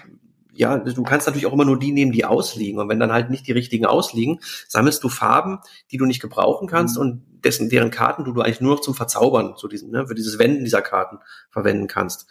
ja, 0.53 0.77
du 0.77 1.03
kannst 1.03 1.25
natürlich 1.25 1.45
auch 1.45 1.53
immer 1.53 1.65
nur 1.65 1.79
die 1.79 1.91
nehmen, 1.91 2.11
die 2.11 2.25
ausliegen. 2.25 2.79
Und 2.79 2.89
wenn 2.89 2.99
dann 2.99 3.13
halt 3.13 3.29
nicht 3.29 3.47
die 3.47 3.53
richtigen 3.53 3.85
ausliegen, 3.85 4.39
sammelst 4.67 5.03
du 5.03 5.09
Farben, 5.09 5.59
die 5.91 5.97
du 5.97 6.05
nicht 6.05 6.21
gebrauchen 6.21 6.67
kannst 6.67 6.95
mhm. 6.95 7.01
und 7.01 7.25
dessen, 7.45 7.69
deren 7.69 7.91
Karten 7.91 8.25
du, 8.25 8.33
du 8.33 8.41
eigentlich 8.41 8.61
nur 8.61 8.75
noch 8.75 8.81
zum 8.81 8.95
Verzaubern, 8.95 9.53
so 9.55 9.67
diesen, 9.67 9.91
ne, 9.91 10.07
für 10.07 10.15
dieses 10.15 10.37
Wenden 10.39 10.65
dieser 10.65 10.81
Karten 10.81 11.19
verwenden 11.49 11.87
kannst. 11.87 12.27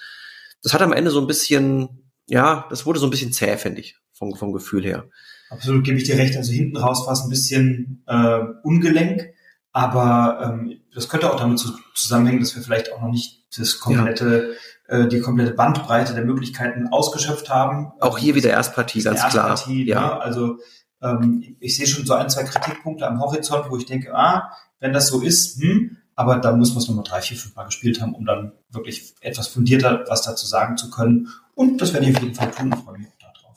Das 0.62 0.74
hat 0.74 0.82
am 0.82 0.92
Ende 0.92 1.10
so 1.10 1.20
ein 1.20 1.26
bisschen, 1.26 2.10
ja, 2.26 2.66
das 2.68 2.84
wurde 2.84 2.98
so 2.98 3.06
ein 3.06 3.10
bisschen 3.10 3.32
zäh, 3.32 3.56
finde 3.56 3.80
ich, 3.80 3.96
vom, 4.12 4.34
vom 4.34 4.52
Gefühl 4.52 4.84
her. 4.84 5.08
Absolut, 5.54 5.84
gebe 5.84 5.98
ich 5.98 6.04
dir 6.04 6.18
recht. 6.18 6.36
Also 6.36 6.52
hinten 6.52 6.76
raus 6.76 7.06
war 7.06 7.12
es 7.12 7.22
ein 7.22 7.30
bisschen 7.30 8.02
äh, 8.06 8.40
ungelenk, 8.62 9.32
aber 9.72 10.40
ähm, 10.42 10.80
das 10.94 11.08
könnte 11.08 11.32
auch 11.32 11.38
damit 11.38 11.64
zusammenhängen, 11.94 12.40
dass 12.40 12.54
wir 12.54 12.62
vielleicht 12.62 12.92
auch 12.92 13.00
noch 13.00 13.10
nicht 13.10 13.44
das 13.56 13.78
komplette, 13.78 14.54
ja. 14.88 14.98
äh, 14.98 15.08
die 15.08 15.20
komplette 15.20 15.52
Bandbreite 15.52 16.14
der 16.14 16.24
Möglichkeiten 16.24 16.88
ausgeschöpft 16.88 17.50
haben. 17.50 17.92
Auch 18.00 18.18
hier 18.18 18.34
wieder 18.34 18.50
Erstpartie, 18.50 19.02
ganz 19.02 19.20
Erstpartie, 19.20 19.86
klar. 19.86 20.02
Ja, 20.02 20.14
ne? 20.16 20.22
also 20.22 20.58
ähm, 21.02 21.56
ich 21.60 21.76
sehe 21.76 21.86
schon 21.86 22.06
so 22.06 22.14
ein, 22.14 22.30
zwei 22.30 22.44
Kritikpunkte 22.44 23.06
am 23.06 23.20
Horizont, 23.20 23.70
wo 23.70 23.76
ich 23.76 23.86
denke, 23.86 24.14
ah, 24.14 24.50
wenn 24.80 24.92
das 24.92 25.08
so 25.08 25.20
ist, 25.20 25.60
hm, 25.60 25.98
aber 26.16 26.36
da 26.36 26.52
muss 26.52 26.70
man 26.70 26.78
es 26.82 26.88
nochmal 26.88 27.04
drei, 27.04 27.20
vier, 27.20 27.36
fünf 27.36 27.54
Mal 27.56 27.64
gespielt 27.64 28.00
haben, 28.00 28.14
um 28.14 28.24
dann 28.24 28.52
wirklich 28.70 29.14
etwas 29.20 29.48
fundierter 29.48 30.04
was 30.08 30.22
dazu 30.22 30.46
sagen 30.46 30.76
zu 30.76 30.90
können. 30.90 31.28
Und 31.54 31.80
das 31.80 31.92
werde 31.92 32.06
ich 32.06 32.16
auf 32.16 32.22
jeden 32.22 32.34
Fall 32.34 32.50
tun, 32.50 32.72
freue 32.72 32.98
mich 32.98 33.08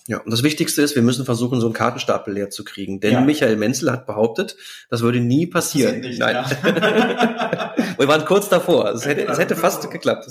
ja, 0.08 0.20
und 0.20 0.32
das 0.32 0.42
Wichtigste 0.42 0.82
ist, 0.82 0.96
wir 0.96 1.02
müssen 1.02 1.26
versuchen, 1.26 1.60
so 1.60 1.68
einen 1.68 1.74
Kartenstapel 1.74 2.34
leer 2.34 2.50
zu 2.50 2.64
kriegen. 2.64 3.02
Denn 3.02 3.12
ja. 3.12 3.22
Michael 3.22 3.58
Menzel 3.58 3.92
hat 3.92 4.06
behauptet, 4.06 4.56
das 4.90 5.02
würde 5.02 5.20
nie 5.20 5.48
passieren. 5.48 6.00
Nicht, 6.00 6.20
Nein. 6.20 6.36
Ja. 6.36 7.76
wir 7.98 8.08
waren 8.08 8.24
kurz 8.24 8.48
davor. 8.48 8.90
Es 8.92 9.06
hätte, 9.06 9.28
es 9.28 9.38
hätte 9.38 9.58
fast 9.58 9.92
geklappt. 9.92 10.26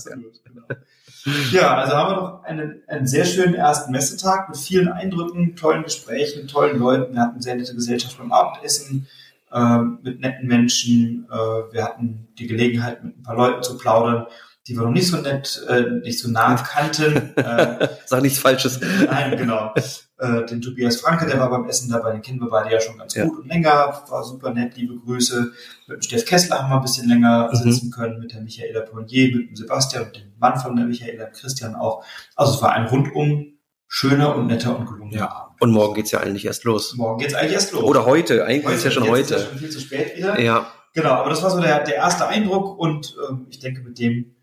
Ja, 1.52 1.76
also 1.76 1.94
haben 1.94 2.10
wir 2.10 2.16
noch 2.16 2.44
einen, 2.44 2.82
einen 2.86 3.06
sehr 3.06 3.26
schönen 3.26 3.54
ersten 3.54 3.92
Messetag 3.92 4.48
mit 4.48 4.56
vielen 4.56 4.88
Eindrücken, 4.88 5.56
tollen 5.56 5.82
Gesprächen, 5.82 6.48
tollen 6.48 6.78
Leuten. 6.78 7.14
Wir 7.14 7.20
hatten 7.20 7.42
sehr 7.42 7.56
nette 7.56 7.74
Gesellschaft 7.74 8.16
beim 8.16 8.32
Abendessen 8.32 9.06
äh, 9.52 9.78
mit 10.02 10.20
netten 10.20 10.48
Menschen. 10.48 11.26
Äh, 11.30 11.34
wir 11.34 11.84
hatten 11.84 12.28
die 12.38 12.46
Gelegenheit, 12.46 13.04
mit 13.04 13.18
ein 13.18 13.22
paar 13.22 13.36
Leuten 13.36 13.62
zu 13.62 13.76
plaudern 13.76 14.26
die 14.66 14.74
wir 14.74 14.82
noch 14.82 14.90
nicht 14.90 15.08
so 15.08 15.18
nett, 15.18 15.64
äh, 15.68 15.82
nicht 16.02 16.18
so 16.18 16.28
nah 16.28 16.56
kannten. 16.56 17.34
Äh, 17.46 17.88
Sag 18.06 18.22
nichts 18.22 18.38
Falsches. 18.38 18.80
Nein, 18.80 19.36
genau. 19.36 19.72
Äh, 20.18 20.46
den 20.46 20.60
Tobias 20.62 20.96
Franke, 20.96 21.26
der 21.26 21.38
war 21.38 21.50
beim 21.50 21.68
Essen 21.68 21.90
dabei, 21.90 22.12
den 22.12 22.22
kennen 22.22 22.40
wir 22.40 22.48
beide 22.48 22.72
ja 22.72 22.80
schon 22.80 22.98
ganz 22.98 23.14
ja. 23.14 23.24
gut 23.24 23.38
und 23.38 23.46
länger, 23.46 24.02
war 24.08 24.24
super 24.24 24.52
nett, 24.52 24.76
liebe 24.76 24.98
Grüße. 24.98 25.52
Mit 25.86 25.96
dem 25.96 26.02
Steff 26.02 26.24
Kessler 26.24 26.62
haben 26.62 26.70
wir 26.70 26.76
ein 26.76 26.82
bisschen 26.82 27.08
länger 27.08 27.50
mhm. 27.52 27.56
sitzen 27.56 27.90
können, 27.90 28.18
mit 28.18 28.32
der 28.32 28.40
Michaela 28.40 28.80
Ponnier, 28.80 29.36
mit 29.36 29.50
dem 29.50 29.56
Sebastian 29.56 30.04
und 30.04 30.16
dem 30.16 30.32
Mann 30.38 30.58
von 30.58 30.74
der 30.76 30.86
Michaela, 30.86 31.26
Christian 31.26 31.74
auch. 31.74 32.04
Also 32.34 32.54
es 32.54 32.62
war 32.62 32.72
ein 32.72 32.86
rundum 32.86 33.58
schöner 33.86 34.34
und 34.34 34.46
netter 34.46 34.76
und 34.76 34.86
gelungener 34.86 35.18
ja. 35.18 35.30
Abend. 35.30 35.62
Und 35.62 35.70
morgen 35.70 35.94
geht's 35.94 36.10
ja 36.10 36.20
eigentlich 36.20 36.46
erst 36.46 36.64
los. 36.64 36.94
Morgen 36.96 37.18
geht's 37.18 37.34
eigentlich 37.34 37.52
erst 37.52 37.72
los. 37.72 37.82
Oder 37.82 38.06
heute, 38.06 38.44
eigentlich 38.44 38.66
heute, 38.66 38.76
ist 38.76 38.84
ja 38.84 38.90
schon 38.90 39.08
heute. 39.08 39.34
Ist 39.34 39.42
ja 39.42 39.48
schon 39.50 39.58
viel 39.58 39.70
zu 39.70 39.80
spät 39.80 40.16
wieder. 40.16 40.40
Ja. 40.40 40.66
Genau, 40.94 41.10
aber 41.10 41.30
das 41.30 41.42
war 41.42 41.50
so 41.50 41.60
der, 41.60 41.84
der 41.84 41.96
erste 41.96 42.26
Eindruck 42.26 42.78
und 42.78 43.14
ähm, 43.28 43.46
ich 43.50 43.58
denke, 43.58 43.82
mit 43.82 43.98
dem 43.98 44.35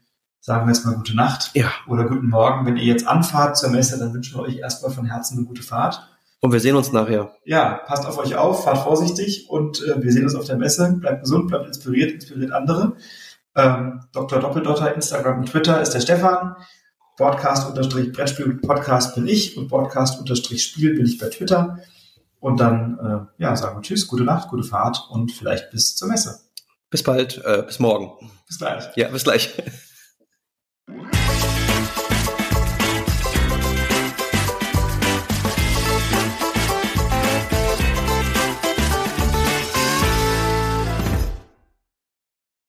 sagen 0.43 0.67
wir 0.67 0.73
jetzt 0.73 0.85
mal 0.85 0.95
gute 0.95 1.15
Nacht 1.15 1.51
ja. 1.53 1.71
oder 1.87 2.03
guten 2.03 2.27
Morgen. 2.27 2.65
Wenn 2.65 2.75
ihr 2.75 2.83
jetzt 2.83 3.07
anfahrt 3.07 3.57
zur 3.57 3.69
Messe, 3.69 3.97
dann 3.97 4.13
wünschen 4.13 4.37
wir 4.37 4.43
euch 4.43 4.57
erstmal 4.57 4.91
von 4.91 5.05
Herzen 5.05 5.37
eine 5.37 5.47
gute 5.47 5.63
Fahrt. 5.63 6.05
Und 6.41 6.51
wir 6.51 6.59
sehen 6.59 6.75
uns 6.75 6.91
nachher. 6.91 7.31
Ja, 7.45 7.79
passt 7.85 8.05
auf 8.05 8.17
euch 8.17 8.35
auf, 8.35 8.65
fahrt 8.65 8.79
vorsichtig 8.79 9.49
und 9.49 9.81
äh, 9.83 10.03
wir 10.03 10.11
sehen 10.11 10.25
uns 10.25 10.35
auf 10.35 10.43
der 10.43 10.57
Messe. 10.57 10.97
Bleibt 10.99 11.21
gesund, 11.21 11.47
bleibt 11.47 11.67
inspiriert, 11.67 12.11
inspiriert 12.11 12.51
andere. 12.51 12.97
Ähm, 13.55 14.01
Dr. 14.11 14.41
Doppeldotter, 14.41 14.93
Instagram 14.93 15.39
und 15.39 15.45
Twitter 15.45 15.81
ist 15.81 15.91
der 15.91 16.01
Stefan. 16.01 16.57
Podcast-Brettspiel 17.15 18.55
Podcast 18.55 19.15
bin 19.15 19.27
ich 19.27 19.55
und 19.55 19.69
Podcast-Spiel 19.69 20.95
bin 20.95 21.05
ich 21.05 21.19
bei 21.19 21.29
Twitter. 21.29 21.79
Und 22.41 22.59
dann 22.59 23.29
äh, 23.39 23.41
ja, 23.41 23.55
sagen 23.55 23.77
wir 23.77 23.81
Tschüss, 23.81 24.07
gute 24.09 24.25
Nacht, 24.25 24.49
gute 24.49 24.63
Fahrt 24.63 25.07
und 25.09 25.31
vielleicht 25.31 25.71
bis 25.71 25.95
zur 25.95 26.09
Messe. 26.09 26.41
Bis 26.89 27.01
bald, 27.01 27.41
äh, 27.45 27.63
bis 27.65 27.79
morgen. 27.79 28.29
Bis 28.45 28.57
gleich. 28.57 28.83
Ja, 28.97 29.07
bis 29.07 29.23
gleich. 29.23 29.53
Música 30.87 31.52